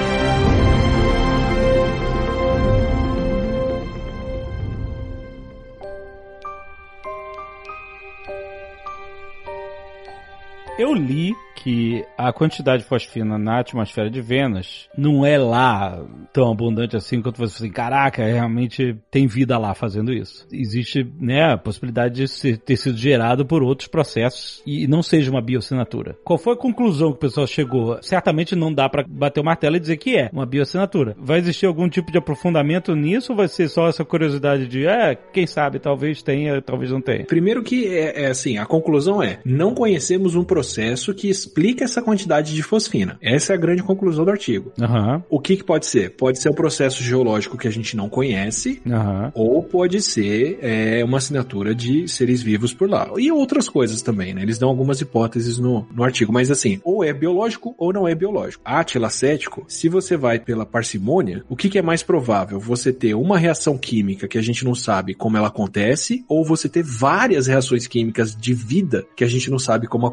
Eu 10.78 10.94
li 10.94 11.34
que 11.56 12.04
a 12.16 12.32
quantidade 12.32 12.84
de 12.84 12.88
fosfina 12.88 13.36
na 13.36 13.58
atmosfera 13.58 14.08
de 14.08 14.20
Vênus 14.20 14.88
não 14.96 15.26
é 15.26 15.36
lá 15.36 16.06
tão 16.32 16.52
abundante 16.52 16.96
assim 16.96 17.20
quanto 17.20 17.38
você 17.38 17.64
assim, 17.64 17.72
caraca, 17.72 18.24
realmente 18.24 18.96
tem 19.10 19.26
vida 19.26 19.58
lá 19.58 19.74
fazendo 19.74 20.12
isso. 20.12 20.46
Existe, 20.52 21.04
né, 21.20 21.54
a 21.54 21.58
possibilidade 21.58 22.24
de 22.24 22.56
ter 22.58 22.76
sido 22.76 22.96
gerado 22.96 23.44
por 23.44 23.60
outros 23.60 23.88
processos 23.88 24.62
e 24.64 24.86
não 24.86 25.02
seja 25.02 25.32
uma 25.32 25.42
bioassinatura. 25.42 26.16
Qual 26.24 26.38
foi 26.38 26.52
a 26.52 26.56
conclusão 26.56 27.10
que 27.10 27.16
o 27.16 27.20
pessoal 27.20 27.46
chegou? 27.48 27.98
Certamente 28.00 28.54
não 28.54 28.72
dá 28.72 28.88
pra 28.88 29.04
bater 29.04 29.40
o 29.40 29.44
martelo 29.44 29.74
e 29.74 29.80
dizer 29.80 29.96
que 29.96 30.16
é 30.16 30.30
uma 30.32 30.46
bioassinatura. 30.46 31.16
Vai 31.18 31.40
existir 31.40 31.66
algum 31.66 31.88
tipo 31.88 32.12
de 32.12 32.18
aprofundamento 32.18 32.94
nisso 32.94 33.32
ou 33.32 33.36
vai 33.36 33.48
ser 33.48 33.68
só 33.68 33.88
essa 33.88 34.04
curiosidade 34.04 34.68
de, 34.68 34.86
é, 34.86 35.16
quem 35.32 35.46
sabe, 35.46 35.80
talvez 35.80 36.22
tenha, 36.22 36.62
talvez 36.62 36.92
não 36.92 37.00
tenha? 37.00 37.24
Primeiro 37.24 37.64
que 37.64 37.88
é, 37.88 38.22
é 38.22 38.26
assim, 38.26 38.58
a 38.58 38.64
conclusão 38.64 39.20
é, 39.20 39.40
não 39.44 39.74
conhecemos 39.74 40.36
um 40.36 40.44
processo 40.44 40.67
que 41.14 41.28
explica 41.28 41.84
essa 41.84 42.02
quantidade 42.02 42.54
de 42.54 42.62
fosfina. 42.62 43.18
Essa 43.22 43.52
é 43.52 43.56
a 43.56 43.58
grande 43.58 43.82
conclusão 43.82 44.24
do 44.24 44.30
artigo. 44.30 44.72
Aham, 44.80 45.22
O 45.30 45.40
que, 45.40 45.56
que 45.56 45.64
pode 45.64 45.86
ser? 45.86 46.10
Pode 46.10 46.38
ser 46.38 46.50
um 46.50 46.54
processo 46.54 47.02
geológico 47.02 47.56
que 47.56 47.68
a 47.68 47.70
gente 47.70 47.96
não 47.96 48.08
conhece, 48.08 48.80
aham. 48.86 49.32
ou 49.34 49.62
pode 49.62 50.00
ser 50.00 50.58
é, 50.62 51.04
uma 51.04 51.18
assinatura 51.18 51.74
de 51.74 52.06
seres 52.08 52.42
vivos 52.42 52.72
por 52.72 52.88
lá. 52.88 53.10
E 53.18 53.30
outras 53.32 53.68
coisas 53.68 54.02
também, 54.02 54.34
né? 54.34 54.42
Eles 54.42 54.58
dão 54.58 54.68
algumas 54.68 55.00
hipóteses 55.00 55.58
no, 55.58 55.86
no 55.92 56.04
artigo, 56.04 56.32
mas 56.32 56.50
assim, 56.50 56.80
ou 56.84 57.04
é 57.04 57.12
biológico 57.12 57.74
ou 57.78 57.92
não 57.92 58.06
é 58.06 58.14
biológico. 58.14 58.62
Atilacético, 58.64 59.64
se 59.68 59.88
você 59.88 60.16
vai 60.16 60.38
pela 60.38 60.66
parcimônia, 60.66 61.44
o 61.48 61.56
que, 61.56 61.68
que 61.68 61.78
é 61.78 61.82
mais 61.82 62.02
provável? 62.02 62.58
Você 62.58 62.92
ter 62.92 63.14
uma 63.14 63.38
reação 63.38 63.76
química 63.78 64.26
que 64.28 64.38
a 64.38 64.42
gente 64.42 64.64
não 64.64 64.74
sabe 64.74 65.14
como 65.14 65.36
ela 65.36 65.48
acontece, 65.48 66.24
ou 66.28 66.44
você 66.44 66.68
ter 66.68 66.82
várias 66.82 67.46
reações 67.46 67.86
químicas 67.86 68.34
de 68.34 68.52
vida 68.54 69.06
que 69.16 69.24
a 69.24 69.28
gente 69.28 69.50
não 69.50 69.58
sabe 69.58 69.86
como 69.86 70.06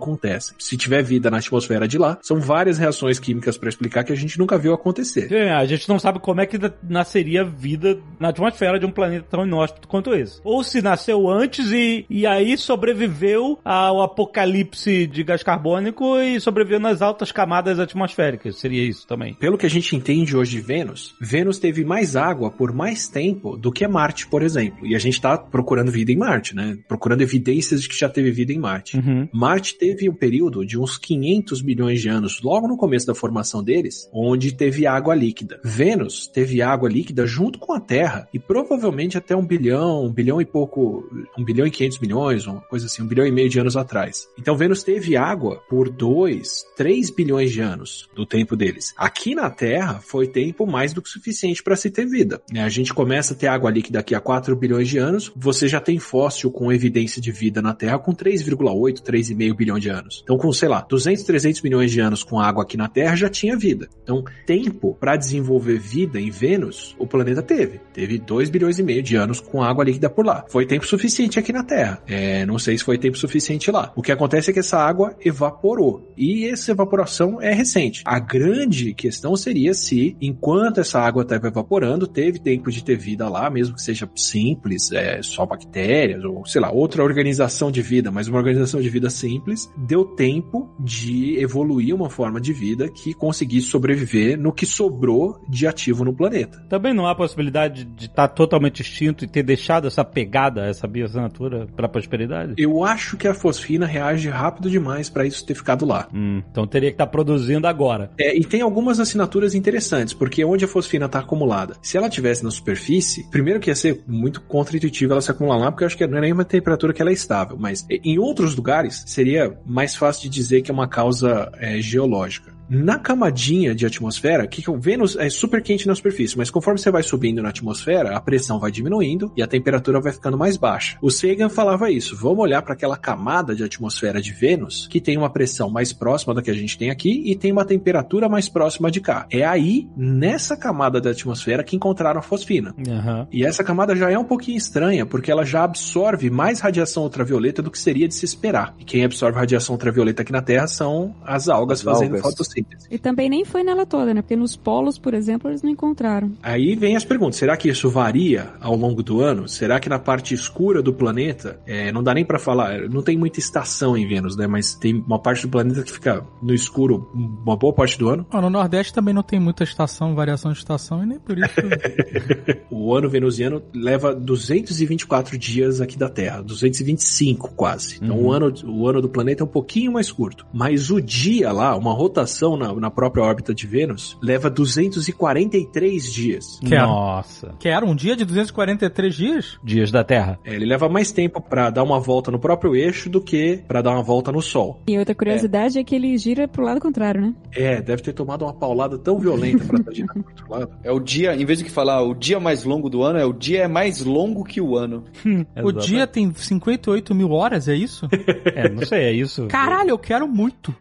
acontecem. 0.46 0.56
Se 0.60 0.78
tiver 0.78 1.04
vida 1.04 1.32
na 1.32 1.38
atmosfera 1.38 1.88
de 1.88 1.98
lá, 1.98 2.18
são 2.22 2.40
várias 2.40 2.78
reações 2.78 3.20
químicas 3.20 3.58
para 3.58 3.70
explicar 3.70 4.04
que 4.04 4.14
a 4.14 4.16
gente 4.16 4.38
nunca 4.38 4.58
viu 4.58 4.74
acontecer. 4.74 5.32
É, 5.32 5.52
a 5.52 5.66
gente 5.66 5.88
não 5.88 5.98
sabe 5.98 6.20
como 6.20 6.42
é 6.42 6.46
que 6.46 6.58
nasceria 6.84 7.44
vida 7.44 8.00
na 8.20 8.30
atmosfera 8.30 8.80
de 8.80 8.86
um 8.86 8.92
planeta 8.92 9.26
tão 9.30 9.46
inóspito 9.46 9.88
quanto 9.88 10.14
esse. 10.14 10.40
Ou 10.44 10.64
se 10.64 10.82
nasceu 10.82 11.30
antes 11.30 11.72
e, 11.72 12.06
e 12.10 12.26
aí 12.26 12.58
sobreviveu 12.58 13.60
ao 13.64 14.02
apocalipse 14.02 15.08
de 15.08 15.24
gás 15.24 15.44
carbônico 15.44 16.18
e 16.20 16.40
sobreviveu 16.40 16.80
nas 16.80 17.02
altas 17.02 17.32
camadas 17.32 17.80
atmosféricas. 17.80 18.58
Seria 18.58 18.84
isso 18.84 19.08
também. 19.08 19.34
Pelo 19.36 19.58
que 19.58 19.66
a 19.66 19.70
gente 19.70 19.96
entende 19.96 20.36
hoje 20.36 20.52
de 20.52 20.62
Vênus, 20.62 21.16
Vênus 21.20 21.60
teve 21.60 21.84
mais 21.84 22.16
água 22.16 22.50
por 22.52 22.74
mais 22.74 23.08
tempo 23.08 23.58
do 23.58 23.72
que 23.72 23.86
Marte, 23.88 24.28
por 24.28 24.42
exemplo. 24.42 24.86
E 24.86 24.96
a 24.96 25.00
gente 25.00 25.22
tá 25.22 25.38
procurando 25.38 25.92
vida 25.92 26.12
em 26.12 26.18
Marte, 26.18 26.56
né? 26.56 26.78
Procurando 26.88 27.22
evidências 27.22 27.82
de 27.82 27.90
que 27.90 27.98
já 27.98 28.10
teve 28.10 28.32
vida 28.32 28.52
em 28.52 28.58
Marte. 28.58 28.98
Uhum. 28.98 29.28
Marte 29.32 29.78
teve 29.78 30.10
um 30.10 30.14
período 30.14 30.35
de 30.66 30.80
uns 30.80 30.98
500 30.98 31.62
milhões 31.62 32.02
de 32.02 32.10
anos, 32.10 32.42
logo 32.42 32.68
no 32.68 32.78
começo 32.78 33.08
da 33.08 33.16
formação 33.16 33.64
deles, 33.64 34.10
onde 34.14 34.52
teve 34.52 34.86
água 34.86 35.16
líquida. 35.16 35.60
Vênus 35.64 36.28
teve 36.28 36.62
água 36.62 36.90
líquida 36.90 37.26
junto 37.26 37.58
com 37.58 37.74
a 37.74 37.80
Terra 37.80 38.28
e 38.34 38.40
provavelmente 38.40 39.18
até 39.18 39.36
um 39.36 39.46
bilhão, 39.46 40.06
um 40.06 40.12
bilhão 40.12 40.42
e 40.42 40.46
pouco, 40.46 41.10
um 41.38 41.44
bilhão 41.44 41.66
e 41.66 41.72
500 41.72 42.00
milhões, 42.00 42.48
uma 42.48 42.62
coisa 42.62 42.86
assim, 42.86 43.02
um 43.02 43.08
bilhão 43.08 43.26
e 43.26 43.32
meio 43.32 43.50
de 43.50 43.60
anos 43.60 43.78
atrás. 43.78 44.28
Então 44.38 44.58
Vênus 44.58 44.84
teve 44.84 45.16
água 45.16 45.62
por 45.70 45.90
2, 45.90 46.66
3 46.76 47.10
bilhões 47.12 47.52
de 47.52 47.62
anos 47.62 48.10
do 48.16 48.26
tempo 48.26 48.56
deles. 48.56 48.94
Aqui 48.98 49.34
na 49.34 49.50
Terra 49.50 50.00
foi 50.02 50.28
tempo 50.28 50.68
mais 50.68 50.94
do 50.94 51.02
que 51.02 51.10
suficiente 51.10 51.64
para 51.64 51.76
se 51.76 51.90
ter 51.90 52.06
vida. 52.06 52.42
né? 52.52 52.64
A 52.64 52.70
gente 52.70 52.94
começa 52.94 53.34
a 53.34 53.38
ter 53.38 53.48
água 53.48 53.72
líquida 53.72 54.00
aqui 54.00 54.14
há 54.14 54.20
4 54.20 54.56
bilhões 54.56 54.88
de 54.88 54.98
anos, 54.98 55.32
você 55.36 55.68
já 55.68 55.80
tem 55.80 56.00
fóssil 56.00 56.52
com 56.52 56.72
evidência 56.72 57.22
de 57.22 57.32
vida 57.32 57.62
na 57.62 57.74
Terra 57.74 58.00
com 58.00 58.14
3,8, 58.14 59.02
3,5 59.02 59.56
bilhão 59.56 59.80
de 59.80 59.90
anos. 59.90 60.24
Então 60.26 60.38
com, 60.38 60.52
sei 60.52 60.68
lá, 60.68 60.82
200, 60.82 61.24
300 61.24 61.62
milhões 61.62 61.92
de 61.92 62.00
anos 62.00 62.24
com 62.24 62.40
água 62.40 62.64
aqui 62.64 62.76
na 62.76 62.88
Terra 62.88 63.16
já 63.16 63.30
tinha 63.30 63.56
vida. 63.56 63.88
Então, 64.04 64.24
tempo 64.46 64.98
para 65.00 65.16
desenvolver 65.16 65.78
vida 65.78 66.20
em 66.20 66.32
Vênus, 66.32 66.96
o 66.98 67.06
planeta 67.06 67.44
teve. 67.44 67.80
Teve 67.94 68.18
2 68.18 68.50
bilhões 68.50 68.80
e 68.80 68.84
meio 68.84 69.04
de 69.04 69.16
anos 69.16 69.40
com 69.40 69.62
água 69.62 69.84
líquida 69.84 70.10
por 70.10 70.26
lá. 70.26 70.44
Foi 70.50 70.66
tempo 70.66 70.86
suficiente 70.86 71.38
aqui 71.38 71.54
na 71.54 71.64
Terra. 71.64 72.02
É, 72.08 72.44
não 72.46 72.58
sei 72.58 72.76
se 72.78 72.84
foi 72.84 72.98
tempo 72.98 73.18
suficiente 73.18 73.70
lá. 73.70 73.94
O 73.96 74.02
que 74.02 74.12
acontece 74.12 74.50
é 74.50 74.54
que 74.54 74.60
essa 74.60 74.80
água 74.80 75.16
evaporou. 75.24 76.12
E 76.18 76.46
essa 76.48 76.72
evaporação 76.72 77.40
é 77.40 77.54
recente. 77.54 78.02
A 78.04 78.20
grande 78.20 78.94
questão 78.96 79.36
seria 79.36 79.76
se, 79.76 80.18
enquanto 80.20 80.80
essa 80.80 81.00
água 81.00 81.22
estava 81.22 81.48
evaporando, 81.48 82.08
teve 82.08 82.40
tempo 82.40 82.72
de 82.72 82.84
ter 82.84 82.98
vida 82.98 83.30
lá, 83.30 83.48
mesmo 83.50 83.76
que 83.76 83.82
seja 83.82 84.10
simples, 84.16 84.92
é, 84.92 85.22
só 85.22 85.46
bactérias, 85.46 86.24
ou 86.24 86.46
sei 86.46 86.62
lá, 86.62 86.72
outra 86.72 87.04
organização 87.04 87.70
de 87.70 87.82
vida, 87.82 88.10
mas 88.12 88.28
uma 88.28 88.40
organização 88.40 88.82
de 88.82 88.90
vida 88.90 89.10
simples, 89.10 89.70
deu 89.78 90.05
tempo 90.06 90.70
de 90.80 91.38
evoluir 91.40 91.94
uma 91.94 92.10
forma 92.10 92.40
de 92.40 92.54
vida 92.54 92.90
que 92.90 93.14
conseguisse 93.14 93.68
sobreviver 93.68 94.38
no 94.38 94.52
que 94.52 94.66
sobrou 94.66 95.42
de 95.48 95.68
ativo 95.68 96.04
no 96.04 96.14
planeta. 96.14 96.66
Também 96.70 96.94
não 96.94 97.08
há 97.08 97.16
possibilidade 97.16 97.86
de 97.86 98.06
estar 98.06 98.28
totalmente 98.28 98.82
extinto 98.82 99.24
e 99.24 99.28
ter 99.28 99.44
deixado 99.44 99.88
essa 99.88 100.04
pegada, 100.04 100.66
essa 100.66 100.88
bioassinatura 100.88 101.68
para 101.76 101.86
a 101.86 101.90
prosperidade? 101.90 102.54
Eu 102.58 102.84
acho 102.84 103.18
que 103.18 103.28
a 103.28 103.34
fosfina 103.34 103.86
reage 103.86 104.30
rápido 104.30 104.70
demais 104.70 105.10
para 105.10 105.26
isso 105.26 105.46
ter 105.46 105.56
ficado 105.56 105.86
lá. 105.86 106.08
Hum, 106.14 106.42
então 106.52 106.68
teria 106.68 106.90
que 106.90 106.96
estar 106.96 107.08
produzindo 107.08 107.68
agora. 107.68 108.12
É, 108.18 108.38
e 108.38 108.44
tem 108.44 108.62
algumas 108.62 109.00
assinaturas 109.00 109.56
interessantes, 109.56 110.14
porque 110.14 110.44
onde 110.44 110.66
a 110.66 110.68
fosfina 110.68 111.06
está 111.06 111.20
acumulada? 111.20 111.76
Se 111.82 111.98
ela 111.98 112.10
tivesse 112.10 112.44
na 112.44 112.52
superfície, 112.52 113.30
primeiro 113.30 113.60
que 113.60 113.70
ia 113.70 113.76
ser 113.76 114.04
muito 114.08 114.42
contra-intuitivo 114.42 115.14
ela 115.14 115.22
se 115.22 115.32
acumular 115.32 115.58
lá, 115.58 115.72
porque 115.72 115.84
eu 115.84 115.88
acho 115.88 115.98
que 115.98 116.08
não 116.08 116.18
é 116.18 116.22
nenhuma 116.22 116.46
temperatura 116.46 116.94
que 116.94 117.02
ela 117.02 117.12
é 117.12 117.14
estável, 117.14 117.58
mas 117.60 117.86
em 117.90 118.20
outros 118.20 118.56
lugares 118.56 119.04
seria 119.06 119.58
mais 119.66 119.95
fácil 119.98 120.24
de 120.24 120.30
dizer 120.30 120.62
que 120.62 120.72
é 120.72 120.74
uma 120.74 120.88
causa 120.88 121.52
é, 121.58 121.82
geológica. 121.82 122.55
Na 122.70 122.98
camadinha 122.98 123.76
de 123.76 123.86
atmosfera, 123.86 124.48
que 124.48 124.62
que 124.62 124.72
o 124.72 124.80
Vênus 124.80 125.16
é 125.16 125.30
super 125.30 125.62
quente 125.62 125.88
na 125.88 125.94
superfície, 125.94 126.38
mas 126.38 126.50
conforme 126.50 126.80
você 126.80 126.90
vai 126.90 127.04
subindo 127.04 127.42
na 127.42 127.50
atmosfera, 127.50 128.16
a 128.16 128.20
pressão 128.20 128.60
vai 128.60 128.72
diminuindo 128.72 129.32
e 129.36 129.44
a 129.44 129.48
temperatura 129.48 130.02
vai 130.02 130.12
ficando 130.12 130.38
mais 130.38 130.58
baixa. 130.58 130.98
O 131.02 131.12
Sagan 131.12 131.50
falava 131.50 131.92
isso. 131.92 132.16
Vamos 132.16 132.40
olhar 132.40 132.62
para 132.62 132.74
aquela 132.74 132.98
camada 132.98 133.56
de 133.56 133.64
atmosfera 133.64 134.22
de 134.22 134.32
Vênus, 134.32 134.88
que 134.88 135.00
tem 135.00 135.18
uma 135.18 135.30
pressão 135.30 135.70
mais 135.70 135.94
próxima 135.94 136.34
da 136.34 136.42
que 136.42 136.50
a 136.50 136.56
gente 136.56 136.78
tem 136.78 136.90
aqui 136.90 137.22
e 137.26 137.36
tem 137.36 137.52
uma 137.52 137.66
temperatura 137.66 138.28
mais 138.28 138.50
próxima 138.50 138.90
de 138.90 139.00
cá. 139.00 139.28
É 139.30 139.46
aí, 139.46 139.88
nessa 139.96 140.58
camada 140.58 141.00
da 141.00 141.12
atmosfera, 141.12 141.64
que 141.64 141.76
encontraram 141.76 142.20
a 142.20 142.24
fosfina. 142.24 142.74
Uhum. 142.78 143.28
E 143.32 143.46
essa 143.46 143.64
camada 143.64 143.96
já 143.96 144.10
é 144.10 144.18
um 144.18 144.24
pouquinho 144.24 144.58
estranha, 144.58 145.06
porque 145.06 145.32
ela 145.32 145.46
já 145.46 145.64
absorve 145.64 146.30
mais 146.30 146.60
radiação 146.60 147.04
ultravioleta 147.04 147.62
do 147.62 147.70
que 147.70 147.78
seria 147.78 148.08
de 148.08 148.16
se 148.16 148.26
esperar. 148.26 148.74
E 148.80 148.84
quem 148.84 149.04
absorve 149.04 149.38
radiação 149.38 149.76
ultravioleta 149.76 150.24
aqui 150.24 150.32
na 150.32 150.42
Terra 150.42 150.68
são 150.68 151.16
as 151.24 151.48
algas 151.48 151.80
As 151.80 151.84
fazendo 151.84 152.16
algas. 152.16 152.22
fotossíntese. 152.22 152.55
E 152.90 152.98
também 152.98 153.30
nem 153.30 153.44
foi 153.44 153.64
nela 153.64 153.86
toda, 153.86 154.14
né? 154.14 154.22
Porque 154.22 154.36
nos 154.36 154.56
polos, 154.56 154.98
por 154.98 155.14
exemplo, 155.14 155.50
eles 155.50 155.62
não 155.62 155.70
encontraram. 155.70 156.32
Aí 156.42 156.76
vem 156.76 156.96
as 156.96 157.04
perguntas: 157.04 157.38
será 157.38 157.58
que 157.58 157.70
isso 157.70 157.90
varia 157.90 158.54
ao 158.60 158.76
longo 158.76 159.02
do 159.04 159.22
ano? 159.22 159.48
Será 159.48 159.80
que 159.80 159.90
na 159.90 160.00
parte 160.00 160.34
escura 160.34 160.82
do 160.82 160.94
planeta, 160.94 161.60
é, 161.66 161.92
não 161.92 162.04
dá 162.04 162.14
nem 162.14 162.26
pra 162.26 162.40
falar, 162.40 162.90
não 162.90 163.02
tem 163.02 163.18
muita 163.18 163.40
estação 163.40 163.98
em 163.98 164.08
Vênus, 164.08 164.36
né? 164.36 164.48
Mas 164.48 164.76
tem 164.76 165.04
uma 165.06 165.20
parte 165.20 165.44
do 165.44 165.50
planeta 165.50 165.84
que 165.84 165.92
fica 165.92 166.26
no 166.42 166.54
escuro 166.54 167.10
uma 167.14 167.56
boa 167.56 167.74
parte 167.74 167.98
do 167.98 168.10
ano. 168.10 168.26
Ó, 168.32 168.42
no 168.42 168.50
Nordeste 168.50 168.94
também 168.94 169.14
não 169.14 169.24
tem 169.24 169.40
muita 169.40 169.64
estação, 169.64 170.16
variação 170.16 170.52
de 170.52 170.58
estação, 170.60 171.04
e 171.04 171.06
nem 171.06 171.20
por 171.20 171.38
isso. 171.38 171.56
O 172.70 172.94
ano 172.94 173.10
venusiano 173.10 173.64
leva 173.74 174.14
224 174.14 175.38
dias 175.38 175.80
aqui 175.80 175.98
da 175.98 176.10
Terra, 176.10 176.42
225 176.42 177.54
quase. 177.56 178.00
Então 178.02 178.22
o, 178.22 178.32
ano, 178.32 178.54
o 178.66 178.88
ano 178.88 179.02
do 179.02 179.08
planeta 179.08 179.44
é 179.44 179.46
um 179.46 179.50
pouquinho 179.50 179.94
mais 179.94 180.12
curto. 180.12 180.46
Mas 180.54 180.92
o 180.92 181.02
dia 181.02 181.52
lá, 181.54 181.76
uma 181.76 181.94
rotação 181.94 182.45
na, 182.58 182.74
na 182.74 182.92
própria 182.92 183.24
órbita 183.24 183.54
de 183.54 183.66
Vênus 183.66 184.18
leva 184.22 184.50
243 184.50 186.14
dias. 186.14 186.60
Quero. 186.60 186.88
Nossa. 186.88 187.56
Que 187.60 187.70
era 187.70 187.86
um 187.86 187.96
dia 187.96 188.16
de 188.16 188.26
243 188.26 189.16
dias? 189.16 189.58
Dias 189.64 189.92
da 189.92 190.04
Terra. 190.04 190.40
É, 190.46 190.54
ele 190.54 190.66
leva 190.66 190.88
mais 190.88 191.12
tempo 191.12 191.42
pra 191.42 191.70
dar 191.70 191.84
uma 191.84 192.00
volta 192.00 192.30
no 192.30 192.40
próprio 192.40 192.76
eixo 192.76 193.10
do 193.10 193.20
que 193.22 193.64
pra 193.68 193.82
dar 193.82 193.92
uma 193.92 194.04
volta 194.04 194.32
no 194.32 194.42
Sol. 194.42 194.82
E 194.88 194.98
outra 194.98 195.16
curiosidade 195.16 195.80
é. 195.80 195.84
que 195.84 195.96
ele 195.96 196.16
gira 196.18 196.48
pro 196.48 196.64
lado 196.64 196.80
contrário, 196.80 197.22
né? 197.22 197.34
É, 197.52 197.82
deve 197.82 198.04
ter 198.04 198.14
tomado 198.14 198.44
uma 198.44 198.54
paulada 198.54 198.98
tão 198.98 199.18
violenta 199.18 199.64
pra 199.66 199.80
estar 199.80 199.94
girando 199.94 200.24
pro 200.24 200.32
outro 200.32 200.52
lado. 200.52 200.72
É 200.84 200.92
o 200.92 201.00
dia, 201.00 201.36
em 201.36 201.46
vez 201.46 201.60
de 201.60 201.66
que 201.66 201.72
falar 201.72 202.02
o 202.02 202.14
dia 202.14 202.40
mais 202.40 202.64
longo 202.64 202.90
do 202.90 203.02
ano, 203.02 203.18
é 203.18 203.26
o 203.26 203.34
dia 203.34 203.64
é 203.64 203.68
mais 203.68 204.04
longo 204.04 204.44
que 204.44 204.62
o 204.62 204.78
ano. 204.78 205.04
O 205.64 205.72
dia 205.72 206.06
tem 206.06 206.32
58 206.34 207.16
mil 207.16 207.32
horas, 207.32 207.68
é 207.68 207.76
isso? 207.76 208.08
É, 208.56 208.70
não 208.70 208.86
sei, 208.86 209.06
é 209.06 209.12
isso. 209.12 209.48
Caralho, 209.48 209.90
eu 209.90 209.98
quero 209.98 210.28
muito. 210.28 210.74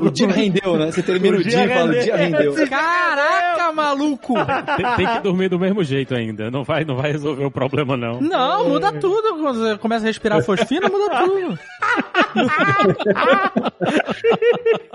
O 0.00 0.10
dia 0.10 0.28
rendeu, 0.28 0.76
né? 0.76 0.90
Você 0.90 1.02
termina 1.02 1.36
o, 1.36 1.40
O 1.40 1.42
dia, 1.42 1.50
dia 1.52 1.64
e 1.64 1.68
fala, 1.68 1.80
o 1.90 1.92
rendeu. 1.92 2.02
dia 2.04 2.16
rendeu. 2.16 2.68
Caraca, 2.68 3.72
maluco! 3.72 4.34
Tem, 4.76 4.96
tem 4.96 5.06
que 5.16 5.22
dormir 5.22 5.48
do 5.48 5.58
mesmo 5.58 5.82
jeito 5.84 6.14
ainda. 6.14 6.50
Não 6.50 6.62
vai, 6.64 6.84
não 6.84 6.96
vai 6.96 7.12
resolver 7.12 7.44
o 7.44 7.50
problema, 7.50 7.96
não. 7.96 8.20
Não, 8.20 8.68
muda 8.68 8.92
tudo. 8.92 9.36
Quando 9.38 9.58
você 9.60 9.78
começa 9.78 10.04
a 10.04 10.08
respirar 10.08 10.42
fosfina, 10.42 10.88
muda 10.88 11.24
tudo. 11.24 11.58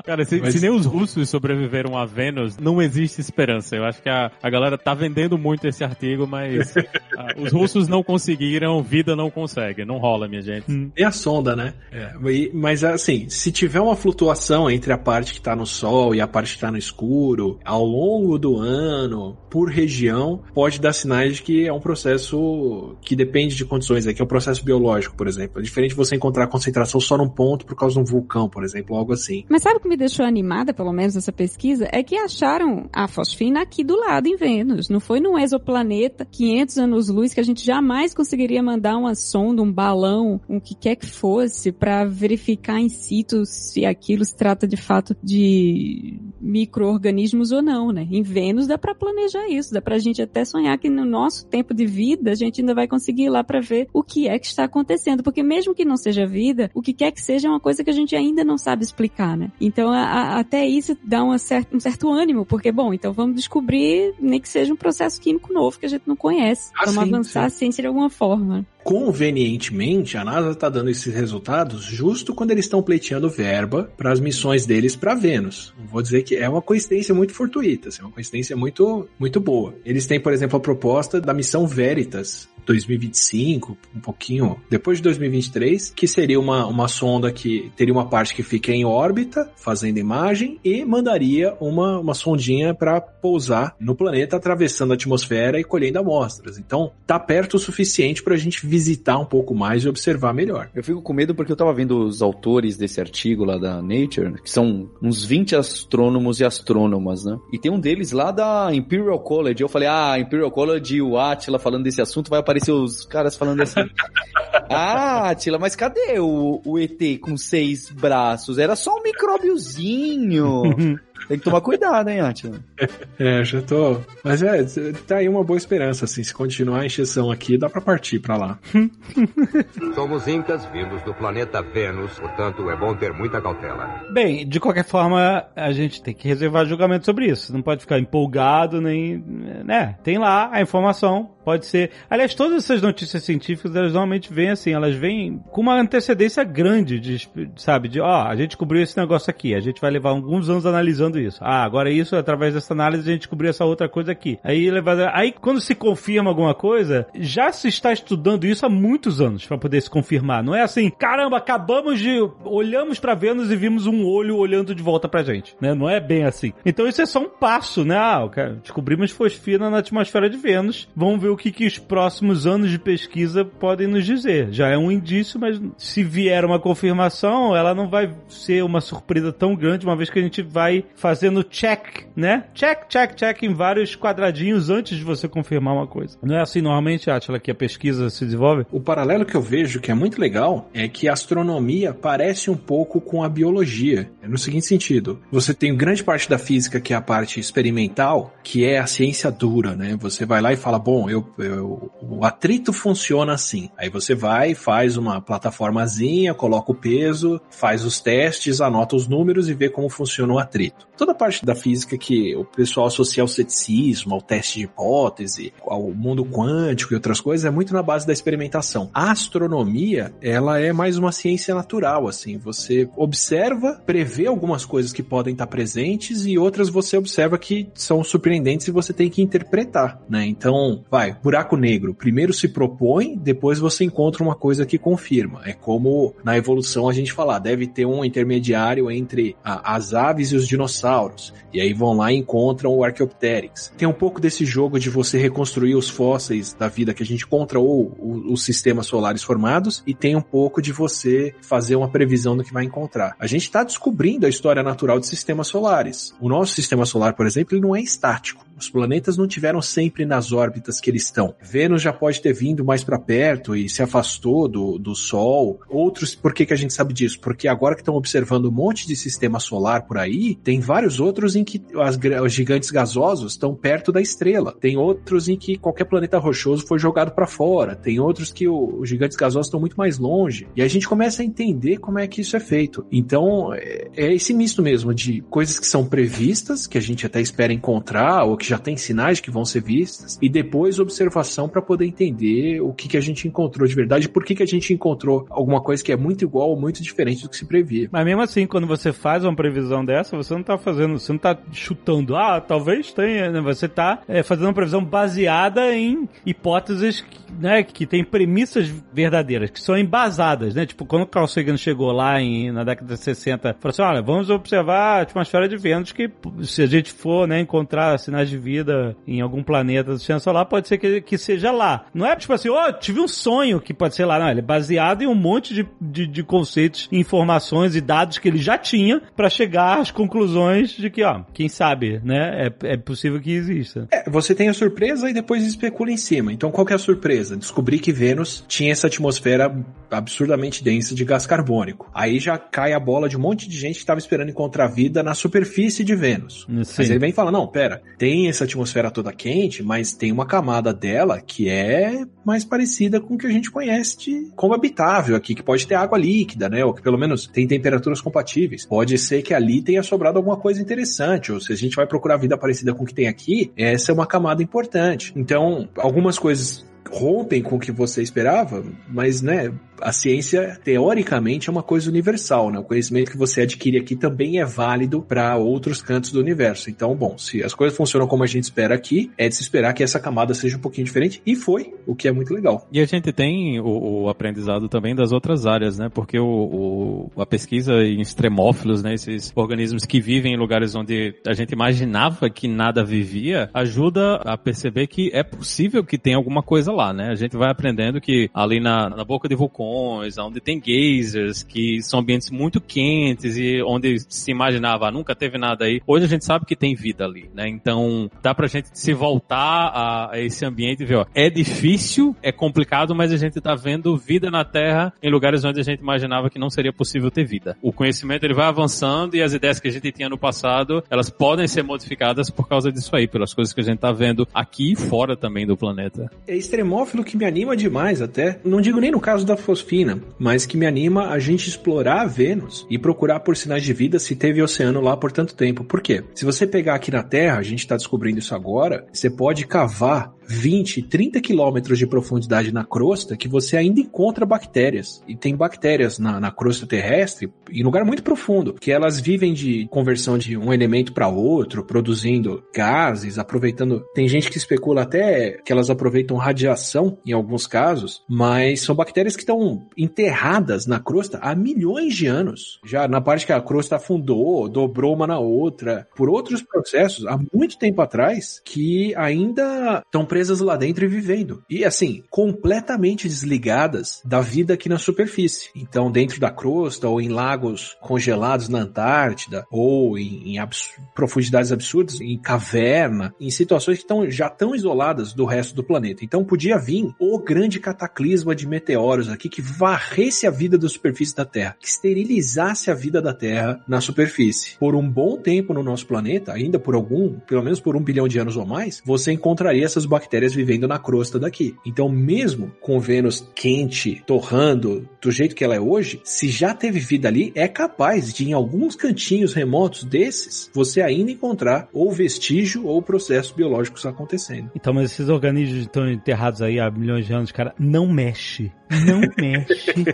Cara, 0.06 0.26
se, 0.26 0.39
Mas- 0.41 0.54
se 0.54 0.60
nem 0.62 0.69
os 0.69 0.86
russos 0.86 1.30
sobreviveram 1.30 1.97
a 1.97 2.05
Vênus, 2.05 2.58
não 2.58 2.82
existe 2.82 3.22
esperança. 3.22 3.76
Eu 3.76 3.86
acho 3.86 4.01
que 4.01 4.10
a, 4.10 4.32
a 4.41 4.49
galera 4.49 4.78
tá 4.78 4.93
vendendo 4.93 5.38
muito 5.38 5.68
esse 5.68 5.84
artigo, 5.84 6.28
mas 6.28 6.74
ah, 7.18 7.28
os 7.38 7.51
russos 7.51 7.88
não 7.88 8.03
conseguiram, 8.03 8.82
vida 8.84 9.16
não 9.16 9.30
consegue. 9.30 9.86
Não 9.86 9.97
rola, 9.97 10.28
minha 10.28 10.41
gente. 10.41 10.91
E 10.97 11.03
a 11.03 11.12
sonda, 11.12 11.55
né? 11.55 11.74
É, 11.91 12.12
mas 12.53 12.84
assim, 12.84 13.30
se 13.30 13.51
tiver 13.51 13.72
uma 13.82 13.95
flutuação 13.95 14.69
entre 14.69 14.91
a 14.93 14.97
parte 14.97 15.34
que 15.34 15.41
tá 15.41 15.55
no 15.55 15.65
Sol 15.65 16.13
e 16.13 16.21
a 16.21 16.28
parte 16.28 16.55
que 16.55 16.61
tá 16.61 16.71
no 16.71 16.78
escuro, 16.78 17.59
ao 17.63 17.84
longo 17.86 18.38
do 18.38 18.57
ano, 18.57 19.38
por 19.49 19.69
região, 19.69 20.41
pode 20.53 20.80
dar 20.80 20.93
sinais 20.93 21.36
de 21.36 21.43
que 21.43 21.67
é 21.67 21.74
um 21.74 21.80
processo 21.80 22.95
que 23.01 23.15
depende 23.15 23.55
de 23.55 23.65
condições, 23.65 24.07
é 24.07 24.13
que 24.13 24.21
é 24.21 24.26
um 24.26 24.28
processo 24.28 24.63
biológico, 24.63 25.15
por 25.15 25.28
exemplo. 25.28 25.59
É 25.59 25.63
diferente 25.63 25.93
você 25.93 26.15
encontrar 26.15 26.47
concentração 26.47 26.99
só 26.99 27.17
num 27.17 27.30
ponto 27.30 27.65
por 27.65 27.76
causa 27.76 27.95
de 27.95 28.01
um 28.01 28.03
vulcão, 28.03 28.49
por 28.49 28.63
exemplo, 28.63 28.95
algo 28.95 29.13
assim. 29.13 29.45
Mas 29.49 29.61
sabe 29.61 29.78
o 29.78 29.80
que 29.80 29.88
me 29.88 29.97
deixou 29.97 30.26
animada, 30.26 30.74
pelo 30.74 30.91
menos, 30.91 31.15
essa 31.15 31.32
pesquisa? 31.32 31.88
É 31.91 32.01
que 32.03 32.15
acharam 32.15 32.89
a 32.91 33.07
fosfina 33.07 33.61
aqui 33.61 33.84
do 33.84 33.95
lado, 33.95 34.28
em 34.28 34.36
Vênus. 34.36 34.89
Não 34.89 34.99
foi 34.99 35.19
num 35.19 35.38
exoplaneta, 35.38 36.26
500 36.26 36.78
anos-luz, 36.78 37.34
que 37.34 37.39
a 37.39 37.43
gente 37.43 37.65
jamais 37.65 38.13
conseguiria 38.13 38.61
mandar 38.61 38.97
uma 38.97 39.15
sonda, 39.15 39.61
um 39.61 39.71
balão, 39.71 40.39
um 40.49 40.59
que 40.59 40.76
quer 40.76 40.95
que 40.95 41.05
fosse, 41.05 41.71
para 41.71 42.05
verificar 42.05 42.80
in 42.80 42.89
situ 42.89 43.43
se 43.72 43.86
aquilo 43.86 44.24
se 44.26 44.36
trata 44.36 44.68
de 44.68 44.78
fato 44.78 45.16
de 45.24 46.20
micro-organismos 46.41 47.51
ou 47.51 47.61
não, 47.61 47.91
né? 47.91 48.07
Em 48.11 48.22
Vênus 48.22 48.68
dá 48.68 48.78
para 48.78 48.95
planejar 48.95 49.47
isso, 49.49 49.74
dá 49.74 49.82
pra 49.82 49.97
gente 49.97 50.22
até 50.22 50.43
sonhar 50.45 50.78
que 50.78 50.89
no 50.89 51.05
nosso 51.05 51.45
tempo 51.47 51.74
de 51.74 51.86
vida 51.86 52.32
a 52.32 52.36
gente 52.36 52.61
ainda 52.61 52.74
vai 52.74 52.88
conseguir 52.88 53.24
ir 53.24 53.30
lá 53.30 53.43
para 53.43 53.59
ver 53.59 53.88
o 53.93 54.03
que 54.03 54.28
é 54.28 54.38
que 54.39 54.45
está 54.47 54.64
acontecendo, 54.66 55.24
porque 55.24 55.41
mesmo 55.43 55.74
que 55.74 55.86
não 55.86 55.97
seja 55.97 56.26
vida, 56.26 56.70
o 56.74 56.82
que 56.82 56.93
quer 56.93 57.11
que 57.11 57.22
seja 57.22 57.47
é 57.47 57.51
uma 57.51 57.59
coisa 57.59 57.84
que 57.84 57.89
a 57.89 57.93
gente 57.93 58.16
ainda 58.16 58.43
não 58.43 58.57
sabe 58.57 58.84
explicar, 58.84 59.38
né? 59.38 59.51
Então 59.59 59.91
a- 59.91 60.03
a- 60.03 60.39
até 60.39 60.68
isso 60.68 60.97
dá 61.03 61.24
uma 61.24 61.36
um 61.74 61.80
certo 61.80 62.11
ânimo, 62.11 62.45
porque 62.45 62.72
bom, 62.72 62.93
então 62.93 63.11
vamos 63.14 63.36
descobrir 63.36 64.14
nem 64.20 64.39
que 64.39 64.49
seja 64.49 64.74
um 64.74 64.78
processo 64.78 65.20
químico 65.20 65.51
novo 65.53 65.80
que 65.80 65.86
a 65.86 65.89
gente 65.89 66.03
não 66.07 66.16
conhece, 66.16 66.72
Ah, 66.76 66.86
vamos 66.86 67.03
sim, 67.03 67.09
avançar 67.14 67.41
sim. 67.41 67.45
a 67.47 67.49
ciência 67.59 67.82
de 67.82 67.88
alguma 67.88 68.09
forma. 68.09 68.66
Convenientemente, 68.84 70.18
a 70.18 70.26
NASA 70.26 70.52
está 70.52 70.68
dando 70.68 70.90
esses 70.90 71.14
resultados 71.14 71.84
justo 71.84 72.34
quando 72.34 72.52
eles 72.52 72.66
estão 72.66 72.84
pleiteando 72.84 73.30
verba 73.30 73.90
para 73.96 74.12
as 74.12 74.20
missões 74.20 74.66
deles 74.66 74.96
para 74.96 75.16
Vênus. 75.16 75.74
Vou 75.90 76.02
dizer 76.02 76.24
que 76.24 76.36
é 76.36 76.50
uma 76.50 76.62
coincidência 76.62 77.16
muito 77.16 77.34
fortuita, 77.34 77.90
assim, 77.90 78.02
uma 78.02 78.12
coincidência 78.12 78.56
muito, 78.56 79.08
muito 79.18 79.40
boa. 79.40 79.74
Eles 79.86 80.06
têm, 80.06 80.20
por 80.20 80.34
exemplo, 80.34 80.58
a 80.58 80.60
proposta 80.60 81.22
da 81.22 81.34
missão 81.34 81.66
Veritas 81.66 82.50
2025, 82.66 83.78
um 83.96 84.00
pouquinho 84.00 84.58
depois 84.70 84.98
de 84.98 85.04
2023, 85.04 85.92
que 85.96 86.08
seria 86.08 86.40
uma, 86.40 86.66
uma 86.66 86.88
sonda 86.88 87.32
que 87.32 87.72
teria 87.76 87.94
uma 87.94 88.08
parte 88.08 88.34
que 88.34 88.44
fica 88.44 88.72
em 88.72 88.86
órbita, 88.86 89.50
fazendo 89.56 89.98
imagem, 89.98 90.60
e 90.64 90.84
mandaria 90.86 91.56
uma, 91.60 92.00
uma 92.00 92.14
sondinha 92.14 92.74
para 92.74 93.00
pousar 93.02 93.76
no 93.80 93.96
planeta, 93.96 94.38
atravessando 94.38 94.92
a 94.92 94.96
atmosfera 94.96 95.60
e 95.60 95.64
colhendo 95.64 96.00
amostras. 96.00 96.58
Então, 96.58 96.92
tá 97.06 97.20
perto 97.20 97.56
o 97.56 97.60
suficiente 97.60 98.24
para 98.24 98.36
a 98.36 98.38
gente 98.38 98.66
visitar 98.74 99.19
um 99.19 99.26
pouco 99.26 99.53
mais 99.53 99.84
e 99.84 99.88
observar 99.88 100.34
melhor. 100.34 100.67
Eu 100.74 100.84
fico 100.84 100.99
com 100.99 101.13
medo 101.13 101.36
porque 101.36 101.51
eu 101.51 101.55
tava 101.55 101.71
vendo 101.71 102.07
os 102.07 102.24
autores 102.24 102.76
desse 102.76 102.99
artigo 102.99 103.45
lá 103.45 103.55
da 103.55 103.80
Nature, 103.84 104.41
que 104.41 104.49
são 104.49 104.89
uns 104.99 105.24
20 105.24 105.55
astrônomos 105.55 106.39
e 106.39 106.43
astrônomas, 106.43 107.24
né? 107.24 107.38
E 107.51 107.59
tem 107.59 107.71
um 107.71 107.80
deles 107.80 108.11
lá 108.11 108.32
da 108.32 108.74
Imperial 108.74 109.19
College. 109.19 109.61
Eu 109.61 109.69
falei, 109.69 109.88
ah, 109.88 110.17
Imperial 110.17 110.49
College 110.49 110.95
e 110.95 111.01
o 111.03 111.19
Atila 111.19 111.59
falando 111.59 111.84
desse 111.84 112.01
assunto, 112.01 112.32
vai 112.32 112.39
aparecer 112.39 112.71
os 112.71 113.05
caras 113.05 113.38
falando 113.38 113.61
assim. 113.61 113.82
ah, 114.67 115.30
Atila, 115.30 115.59
mas 115.59 115.76
cadê 115.76 116.19
o, 116.19 116.59
o 116.65 116.80
ET 116.80 116.99
com 117.21 117.38
seis 117.38 117.91
braços? 117.91 118.57
Era 118.57 118.76
só 118.76 118.97
um 118.97 119.03
micróbiozinho. 119.03 120.63
Tem 121.28 121.38
que 121.38 121.43
tomar 121.43 121.61
cuidado, 121.61 122.09
hein, 122.09 122.21
Atila? 122.21 122.59
É, 123.19 123.43
já 123.43 123.61
tô. 123.61 124.01
Mas 124.24 124.41
é, 124.41 124.63
tá 125.07 125.17
aí 125.17 125.30
uma 125.30 125.43
boa 125.43 125.55
esperança, 125.57 126.05
assim. 126.05 126.24
Se 126.24 126.34
continuar 126.34 126.82
a 126.82 126.86
encheção 126.86 127.32
aqui, 127.32 127.57
dá 127.57 127.69
pra 127.69 127.80
partir 127.80 128.19
pra 128.19 128.36
lá. 128.36 128.59
Somos 129.95 130.28
incas 130.28 130.65
vindos 130.65 131.01
do 131.03 131.13
planeta 131.13 131.61
Vênus, 131.61 132.19
portanto 132.19 132.69
é 132.69 132.76
bom 132.76 132.95
ter 132.95 133.13
muita 133.13 133.39
cautela. 133.41 134.03
Bem, 134.11 134.47
de 134.47 134.59
qualquer 134.59 134.86
forma, 134.86 135.45
a 135.55 135.71
gente 135.71 136.01
tem 136.01 136.13
que 136.13 136.28
reservar 136.28 136.65
julgamento 136.65 137.05
sobre 137.05 137.28
isso. 137.28 137.53
Não 137.53 137.61
pode 137.61 137.82
ficar 137.82 137.99
empolgado, 137.99 138.82
nem. 138.82 139.24
né? 139.63 139.95
Tem 140.03 140.17
lá 140.17 140.49
a 140.51 140.61
informação. 140.61 141.33
Pode 141.44 141.66
ser. 141.66 141.91
Aliás, 142.10 142.34
todas 142.34 142.64
essas 142.64 142.82
notícias 142.82 143.24
científicas, 143.24 143.76
elas 143.76 143.91
normalmente 143.94 144.32
vêm 144.34 144.50
assim, 144.50 144.72
elas 144.74 144.96
vêm 144.96 145.41
com 145.52 145.62
uma 145.62 145.80
antecedência 145.80 146.44
grande, 146.44 147.00
de, 147.00 147.30
sabe? 147.56 147.88
De, 147.89 148.00
ó, 148.00 148.24
a 148.28 148.36
gente 148.36 148.50
descobriu 148.50 148.82
esse 148.82 148.98
negócio 148.98 149.30
aqui, 149.30 149.54
a 149.54 149.60
gente 149.60 149.82
vai 149.82 149.91
levar 149.91 150.10
alguns 150.12 150.50
anos 150.50 150.66
analisando 150.66 151.20
isso. 151.20 151.39
Ah, 151.41 151.64
agora 151.64 151.89
isso, 151.91 152.16
através 152.16 152.54
dessa 152.54 152.74
análise, 152.74 153.08
a 153.08 153.12
gente 153.12 153.22
descobriu 153.22 153.50
essa 153.50 153.66
outra 153.66 153.89
coisa 153.89 154.12
aqui. 154.12 154.39
Aí, 154.44 154.70
leva- 154.70 155.12
aí 155.14 155.32
quando 155.32 155.60
se 155.60 155.76
confirma 155.76 156.30
alguma 156.30 156.54
coisa, 156.54 157.08
já 157.16 157.52
se 157.52 157.68
está 157.68 157.91
estudando 157.91 158.46
isso 158.46 158.66
há 158.66 158.70
muitos 158.70 159.20
anos 159.22 159.46
para 159.46 159.58
poder 159.58 159.82
se 159.82 159.89
confirmar. 159.89 160.44
Não 160.44 160.56
é 160.56 160.62
assim, 160.62 160.89
caramba, 160.89 161.38
acabamos 161.38 162.00
de. 162.00 162.20
olhamos 162.46 163.00
para 163.00 163.14
Vênus 163.16 163.52
e 163.52 163.56
vimos 163.56 163.86
um 163.86 164.06
olho 164.06 164.38
olhando 164.38 164.74
de 164.74 164.82
volta 164.84 165.08
pra 165.10 165.24
gente, 165.24 165.56
né? 165.60 165.74
Não 165.74 165.89
é 165.89 166.00
bem 166.00 166.24
assim. 166.24 166.54
Então 166.66 166.88
isso 166.88 167.02
é 167.02 167.06
só 167.06 167.20
um 167.20 167.30
passo, 167.30 167.84
né? 167.84 167.98
Ah, 167.98 168.28
descobrimos 168.62 169.12
fosfina 169.12 169.70
na 169.70 169.80
atmosfera 169.80 170.30
de 170.30 170.38
Vênus, 170.38 170.88
vamos 170.96 171.22
ver 171.22 171.30
o 171.34 171.38
que, 171.38 171.52
que 171.52 171.66
os 171.66 171.78
próximos 171.78 172.46
anos 172.48 172.70
de 172.70 172.80
pesquisa 172.80 173.44
podem 173.44 173.88
nos 173.88 174.06
dizer. 174.06 174.52
Já 174.52 174.70
é 174.70 174.78
um 174.78 174.92
indício, 174.92 175.40
mas 175.40 175.60
se 175.78 176.04
vier 176.04 176.46
uma 176.46 176.60
confirmação, 176.60 177.56
ela 177.56 177.74
não 177.74 177.90
vai 177.90 178.14
ser 178.28 178.64
uma 178.64 178.82
surpresa 178.82 179.32
tão 179.32 179.56
grande, 179.56 179.86
uma 179.86 179.96
vez 179.96 180.10
que 180.10 180.20
a 180.20 180.22
gente 180.22 180.42
vai 180.42 180.86
fazendo 180.96 181.44
check, 181.44 182.06
né? 182.16 182.46
Check, 182.54 182.88
check, 182.88 183.16
check 183.16 183.44
em 183.44 183.54
vários 183.54 183.96
quadradinhos 183.96 184.70
antes 184.70 184.98
de 184.98 185.04
você 185.04 185.28
confirmar 185.28 185.74
uma 185.74 185.88
coisa. 185.88 186.18
Não 186.22 186.36
é 186.36 186.42
assim 186.42 186.62
normalmente, 186.62 187.10
Atila, 187.10 187.40
que 187.40 187.52
a 187.52 187.56
pesquisa 187.56 188.10
se 188.10 188.26
desenvolve? 188.26 188.66
O 188.72 188.80
paralelo 188.80 189.26
que 189.26 189.36
eu 189.36 189.42
vejo 189.42 189.80
que 189.80 189.92
é 189.92 189.94
muito 189.94 190.20
legal 190.20 190.70
é 190.74 190.88
que 190.88 191.08
a 191.08 191.14
astronomia 191.14 191.94
parece 191.94 192.50
um 192.50 192.58
pouco 192.58 193.02
com 193.02 193.24
a 193.24 193.30
biologia. 193.30 194.10
É 194.22 194.28
no 194.28 194.38
seguinte 194.38 194.66
sentido: 194.66 195.20
você 195.32 195.54
tem 195.54 195.76
grande 195.76 196.04
parte 196.04 196.30
da 196.30 196.38
física 196.38 196.80
que 196.80 196.94
é 196.94 196.96
a 196.96 197.02
parte 197.02 197.40
experimental, 197.40 198.34
que 198.44 198.66
é 198.66 198.80
a 198.80 198.88
ciência 198.88 199.32
dura, 199.32 199.76
né? 199.76 199.98
Você 200.00 200.26
vai 200.26 200.42
lá 200.42 200.54
e 200.54 200.58
fala, 200.58 200.78
bom, 200.78 201.10
eu, 201.10 201.22
eu- 201.38 201.91
o 202.01 202.26
atrito 202.26 202.71
funciona 202.74 203.34
assim. 203.34 203.69
Aí 203.78 203.89
você 203.89 204.13
vai, 204.15 204.53
faz 204.53 204.97
uma 204.97 205.21
plataformazinha, 205.21 206.34
coloca 206.34 206.71
o 206.71 206.76
peso, 206.76 207.39
faz 207.49 207.84
os 207.86 207.99
testes, 207.99 208.61
anota 208.61 208.95
os 208.95 209.07
números 209.07 209.49
e 209.49 209.53
vê 209.53 209.69
como 209.69 209.89
funciona 209.89 210.34
o 210.34 210.39
atrito. 210.39 210.88
Toda 210.97 211.11
a 211.11 211.15
parte 211.15 211.45
da 211.45 211.55
física 211.55 211.97
que 211.97 212.36
o 212.36 212.45
pessoal 212.45 212.88
associa 212.88 213.24
ao 213.24 213.28
ceticismo, 213.28 214.13
ao 214.13 214.21
teste 214.21 214.59
de 214.59 214.65
hipótese, 214.65 215.53
ao 215.65 215.91
mundo 215.91 216.24
quântico 216.26 216.93
e 216.93 216.95
outras 216.95 217.19
coisas, 217.19 217.45
é 217.45 217.49
muito 217.51 217.74
na 217.74 217.82
base 217.82 218.05
da 218.05 218.13
experimentação. 218.13 218.89
A 218.93 219.11
astronomia, 219.11 220.13
ela 220.21 220.59
é 220.59 220.71
mais 220.71 220.97
uma 220.97 221.11
ciência 221.11 221.55
natural, 221.55 222.07
assim. 222.07 222.38
Você 222.38 222.89
observa, 222.95 223.82
prevê 223.86 224.28
algumas 224.28 224.65
coisas 224.65 224.93
que 224.93 225.03
podem 225.03 225.34
estar 225.34 225.47
presentes 225.47 226.26
e 226.26 226.38
outras 226.38 226.69
você 226.69 226.97
observa 226.97 227.38
que 227.38 227.69
são 227.74 228.03
surpreendentes 228.03 228.67
e 228.67 228.71
você 228.71 228.93
tem 228.93 229.09
que 229.09 229.21
interpretar, 229.21 229.99
né? 230.09 230.26
Então, 230.26 230.84
vai, 230.89 231.12
buraco 231.22 231.55
negro. 231.55 231.93
Primeiro 231.93 232.34
se 232.34 232.47
propõe, 232.47 233.18
depois 233.18 233.59
você 233.59 233.84
encontra 233.84 234.24
uma 234.24 234.36
coisa 234.36 234.66
que 234.66 234.78
confirma. 234.78 235.41
É 235.45 235.53
como 235.53 236.14
na 236.24 236.38
evolução 236.38 236.89
a 236.89 236.93
gente 236.93 237.14
falar, 237.14 237.39
deve 237.39 237.68
ter 237.68 237.86
um 237.86 238.03
intermediário 238.03 238.89
entre 238.89 239.36
a, 239.43 239.76
as 239.76 239.93
aves 239.93 240.32
e 240.32 240.36
os 240.36 240.47
dinossauros. 240.47 241.34
E 241.53 241.61
aí 241.61 241.74
vão 241.74 241.93
lá 241.93 242.11
e 242.11 242.18
encontram 242.18 242.72
o 242.72 242.84
Archaeopteryx. 242.84 243.72
Tem 243.78 243.88
um 243.88 243.93
pouco 243.93 244.20
desse 244.20 244.45
jogo 244.45 244.80
de 244.80 244.89
você 244.89 245.18
reconstruir 245.18 245.76
os 245.76 245.89
fósseis 245.89 246.53
da 246.53 246.68
vida 246.68 246.93
que 246.93 247.03
a 247.03 247.05
gente 247.05 247.26
encontra 247.26 247.59
ou 247.59 247.93
os 247.99 248.43
sistemas 248.43 248.88
solares 248.88 249.24
formados 249.24 249.84
e 249.86 249.93
tem 249.93 250.16
um 250.16 250.22
pouco 250.22 250.61
de 250.61 250.72
você 250.72 251.34
fazer 251.41 251.76
uma 251.76 251.89
previsão 251.89 252.36
do 252.36 252.43
que 252.43 252.53
vai 252.53 252.64
encontrar. 252.64 253.16
A 253.20 253.28
gente 253.28 253.43
está 253.43 253.64
descobrindo 253.64 254.26
a 254.26 254.30
história 254.30 254.64
natural 254.64 254.99
de 254.99 255.07
sistemas 255.07 255.47
solares. 255.47 256.16
O 256.20 256.28
nosso 256.28 256.53
sistema 256.53 256.86
solar, 256.86 257.14
por 257.14 257.26
exemplo, 257.26 257.55
ele 257.55 257.61
não 257.61 257.76
é 257.76 257.82
estático. 257.82 258.45
Os 258.58 258.70
planetas 258.70 259.18
não 259.18 259.28
tiveram 259.28 259.62
sempre 259.62 260.06
nas 260.06 260.32
órbitas 260.32 260.80
que 260.80 260.89
eles 260.89 261.06
estão. 261.06 261.36
Vênus 261.41 261.82
já 261.82 261.91
pode 261.91 262.22
ter 262.22 262.34
vindo 262.34 262.64
mais 262.64 262.84
para 262.84 262.99
perto 262.99 263.56
e 263.56 263.68
se 263.70 263.82
afastou 263.82 264.47
do, 264.47 264.78
do 264.78 264.95
Sol. 264.95 265.60
Outros, 265.70 266.16
por 266.16 266.34
que, 266.34 266.45
que 266.45 266.54
a 266.54 266.58
gente 266.58 266.74
sabe 266.74 266.93
disso? 266.93 267.20
Porque 267.20 267.47
agora 267.47 267.76
que 267.76 267.82
estão 267.82 267.95
observando 267.95 268.45
um 268.45 268.51
monte 268.51 268.88
de 268.88 268.95
sistema 268.95 269.39
solar 269.39 269.86
por 269.86 269.97
aí, 269.97 270.36
tem 270.36 270.60
vários 270.60 270.99
outros 270.99 271.36
em 271.36 271.43
que 271.43 271.62
as, 271.76 271.97
os 272.24 272.34
gigantes 272.34 272.70
gasosos 272.70 273.34
estão 273.34 273.56
perto 273.56 273.91
da 273.91 274.01
estrela. 274.01 274.56
Tem 274.60 274.78
outros 274.78 275.28
em 275.28 275.38
que 275.38 275.58
qualquer 275.58 275.86
planeta 275.86 276.18
rochoso 276.18 276.66
foi 276.66 276.80
jogado 276.80 277.12
para 277.12 277.28
fora. 277.28 277.76
Tem 277.76 277.99
outros 277.99 278.32
que 278.32 278.47
o, 278.47 278.80
os 278.80 278.89
gigantes 278.89 279.18
gasosos 279.18 279.47
estão 279.47 279.60
muito 279.60 279.76
mais 279.76 279.97
longe. 279.97 280.47
E 280.56 280.62
a 280.62 280.68
gente 280.68 280.88
começa 280.88 281.22
a 281.22 281.26
entender 281.26 281.78
como 281.78 281.99
é 281.99 282.08
que 282.08 282.22
isso 282.22 282.36
é 282.36 282.39
feito. 282.39 282.86
Então, 282.91 283.54
é, 283.54 283.89
é 283.95 284.14
esse 284.14 284.34
misto 284.34 284.62
mesmo 284.62 284.93
de 284.93 285.22
coisas 285.30 285.60
que 285.60 285.68
são 285.68 285.86
previstas, 285.86 286.68
que 286.68 286.78
a 286.78 286.82
gente 286.82 287.06
até 287.06 287.22
espera 287.22 287.54
encontrar, 287.54 288.24
ou 288.24 288.38
que 288.44 288.50
já 288.50 288.58
tem 288.58 288.76
sinais 288.76 289.22
que 289.22 289.32
vão 289.32 289.46
ser 289.46 289.62
vistas, 289.62 290.20
e 290.22 290.28
depois 290.28 290.78
observação 290.78 291.48
para 291.48 291.62
poder 291.62 291.86
entender 291.86 292.60
o 292.62 292.74
que, 292.74 292.89
que 292.89 292.98
a 292.98 293.02
gente 293.02 293.26
encontrou 293.26 293.66
de 293.66 293.74
verdade, 293.74 294.10
por 294.10 294.24
que, 294.26 294.36
que 294.36 294.44
a 294.44 294.46
gente 294.46 294.74
encontrou 294.74 295.26
alguma 295.30 295.62
coisa 295.62 295.82
que 295.82 295.91
é 295.91 295.96
muito 295.96 296.26
igual 296.26 296.50
ou 296.50 296.60
muito 296.60 296.84
diferente 296.84 297.24
do 297.24 297.30
que 297.30 297.38
se 297.38 297.46
previa. 297.46 297.88
Mas 297.91 298.06
mesmo 298.06 298.22
assim, 298.22 298.46
quando 298.46 298.68
você 298.68 298.91
faz 298.91 299.24
uma 299.24 299.34
previsão 299.34 299.86
dessa, 299.86 300.18
você 300.18 300.34
não 300.34 300.44
tá 300.44 300.58
fazendo, 300.58 301.00
você 301.00 301.14
não 301.14 301.20
tá 301.20 301.38
chutando, 301.54 302.16
ah, 302.18 302.41
talvez 302.41 302.91
tenha, 302.91 303.32
né? 303.32 303.41
Você 303.41 303.68
tá 303.70 304.02
é, 304.08 304.22
fazendo 304.22 304.48
uma 304.48 304.54
previsão 304.54 304.84
baseada 304.84 305.74
em 305.74 306.10
hipóteses 306.26 307.04
né, 307.39 307.64
que 307.64 307.86
tem 307.86 308.04
premissas 308.04 308.68
verdadeiras, 308.94 309.50
que 309.50 309.60
são 309.60 309.78
embasadas, 309.78 310.54
né? 310.54 310.66
Tipo, 310.66 310.86
quando 310.86 311.04
o 311.04 311.08
Carl 311.08 311.28
Sagan 311.28 311.58
chegou 311.58 311.91
lá 311.91 312.22
em, 312.22 312.52
na 312.52 312.64
década 312.64 312.94
de 312.94 313.00
60, 313.00 313.56
falou 313.60 313.72
assim, 313.72 313.82
olha, 313.82 314.02
vamos 314.02 314.30
observar 314.30 315.00
a 315.00 315.02
atmosfera 315.02 315.48
de 315.48 315.58
Vênus, 315.58 315.91
que 315.91 316.12
se 316.44 316.62
a 316.62 316.66
gente 316.66 316.91
for, 316.91 317.28
né, 317.28 317.39
encontrar 317.39 317.98
sinais 317.98 318.30
de 318.34 318.38
vida 318.38 318.96
em 319.08 319.22
algum 319.22 319.44
planeta 319.44 319.92
do 319.92 319.98
sistema 319.98 320.20
solar, 320.20 320.46
pode 320.46 320.68
ser 320.68 320.78
que, 320.78 321.02
que 321.02 321.18
seja 321.18 321.52
lá. 321.52 321.86
Não 321.94 322.06
é 322.06 322.16
tipo 322.16 322.34
assim, 322.34 322.50
ó, 322.50 322.70
oh, 322.70 322.74
tive 322.74 323.00
um 323.00 323.08
sonho 323.08 323.60
que 323.60 323.74
pode 323.74 323.96
ser 323.96 324.06
lá. 324.06 324.20
Não, 324.20 324.30
ele 324.30 324.40
é 324.40 324.44
baseado 324.44 325.04
em 325.04 325.08
um 325.08 325.16
monte 325.16 325.54
de, 325.54 325.68
de, 325.80 326.08
de 326.08 326.24
conceitos, 326.24 326.88
informações 326.92 327.76
e 327.76 327.82
dados 327.82 328.18
que 328.18 328.28
ele 328.28 328.38
já 328.38 328.58
tinha 328.58 329.02
para 329.16 329.30
chegar 329.30 329.80
às 329.80 329.92
conclusões 329.92 330.72
de 330.72 330.90
que, 330.90 331.04
ó, 331.04 331.22
quem 331.34 331.48
sabe, 331.48 332.02
né, 332.04 332.48
é, 332.48 332.74
é 332.74 332.78
possível 332.78 333.20
que 333.20 333.32
exista. 333.32 333.88
É, 333.92 334.10
você 334.10 334.34
tem 334.34 334.50
a 334.50 334.54
surpresa 334.54 335.10
e 335.10 335.14
depois 335.14 335.44
especula 335.46 335.92
em 335.92 335.98
cima. 335.98 336.32
Então 336.32 336.52
qual 336.52 336.66
que 336.66 336.74
é 336.74 336.76
a 336.76 336.80
surpresa? 336.80 337.38
Descobrir 337.38 337.80
que 337.80 337.92
Vênus 337.92 338.44
tinha 338.48 338.72
essa 338.72 338.88
atmosfera 338.88 339.54
absurdamente 339.92 340.64
densa 340.64 340.96
de 340.96 341.06
gás 341.06 341.28
carbônico. 341.28 341.90
Aí 341.94 342.20
já 342.20 342.38
cai 342.38 342.74
a 342.74 342.80
bola 342.80 343.08
de 343.08 343.18
um 343.18 343.20
monte 343.20 343.48
de 343.48 343.58
gente 343.58 343.76
que 343.76 343.82
estava 343.82 344.00
esperando 344.00 344.30
encontrar 344.30 344.68
vida 344.68 345.04
na 345.04 345.14
superfície 345.14 345.84
de 345.84 345.96
Vênus. 345.96 346.46
Sim. 346.48 346.76
Mas 346.78 346.90
ele 346.90 347.00
vem 347.00 347.10
e 347.10 347.14
fala, 347.14 347.32
não, 347.32 347.48
pera, 347.48 347.82
tem 347.98 348.22
essa 348.30 348.43
atmosfera 348.43 348.91
toda 348.91 349.11
quente, 349.13 349.63
mas 349.63 349.93
tem 349.93 350.11
uma 350.11 350.26
camada 350.26 350.74
dela 350.74 351.21
que 351.21 351.49
é 351.49 352.05
mais 352.26 352.43
parecida 352.43 352.99
com 352.99 353.15
o 353.15 353.17
que 353.17 353.28
a 353.28 353.32
gente 353.32 353.51
conhece 353.51 353.97
de 353.97 354.32
como 354.36 354.53
habitável 354.53 355.15
aqui, 355.15 355.36
que 355.36 355.43
pode 355.43 355.67
ter 355.67 355.76
água 355.76 355.97
líquida, 355.97 356.49
né? 356.49 356.63
Ou 356.63 356.74
que 356.74 356.82
pelo 356.82 356.97
menos 356.97 357.28
tem 357.28 357.47
temperaturas 357.47 358.01
compatíveis. 358.01 358.65
Pode 358.65 358.97
ser 358.97 359.21
que 359.21 359.34
ali 359.34 359.61
tenha 359.61 359.84
sobrado 359.84 360.17
alguma 360.17 360.38
coisa 360.38 360.61
interessante, 360.61 361.32
ou 361.32 361.39
se 361.39 361.51
a 361.51 361.55
gente 361.55 361.76
vai 361.76 361.86
procurar 361.86 362.17
vida 362.17 362.38
parecida 362.38 362.74
com 362.74 362.84
o 362.84 362.88
que 362.88 362.93
tem 362.93 363.07
aqui, 363.07 363.51
essa 363.57 363.91
é 363.91 363.93
uma 363.93 364.07
camada 364.07 364.41
importante. 364.41 365.13
Então, 365.15 365.67
algumas 365.78 366.17
coisas 366.17 366.65
rompem 366.92 367.42
com 367.42 367.56
o 367.56 367.60
que 367.60 367.72
você 367.72 368.02
esperava, 368.02 368.64
mas, 368.88 369.22
né, 369.22 369.52
a 369.82 369.92
ciência, 369.92 370.58
teoricamente, 370.64 371.50
é 371.50 371.52
uma 371.52 371.64
coisa 371.64 371.90
universal, 371.90 372.50
né? 372.50 372.60
O 372.60 372.64
conhecimento 372.64 373.12
que 373.12 373.18
você 373.18 373.42
adquire 373.42 373.78
aqui 373.78 373.96
também 373.96 374.40
é 374.40 374.46
válido 374.46 375.02
para 375.02 375.36
outros 375.38 375.82
cantos 375.82 376.12
do 376.12 376.20
universo. 376.20 376.70
Então, 376.70 376.96
bom, 376.96 377.18
se 377.18 377.44
as 377.44 377.54
coisas 377.54 377.76
funcionam 377.76 378.08
como 378.08 378.24
a 378.24 378.28
gente 378.28 378.44
espera 378.44 378.76
aqui, 378.76 379.12
é 379.18 379.28
de 379.28 379.36
se 379.36 379.42
esperar 379.42 379.74
que 379.74 379.84
essa 379.84 380.00
camada 380.00 380.34
seja 380.34 380.58
um 380.58 380.60
pouquinho 380.60 380.86
diferente, 380.86 381.22
e 381.26 381.36
foi, 381.36 381.74
o 381.86 381.96
que 381.96 382.08
é 382.08 382.12
muito 382.12 382.34
legal. 382.34 382.68
E 382.72 382.80
a 382.80 382.86
gente 382.86 383.12
tem 383.12 383.60
o, 383.60 384.04
o 384.04 384.10
aprendizado 384.10 384.70
também 384.70 384.96
das 384.96 385.12
outras 385.12 385.46
áreas, 385.46 385.78
né? 385.78 385.90
Porque 385.90 386.20
o, 386.20 387.10
o, 387.16 387.22
a 387.22 387.26
pesquisa 387.26 387.74
em 387.84 388.02
extremófilos, 388.02 388.84
né? 388.84 388.94
Esses 388.94 389.32
organismos 389.36 389.86
que 389.86 390.00
vivem 390.00 390.34
em 390.34 390.38
lugares 390.38 390.76
onde 390.76 391.16
a 391.28 391.34
gente 391.34 391.52
imaginava 391.52 392.30
que 392.30 392.48
nada 392.48 392.84
vivia, 392.84 393.50
ajuda 393.54 394.16
a 394.18 394.38
perceber 394.38 394.88
que 394.88 395.10
é 395.14 395.24
possível 395.24 395.84
que 395.84 395.98
tenha 395.98 396.18
alguma 396.18 396.44
coisa 396.44 396.72
lá, 396.74 396.93
né? 396.93 397.09
A 397.09 397.15
gente 397.15 397.38
vai 397.38 397.49
aprendendo 397.49 398.01
que 398.01 398.30
ali 398.34 398.59
na, 398.59 398.89
na 398.89 399.03
boca 399.03 399.28
de 399.28 399.36
vulcões, 399.36 400.17
onde 400.17 400.39
tem 400.39 400.61
geysers, 400.63 401.43
que 401.43 401.82
são 401.82 401.99
ambientes 401.99 402.30
muito 402.30 402.59
quentes 402.59 403.38
e 403.38 403.61
onde 403.63 403.99
se 404.09 404.32
imaginava, 404.32 404.88
ah, 404.88 404.91
nunca 404.91 405.15
teve 405.15 405.38
nada 405.38 405.65
aí. 405.65 405.82
Hoje 405.86 406.05
a 406.05 406.07
gente 406.07 406.26
sabe 406.26 406.45
que 406.45 406.55
tem 406.55 406.76
vida 406.76 407.05
ali, 407.05 407.30
né? 407.34 407.47
Então 407.47 408.09
dá 408.21 408.34
pra 408.34 408.47
gente 408.47 408.69
se 408.74 408.93
voltar 408.93 409.71
a, 409.74 410.11
a 410.13 410.19
esse 410.19 410.45
ambiente 410.45 410.84
e 410.84 410.86
ver, 410.86 410.97
ó, 410.97 411.05
é 411.13 411.30
difícil, 411.30 412.15
é 412.21 412.32
complicado, 412.32 412.95
mas 412.95 413.11
a 413.11 413.17
gente 413.17 413.39
tá 413.39 413.55
vendo 413.55 413.95
vida 413.97 414.30
na 414.30 414.43
Terra 414.43 414.93
em 415.01 415.11
lugares 415.11 415.43
onde 415.45 415.59
a 415.59 415.63
gente 415.63 415.80
imaginava 415.80 416.30
que 416.30 416.39
não 416.39 416.49
seria 416.49 416.74
possível 416.74 417.09
ter 417.11 417.26
vida. 417.26 417.57
O 417.61 417.71
conhecimento 417.71 418.24
ele 418.24 418.34
vai 418.34 418.47
avançando 418.47 419.15
e 419.15 419.21
as 419.21 419.34
ideias 419.34 419.59
que 419.59 419.67
a 419.67 419.71
gente 419.71 419.91
tinha 419.91 420.09
no 420.09 420.17
passado, 420.17 420.84
elas 420.89 421.09
podem 421.09 421.47
ser 421.47 421.63
modificadas 421.63 422.30
por 422.30 422.47
causa 422.47 422.71
disso 422.71 422.95
aí, 422.95 423.07
pelas 423.07 423.34
coisas 423.34 423.53
que 423.53 423.61
a 423.61 423.63
gente 423.63 423.80
tá 423.80 423.91
vendo 423.91 424.28
aqui 424.34 424.74
e 424.74 424.76
fora 424.76 425.15
também 425.15 425.45
do 425.45 425.57
planeta. 425.57 426.09
É 426.28 426.36
extremófilo 426.64 427.03
que 427.03 427.18
me 427.18 427.26
anima 427.26 427.57
demais 427.57 428.01
até. 428.01 428.39
Não 428.43 428.61
digo 428.61 428.80
nem 428.80 428.91
no 428.91 428.99
caso 428.99 429.26
da 429.26 429.36
fosfina, 429.36 430.01
mas 430.18 430.45
que 430.45 430.57
me 430.57 430.66
anima 430.66 431.09
a 431.09 431.20
gente 431.20 431.47
explorar 431.47 432.01
a 432.01 432.05
Vênus 432.05 432.66
e 432.70 432.80
procurar 432.80 433.20
por 433.20 433.36
sinais 433.36 433.64
de 433.64 433.74
vida 433.74 433.99
se 433.99 434.16
teve 434.16 434.41
oceano 434.41 434.80
lá 434.80 434.95
por 434.95 435.11
tanto 435.11 435.36
tempo. 435.36 435.64
Por 435.64 435.82
quê? 435.82 436.03
Se 436.16 436.24
você 436.24 436.47
pegar 436.47 436.76
aqui 436.76 436.89
na 436.89 437.03
Terra, 437.03 437.38
a 437.38 437.43
gente 437.43 437.59
está 437.59 437.76
descobrindo 437.76 438.20
isso 438.20 438.34
agora, 438.34 438.88
você 438.91 439.09
pode 439.09 439.45
cavar 439.45 440.14
20, 440.28 440.84
30 440.84 441.21
quilômetros 441.21 441.78
de 441.78 441.88
profundidade 441.88 442.53
na 442.53 442.63
crosta 442.63 443.17
que 443.17 443.28
você 443.28 443.57
ainda 443.57 443.80
encontra 443.80 444.26
bactérias. 444.26 445.03
E 445.07 445.15
tem 445.15 445.36
bactérias 445.36 445.99
na, 445.99 446.19
na 446.19 446.32
crosta 446.32 446.65
terrestre 446.65 447.32
em 447.51 447.63
lugar 447.63 447.86
muito 447.86 448.03
profundo, 448.03 448.53
que 448.53 448.71
elas 448.71 448.99
vivem 448.99 449.34
de 449.34 449.67
conversão 449.69 450.17
de 450.17 450.38
um 450.38 450.53
elemento 450.53 450.93
para 450.93 451.07
outro, 451.07 451.63
produzindo 451.63 452.43
gases, 452.53 453.17
aproveitando. 453.17 453.86
Tem 453.93 454.07
gente 454.07 454.30
que 454.30 454.38
especula 454.38 454.82
até 454.82 455.39
que 455.43 455.51
elas 455.51 455.69
aproveitam 455.69 456.17
radiação 456.17 456.97
em 457.05 457.11
alguns 457.11 457.45
casos, 457.45 458.01
mas 458.09 458.61
são 458.61 458.76
bactérias 458.76 459.15
que 459.15 459.21
estão 459.21 459.67
enterradas 459.78 460.65
na 460.65 460.80
crosta 460.80 461.19
há 461.21 461.36
milhões 461.36 461.95
de 461.95 462.07
anos. 462.07 462.59
Já 462.65 462.88
na 462.88 463.01
parte 463.01 463.26
que 463.26 463.34
a 463.34 463.41
crosta 463.41 463.76
afundou, 463.76 464.49
dobrou 464.49 464.93
uma 464.93 465.07
na 465.07 465.19
outra, 465.19 465.88
por 465.95 466.09
outros 466.09 466.41
processos, 466.41 467.05
há 467.05 467.19
muito 467.34 467.57
tempo 467.57 467.82
atrás, 467.82 468.41
que 468.43 468.95
ainda 468.95 469.84
estão 469.86 470.05
presas 470.14 470.41
lá 470.41 470.55
dentro 470.55 470.86
e 470.86 470.88
vivendo. 470.88 471.43
E 471.49 471.66
assim, 471.66 472.03
completamente 472.07 473.07
desligadas 473.07 473.99
da 474.05 474.22
vida 474.22 474.53
aqui 474.53 474.70
na 474.70 474.78
superfície. 474.78 475.49
Então, 475.55 475.91
dentro 475.91 476.20
da 476.20 476.30
crosta 476.30 476.88
ou 476.88 477.01
em 477.01 477.09
lagos 477.09 477.76
congelados 477.82 478.47
na 478.47 478.59
Antártida 478.59 479.43
ou 479.49 479.97
em, 479.97 480.34
em 480.34 480.38
abs 480.38 480.70
profundidades 480.93 481.51
absurdas, 481.51 481.99
em 481.99 482.16
caverna, 482.22 483.11
em 483.20 483.32
situações 483.32 483.80
que 483.80 483.88
tão, 483.88 484.07
já 484.07 484.28
estão 484.28 484.53
isoladas 484.53 485.14
do 485.14 485.26
resto 485.26 485.55
do 485.55 485.64
planeta. 485.64 486.05
Então, 486.05 486.24
podia 486.24 486.59
vir 486.59 486.93
o 486.99 487.18
grande 487.18 487.59
cataclisma 487.59 488.36
de 488.36 488.47
meteoros 488.47 489.09
aqui 489.09 489.28
que 489.28 489.41
varresse 489.41 490.28
a 490.28 490.32
vida 490.32 490.59
da 490.59 490.70
superfície 490.70 491.16
da 491.16 491.26
Terra, 491.26 491.57
que 491.59 491.68
esterilizasse 491.68 492.70
a 492.70 492.76
vida 492.76 493.01
da 493.01 493.16
Terra 493.16 493.59
na 493.68 493.82
superfície. 493.82 494.57
Por 494.59 494.76
um 494.76 494.88
bom 494.88 495.18
tempo 495.18 495.55
no 495.55 495.64
nosso 495.64 495.88
planeta, 495.88 496.34
ainda 496.34 496.59
por 496.59 496.76
algum, 496.76 497.20
pelo 497.22 497.41
menos 497.41 497.59
por 497.59 497.76
um 497.76 497.82
bilhão 497.82 498.07
de 498.07 498.20
anos 498.20 498.38
ou 498.38 498.45
mais, 498.45 498.80
você 498.86 499.11
encontraria 499.11 499.66
essas 499.66 499.88
bactérias 499.88 500.03
bactérias 500.04 500.34
vivendo 500.34 500.68
na 500.68 500.78
crosta 500.78 501.18
daqui. 501.18 501.56
Então, 501.66 501.88
mesmo 501.89 502.51
com 502.60 502.80
Vênus 502.80 503.28
quente, 503.34 504.04
torrando, 504.06 504.88
do 505.01 505.12
jeito 505.12 505.36
que 505.36 505.43
ela 505.43 505.56
é 505.56 505.60
hoje, 505.60 506.01
se 506.04 506.28
já 506.28 506.54
teve 506.54 506.80
vida 506.80 507.08
ali, 507.08 507.32
é 507.36 507.47
capaz 507.47 508.14
de, 508.14 508.30
em 508.30 508.34
alguns 508.34 508.76
cantinhos 508.76 509.34
remotos 509.34 509.84
desses, 509.84 510.49
você 510.54 510.82
ainda 510.82 511.12
encontrar 511.12 511.70
ou 511.72 511.91
vestígio 511.91 512.66
ou 512.66 512.82
processos 512.82 513.32
biológicos 513.32 513.86
acontecendo. 513.86 514.51
Então, 514.56 514.74
mas 514.74 514.91
esses 514.91 515.08
organismos 515.10 515.62
estão 515.62 515.89
enterrados 515.89 516.41
aí 516.41 516.60
há 516.60 516.70
milhões 516.70 517.06
de 517.06 517.14
anos, 517.14 517.32
cara, 517.32 517.54
não 517.58 517.88
mexe. 517.88 518.51
Não 518.86 519.01
mexe. 519.18 519.86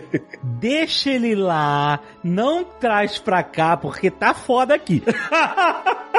Deixa 0.42 1.10
ele 1.10 1.34
lá. 1.34 2.00
Não 2.24 2.64
traz 2.64 3.18
pra 3.18 3.42
cá, 3.42 3.76
porque 3.76 4.10
tá 4.10 4.34
foda 4.34 4.74
aqui. 4.74 5.02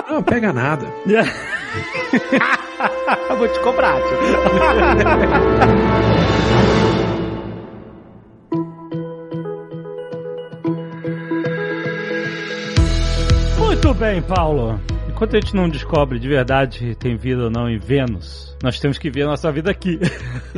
Não 0.09 0.23
pega 0.23 0.53
nada. 0.53 0.87
Vou 3.37 3.47
te 3.47 3.59
cobrar, 3.59 3.99
tio. 4.01 4.17
Muito 13.65 13.93
bem, 13.95 14.21
Paulo. 14.21 14.79
Enquanto 15.21 15.35
a 15.35 15.39
gente 15.39 15.55
não 15.55 15.69
descobre 15.69 16.17
de 16.17 16.27
verdade 16.27 16.79
se 16.79 16.95
tem 16.95 17.15
vida 17.15 17.43
ou 17.43 17.51
não 17.51 17.69
em 17.69 17.77
Vênus, 17.77 18.57
nós 18.63 18.79
temos 18.79 18.97
que 18.97 19.11
ver 19.11 19.23
a 19.23 19.27
nossa 19.27 19.51
vida 19.51 19.69
aqui. 19.69 19.99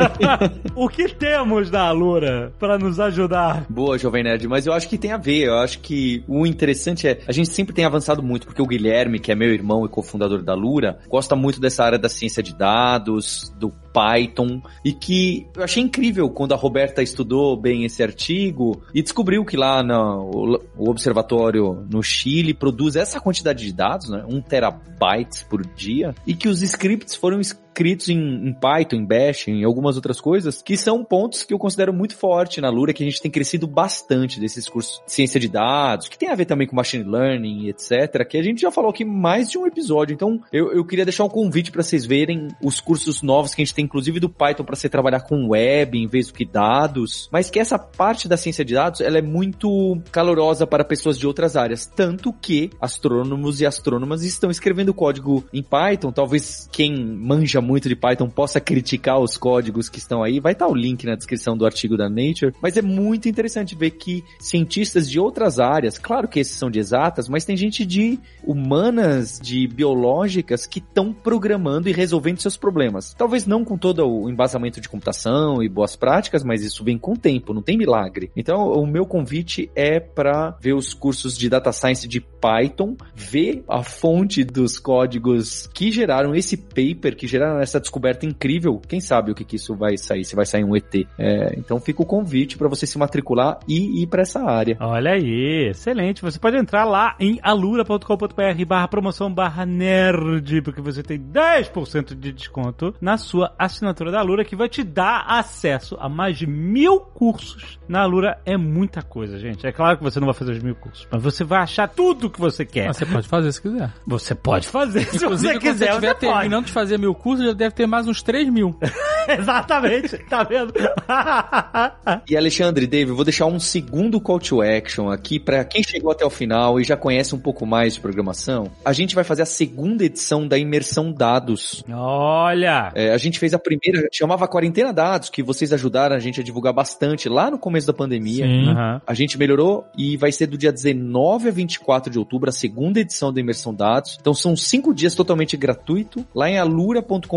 o 0.74 0.88
que 0.88 1.07
temos 1.09 1.70
da 1.70 1.88
Alura 1.88 2.53
para 2.57 2.78
nos 2.78 2.99
ajudar? 2.99 3.66
Boa, 3.70 3.97
Jovem 3.97 4.24
Nerd, 4.24 4.47
mas 4.47 4.66
eu 4.66 4.74
acho 4.74 4.88
que 4.88 4.97
tem 4.97 5.11
a 5.11 5.18
ver. 5.18 5.47
Eu 5.47 5.55
acho 5.55 5.80
que 5.80 6.24
o 6.28 6.45
interessante 6.45 7.07
é, 7.07 7.20
a 7.28 7.32
gente 7.32 7.49
sempre 7.49 7.74
tem 7.74 7.84
avançado 7.84 8.24
muito, 8.24 8.45
porque 8.47 8.61
o 8.61 8.68
Guilherme, 8.68 9.20
que 9.20 9.32
é 9.32 9.36
meu 9.36 9.53
irmão 9.53 9.86
e 9.86 9.89
cofundador 9.89 10.41
da 10.41 10.53
Lura, 10.53 10.97
gosta 11.09 11.36
muito 11.36 11.59
dessa 11.59 11.84
área 11.84 11.99
da 11.99 12.07
ciência 12.09 12.43
de 12.43 12.55
dados, 12.55 13.53
do 13.57 13.70
Python, 13.93 14.61
e 14.84 14.91
que 14.91 15.47
eu 15.55 15.64
achei 15.64 15.84
incrível 15.84 16.30
quando 16.30 16.53
a 16.53 16.57
Roberta 16.57 17.03
estudou 17.03 17.55
bem 17.55 17.86
esse 17.86 18.01
artigo 18.01 18.82
e 18.93 19.01
descobriu 19.01 19.45
que 19.45 19.55
lá 19.55 19.84
no 19.84 20.59
o 20.76 20.89
observatório 20.89 21.86
no 21.89 22.01
Chile 22.01 22.53
produz 22.53 22.95
essa 22.95 23.20
quantidade 23.20 23.64
de 23.64 23.72
dados, 23.72 24.09
né, 24.09 24.26
um 24.28 24.41
terabytes 24.53 25.41
por 25.41 25.65
dia, 25.65 26.13
e 26.27 26.35
que 26.35 26.47
os 26.47 26.61
scripts 26.61 27.15
foram 27.15 27.39
escritos 27.39 27.62
em, 28.09 28.49
em, 28.49 28.53
Python, 28.53 28.97
em 28.97 29.05
Bash, 29.05 29.47
em 29.47 29.63
algumas 29.63 29.95
outras 29.95 30.19
coisas, 30.19 30.61
que 30.61 30.78
são 30.78 31.03
pontos 31.03 31.43
que 31.43 31.53
eu 31.53 31.59
considero 31.59 31.93
muito 31.93 32.15
forte 32.15 32.61
na 32.61 32.69
Lura, 32.69 32.93
que 32.93 33.03
a 33.03 33.05
gente 33.05 33.21
tem 33.21 33.32
crescido 33.32 33.67
bastante 33.67 34.39
desses 34.39 34.67
cursos 34.67 35.01
de 35.05 35.11
ciência 35.11 35.39
de 35.39 35.47
dados, 35.47 36.07
que 36.07 36.17
tem 36.17 36.30
a 36.30 36.36
ver 36.36 36.45
também 36.45 36.67
com 36.67 36.76
machine 36.76 37.03
learning, 37.03 37.69
etc., 37.69 38.26
que 38.28 38.38
a 38.38 38.43
gente 38.43 38.61
já 38.61 38.71
falou 38.71 38.89
aqui 38.91 39.05
mais 39.05 39.49
de 39.49 39.57
um 39.57 39.65
episódio. 39.65 40.13
Então, 40.13 40.39
eu, 40.51 40.71
eu 40.71 40.86
queria 40.86 41.05
deixar 41.05 41.24
um 41.24 41.30
convite 41.30 41.71
para 41.71 41.84
vocês 41.84 42.05
verem 42.05 42.47
os 42.61 42.80
cursos 42.80 43.21
novos 43.21 43.53
que 43.53 43.61
a 43.61 43.65
gente 43.65 43.74
tem, 43.74 43.86
inclusive 43.86 44.19
do 44.19 44.30
Python, 44.30 44.63
para 44.63 44.76
você 44.76 44.89
trabalhar 44.89 45.21
com 45.21 45.49
web 45.49 45.97
em 45.97 46.07
vez 46.07 46.28
do 46.28 46.34
que 46.34 46.45
dados, 46.45 47.30
mas 47.32 47.49
que 47.49 47.59
essa 47.59 47.80
parte 47.80 48.28
da 48.28 48.38
ciência 48.38 48.63
de 48.63 48.74
dados, 48.74 49.01
ela 49.01 49.17
é 49.17 49.21
muito 49.21 49.97
calorosa 50.11 50.67
para 50.67 50.84
pessoas 50.84 51.17
de 51.17 51.26
outras 51.26 51.55
áreas, 51.55 51.86
tanto 51.86 52.32
que 52.34 52.69
astrônomos 52.80 53.61
e 53.61 53.65
astrônomas 53.65 54.24
estão 54.24 54.51
escrevendo 54.51 54.93
código 54.93 55.43
em 55.53 55.63
Python, 55.63 56.11
talvez 56.11 56.69
quem 56.71 56.93
manja 56.93 57.61
muito 57.64 57.89
de 57.89 57.95
Python 57.95 58.30
possa 58.30 58.59
criticar 58.59 59.20
os 59.20 59.38
códigos 59.38 59.89
que 59.89 59.97
estão 59.97 60.22
aí, 60.22 60.39
vai 60.39 60.53
estar 60.53 60.68
o 60.68 60.76
link 60.76 61.05
na 61.05 61.16
descrição 61.16 61.57
do 61.57 61.66
artigo 61.66 61.97
da 61.97 62.09
Nature, 62.09 62.53
mas 62.61 62.78
é 62.78 62.82
muito 62.82 63.28
interessante 63.28 63.76
ver 63.76 63.91
que 63.91 64.24
cientistas 64.39 65.09
de 65.09 65.20
outras 65.20 65.59
áreas, 65.59 65.97
claro 65.97 66.28
que 66.28 66.39
esses 66.39 66.57
são 66.57 66.70
de 66.70 66.80
exatas, 66.80 67.28
mas 67.28 67.45
tem 67.45 67.57
gente 67.57 67.86
de 67.86 68.20
humanas, 68.43 69.39
de 69.41 69.68
biológicas 69.68 70.66
que 70.66 70.80
estão 70.80 71.14
programando 71.14 71.89
e 71.89 71.93
resolvendo 71.93 72.39
seus 72.39 72.57
problemas. 72.57 73.14
Talvez 73.18 73.45
não 73.45 73.64
com 73.64 73.78
todo 73.78 74.05
o 74.05 74.30
embasamento 74.30 74.82
de 74.82 74.89
computação 74.89 75.64
e 75.64 75.70
boas 75.70 75.95
práticas, 75.95 76.43
mas 76.43 76.64
isso 76.64 76.84
vem 76.84 76.97
com 76.97 77.14
o 77.14 77.18
tempo, 77.18 77.53
não 77.53 77.61
tem 77.61 77.78
milagre. 77.78 78.32
Então, 78.36 78.72
o 78.72 78.86
meu 78.86 79.05
convite 79.05 79.72
é 79.76 79.99
para 79.99 80.57
ver 80.61 80.74
os 80.74 80.93
cursos 80.93 81.38
de 81.38 81.49
data 81.49 81.72
science 81.72 82.07
de 82.07 82.20
Python, 82.20 82.95
ver 83.16 83.64
a 83.68 83.84
fonte 83.84 84.43
dos 84.43 84.78
códigos 84.78 85.68
que 85.68 85.91
geraram 85.91 86.36
esse 86.36 86.57
paper, 86.57 87.16
que 87.16 87.28
geraram 87.28 87.52
essa 87.61 87.79
descoberta 87.79 88.25
incrível. 88.25 88.81
Quem 88.87 88.99
sabe 88.99 89.31
o 89.31 89.35
que, 89.35 89.43
que 89.43 89.55
isso 89.55 89.75
vai 89.75 89.97
sair, 89.97 90.25
se 90.25 90.35
vai 90.35 90.45
sair 90.45 90.63
um 90.63 90.75
ET. 90.75 90.93
É, 91.17 91.55
então 91.57 91.79
fica 91.79 92.01
o 92.01 92.05
convite 92.05 92.57
para 92.57 92.67
você 92.67 92.85
se 92.85 92.97
matricular 92.97 93.59
e 93.67 94.03
ir 94.03 94.07
para 94.07 94.21
essa 94.21 94.41
área. 94.43 94.77
Olha 94.79 95.11
aí, 95.11 95.69
excelente. 95.69 96.21
Você 96.21 96.39
pode 96.39 96.57
entrar 96.57 96.85
lá 96.85 97.15
em 97.19 97.39
alura.com.br 97.41 98.65
barra 98.67 98.87
promoção 98.87 99.33
barra 99.33 99.65
nerd, 99.65 100.61
porque 100.61 100.81
você 100.81 101.03
tem 101.03 101.19
10% 101.19 102.15
de 102.15 102.31
desconto 102.31 102.93
na 103.01 103.17
sua 103.17 103.53
assinatura 103.57 104.11
da 104.11 104.19
Alura, 104.19 104.45
que 104.45 104.55
vai 104.55 104.69
te 104.69 104.83
dar 104.83 105.25
acesso 105.27 105.97
a 105.99 106.07
mais 106.07 106.37
de 106.37 106.47
mil 106.47 106.99
cursos. 106.99 107.79
Na 107.87 108.01
Alura 108.01 108.39
é 108.45 108.57
muita 108.57 109.01
coisa, 109.01 109.37
gente. 109.37 109.65
É 109.65 109.71
claro 109.71 109.97
que 109.97 110.03
você 110.03 110.19
não 110.19 110.27
vai 110.27 110.33
fazer 110.33 110.53
os 110.53 110.63
mil 110.63 110.75
cursos, 110.75 111.07
mas 111.11 111.21
você 111.21 111.43
vai 111.43 111.59
achar 111.59 111.87
tudo 111.87 112.29
que 112.29 112.39
você 112.39 112.65
quer. 112.65 112.87
Mas 112.87 112.97
você 112.97 113.05
pode 113.05 113.27
fazer 113.27 113.51
se 113.51 113.61
quiser. 113.61 113.93
Você 114.05 114.35
pode 114.35 114.67
fazer 114.67 115.05
se 115.05 115.17
Inclusive, 115.17 115.53
você 115.53 115.59
quiser. 115.59 115.87
Quando 115.87 116.01
você 116.01 116.07
estiver 116.07 116.13
terminando 116.15 116.65
de 116.65 116.71
fazer 116.71 116.97
mil 116.97 117.13
cursos, 117.13 117.42
já 117.43 117.53
deve 117.53 117.75
ter 117.75 117.87
mais 117.87 118.07
uns 118.07 118.21
3 118.21 118.49
mil. 118.49 118.75
Exatamente, 119.27 120.17
tá 120.29 120.43
vendo? 120.43 120.73
e 122.29 122.35
Alexandre, 122.35 122.85
Dave, 122.85 123.11
eu 123.11 123.15
vou 123.15 123.23
deixar 123.23 123.45
um 123.45 123.59
segundo 123.59 124.19
call 124.19 124.39
to 124.39 124.61
action 124.61 125.09
aqui 125.09 125.39
para 125.39 125.63
quem 125.63 125.81
chegou 125.81 126.11
até 126.11 126.25
o 126.25 126.29
final 126.29 126.79
e 126.79 126.83
já 126.83 126.97
conhece 126.97 127.33
um 127.33 127.39
pouco 127.39 127.65
mais 127.65 127.93
de 127.93 128.01
programação. 128.01 128.69
A 128.83 128.91
gente 128.91 129.15
vai 129.15 129.23
fazer 129.23 129.43
a 129.43 129.45
segunda 129.45 130.03
edição 130.03 130.45
da 130.47 130.57
Imersão 130.57 131.11
Dados. 131.11 131.83
Olha! 131.89 132.91
É, 132.95 133.13
a 133.13 133.17
gente 133.17 133.39
fez 133.39 133.53
a 133.53 133.59
primeira, 133.59 134.07
chamava 134.11 134.47
Quarentena 134.47 134.91
Dados, 134.91 135.29
que 135.29 135.41
vocês 135.41 135.71
ajudaram 135.71 136.15
a 136.15 136.19
gente 136.19 136.41
a 136.41 136.43
divulgar 136.43 136.73
bastante 136.73 137.29
lá 137.29 137.49
no 137.49 137.57
começo 137.57 137.87
da 137.87 137.93
pandemia. 137.93 138.45
Sim. 138.45 138.67
Uhum. 138.67 139.01
A 139.05 139.13
gente 139.13 139.37
melhorou 139.37 139.85
e 139.97 140.17
vai 140.17 140.31
ser 140.31 140.47
do 140.47 140.57
dia 140.57 140.71
19 140.71 141.47
a 141.47 141.51
24 141.51 142.11
de 142.11 142.19
outubro, 142.19 142.49
a 142.49 142.53
segunda 142.53 142.99
edição 142.99 143.31
da 143.31 143.39
Imersão 143.39 143.73
Dados. 143.73 144.17
Então 144.19 144.33
são 144.33 144.55
cinco 144.55 144.93
dias 144.93 145.15
totalmente 145.15 145.55
gratuito, 145.55 146.25
lá 146.35 146.49
em 146.49 146.57
alura.com.br 146.57 147.32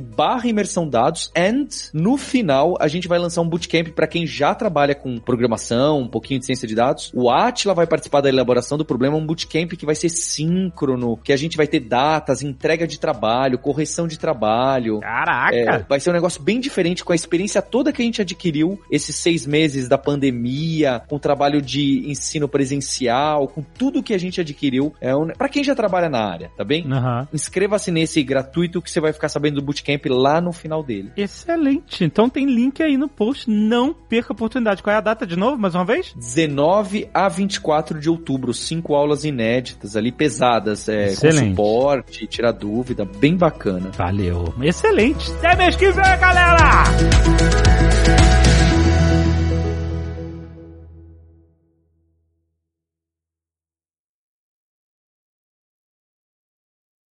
barra 0.00 0.48
imersão 0.48 0.88
dados 0.88 1.30
and 1.36 1.68
no 1.92 2.16
final 2.16 2.76
a 2.80 2.88
gente 2.88 3.08
vai 3.08 3.18
lançar 3.18 3.40
um 3.40 3.48
bootcamp 3.48 3.88
para 3.88 4.06
quem 4.06 4.26
já 4.26 4.54
trabalha 4.54 4.94
com 4.94 5.18
programação, 5.18 6.00
um 6.00 6.08
pouquinho 6.08 6.40
de 6.40 6.46
ciência 6.46 6.68
de 6.68 6.74
dados. 6.74 7.10
O 7.14 7.30
Atila 7.30 7.74
vai 7.74 7.86
participar 7.86 8.20
da 8.20 8.28
elaboração 8.28 8.78
do 8.78 8.84
problema, 8.84 9.16
um 9.16 9.26
bootcamp 9.26 9.72
que 9.72 9.86
vai 9.86 9.94
ser 9.94 10.08
síncrono, 10.08 11.16
que 11.16 11.32
a 11.32 11.36
gente 11.36 11.56
vai 11.56 11.66
ter 11.66 11.80
datas, 11.80 12.42
entrega 12.42 12.86
de 12.86 12.98
trabalho, 12.98 13.58
correção 13.58 14.06
de 14.06 14.18
trabalho. 14.18 15.00
Caraca! 15.00 15.54
É, 15.54 15.78
vai 15.88 16.00
ser 16.00 16.10
um 16.10 16.14
negócio 16.14 16.42
bem 16.42 16.60
diferente 16.60 17.04
com 17.04 17.12
a 17.12 17.16
experiência 17.16 17.62
toda 17.62 17.92
que 17.92 18.02
a 18.02 18.04
gente 18.04 18.22
adquiriu 18.22 18.80
esses 18.90 19.16
seis 19.16 19.46
meses 19.46 19.88
da 19.88 19.98
pandemia, 19.98 21.02
com 21.08 21.16
o 21.16 21.20
trabalho 21.20 21.60
de 21.60 22.08
ensino 22.08 22.48
presencial, 22.48 23.48
com 23.48 23.62
tudo 23.62 24.02
que 24.02 24.14
a 24.14 24.18
gente 24.18 24.40
adquiriu. 24.40 24.94
É 25.00 25.14
um, 25.14 25.28
para 25.28 25.48
quem 25.48 25.64
já 25.64 25.74
trabalha 25.74 26.08
na 26.08 26.20
área, 26.20 26.50
tá 26.56 26.64
bem? 26.64 26.84
Uhum. 26.84 27.26
Inscreva-se 27.32 27.90
nesse 27.90 28.22
gratuito 28.22 28.80
que 28.80 28.90
você 28.90 29.00
vai 29.00 29.12
ficar 29.12 29.28
sabendo 29.32 29.56
do 29.56 29.62
bootcamp 29.62 30.04
lá 30.06 30.40
no 30.40 30.52
final 30.52 30.82
dele. 30.82 31.10
Excelente. 31.16 32.04
Então 32.04 32.28
tem 32.28 32.46
link 32.46 32.82
aí 32.82 32.96
no 32.96 33.08
post. 33.08 33.50
Não 33.50 33.92
perca 33.92 34.32
a 34.32 34.34
oportunidade. 34.34 34.82
Qual 34.82 34.94
é 34.94 34.98
a 34.98 35.00
data 35.00 35.26
de 35.26 35.36
novo, 35.36 35.58
mais 35.58 35.74
uma 35.74 35.84
vez? 35.84 36.12
19 36.14 37.08
a 37.12 37.28
24 37.28 37.98
de 37.98 38.08
outubro. 38.08 38.52
Cinco 38.52 38.94
aulas 38.94 39.24
inéditas 39.24 39.96
ali, 39.96 40.12
pesadas. 40.12 40.88
É, 40.88 41.14
com 41.14 41.32
suporte, 41.32 42.26
tirar 42.26 42.52
dúvida. 42.52 43.04
Bem 43.04 43.36
bacana. 43.36 43.90
Valeu. 43.92 44.52
Excelente. 44.60 45.30
Até 45.32 45.56
mês 45.56 45.76
que 45.76 45.90
vem, 45.90 46.18
galera! 46.18 46.84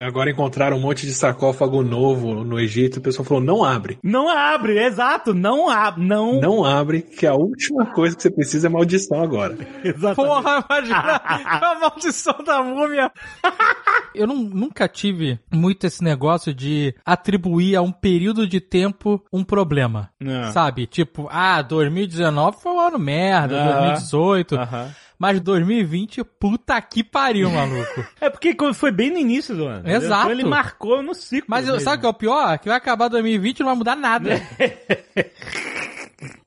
Agora 0.01 0.31
encontraram 0.31 0.77
um 0.77 0.79
monte 0.79 1.05
de 1.05 1.13
sarcófago 1.13 1.83
novo 1.83 2.43
no 2.43 2.59
Egito 2.59 2.97
e 2.97 2.99
o 2.99 3.01
pessoal 3.03 3.23
falou, 3.23 3.43
não 3.43 3.63
abre. 3.63 3.99
Não 4.01 4.27
abre, 4.27 4.83
exato, 4.83 5.31
não 5.31 5.69
abre, 5.69 6.03
não... 6.03 6.41
Não 6.41 6.65
abre, 6.65 7.03
que 7.03 7.27
a 7.27 7.35
última 7.35 7.85
coisa 7.85 8.15
que 8.15 8.23
você 8.23 8.31
precisa 8.31 8.65
é 8.65 8.69
maldição 8.69 9.21
agora. 9.21 9.55
Exatamente. 9.85 10.15
Porra, 10.15 10.65
imagina 10.67 11.21
a 11.23 11.79
maldição 11.79 12.35
da 12.43 12.63
múmia. 12.63 13.11
Eu 14.15 14.25
não, 14.25 14.37
nunca 14.37 14.87
tive 14.87 15.39
muito 15.53 15.85
esse 15.85 16.03
negócio 16.03 16.51
de 16.51 16.95
atribuir 17.05 17.75
a 17.75 17.83
um 17.83 17.91
período 17.91 18.47
de 18.47 18.59
tempo 18.59 19.23
um 19.31 19.43
problema. 19.43 20.09
Não. 20.19 20.51
Sabe? 20.51 20.87
Tipo, 20.87 21.29
ah, 21.31 21.61
2019 21.61 22.57
foi 22.59 22.71
um 22.71 22.79
ano 22.79 22.97
merda, 22.97 23.55
Aham. 23.55 23.79
2018... 23.81 24.55
Aham. 24.55 24.91
Mas 25.21 25.39
2020, 25.39 26.23
puta 26.23 26.81
que 26.81 27.03
pariu, 27.03 27.47
maluco. 27.53 28.03
É 28.19 28.27
porque 28.27 28.55
foi 28.73 28.91
bem 28.91 29.11
no 29.11 29.19
início 29.19 29.55
do 29.55 29.67
ano. 29.67 29.87
Exato. 29.87 30.21
Então 30.21 30.31
ele 30.31 30.43
marcou 30.45 31.03
no 31.03 31.13
ciclo. 31.13 31.45
Mas 31.47 31.67
eu- 31.67 31.79
sabe 31.79 31.97
o 31.97 31.99
que 31.99 32.05
é 32.07 32.09
o 32.09 32.13
pior? 32.15 32.57
Que 32.57 32.69
vai 32.69 32.77
acabar 32.79 33.07
2020 33.07 33.59
e 33.59 33.61
não 33.61 33.67
vai 33.69 33.75
mudar 33.77 33.95
nada. 33.95 34.41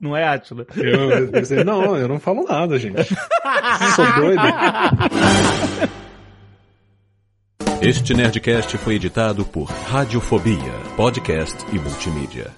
Não 0.01 0.17
é, 0.17 0.27
Atila? 0.29 0.67
Eu, 0.77 1.11
eu, 1.11 1.31
eu- 1.33 1.65
não, 1.65 1.97
eu 1.97 2.07
não 2.07 2.21
falo 2.21 2.45
nada, 2.49 2.79
gente. 2.79 3.13
Sou 3.97 4.13
doido. 4.15 4.41
Este 7.83 8.15
Nerdcast 8.15 8.79
foi 8.79 8.95
editado 8.95 9.45
por 9.45 9.65
Radiofobia, 9.65 10.73
podcast 10.97 11.57
e 11.73 11.79
multimídia. 11.81 12.53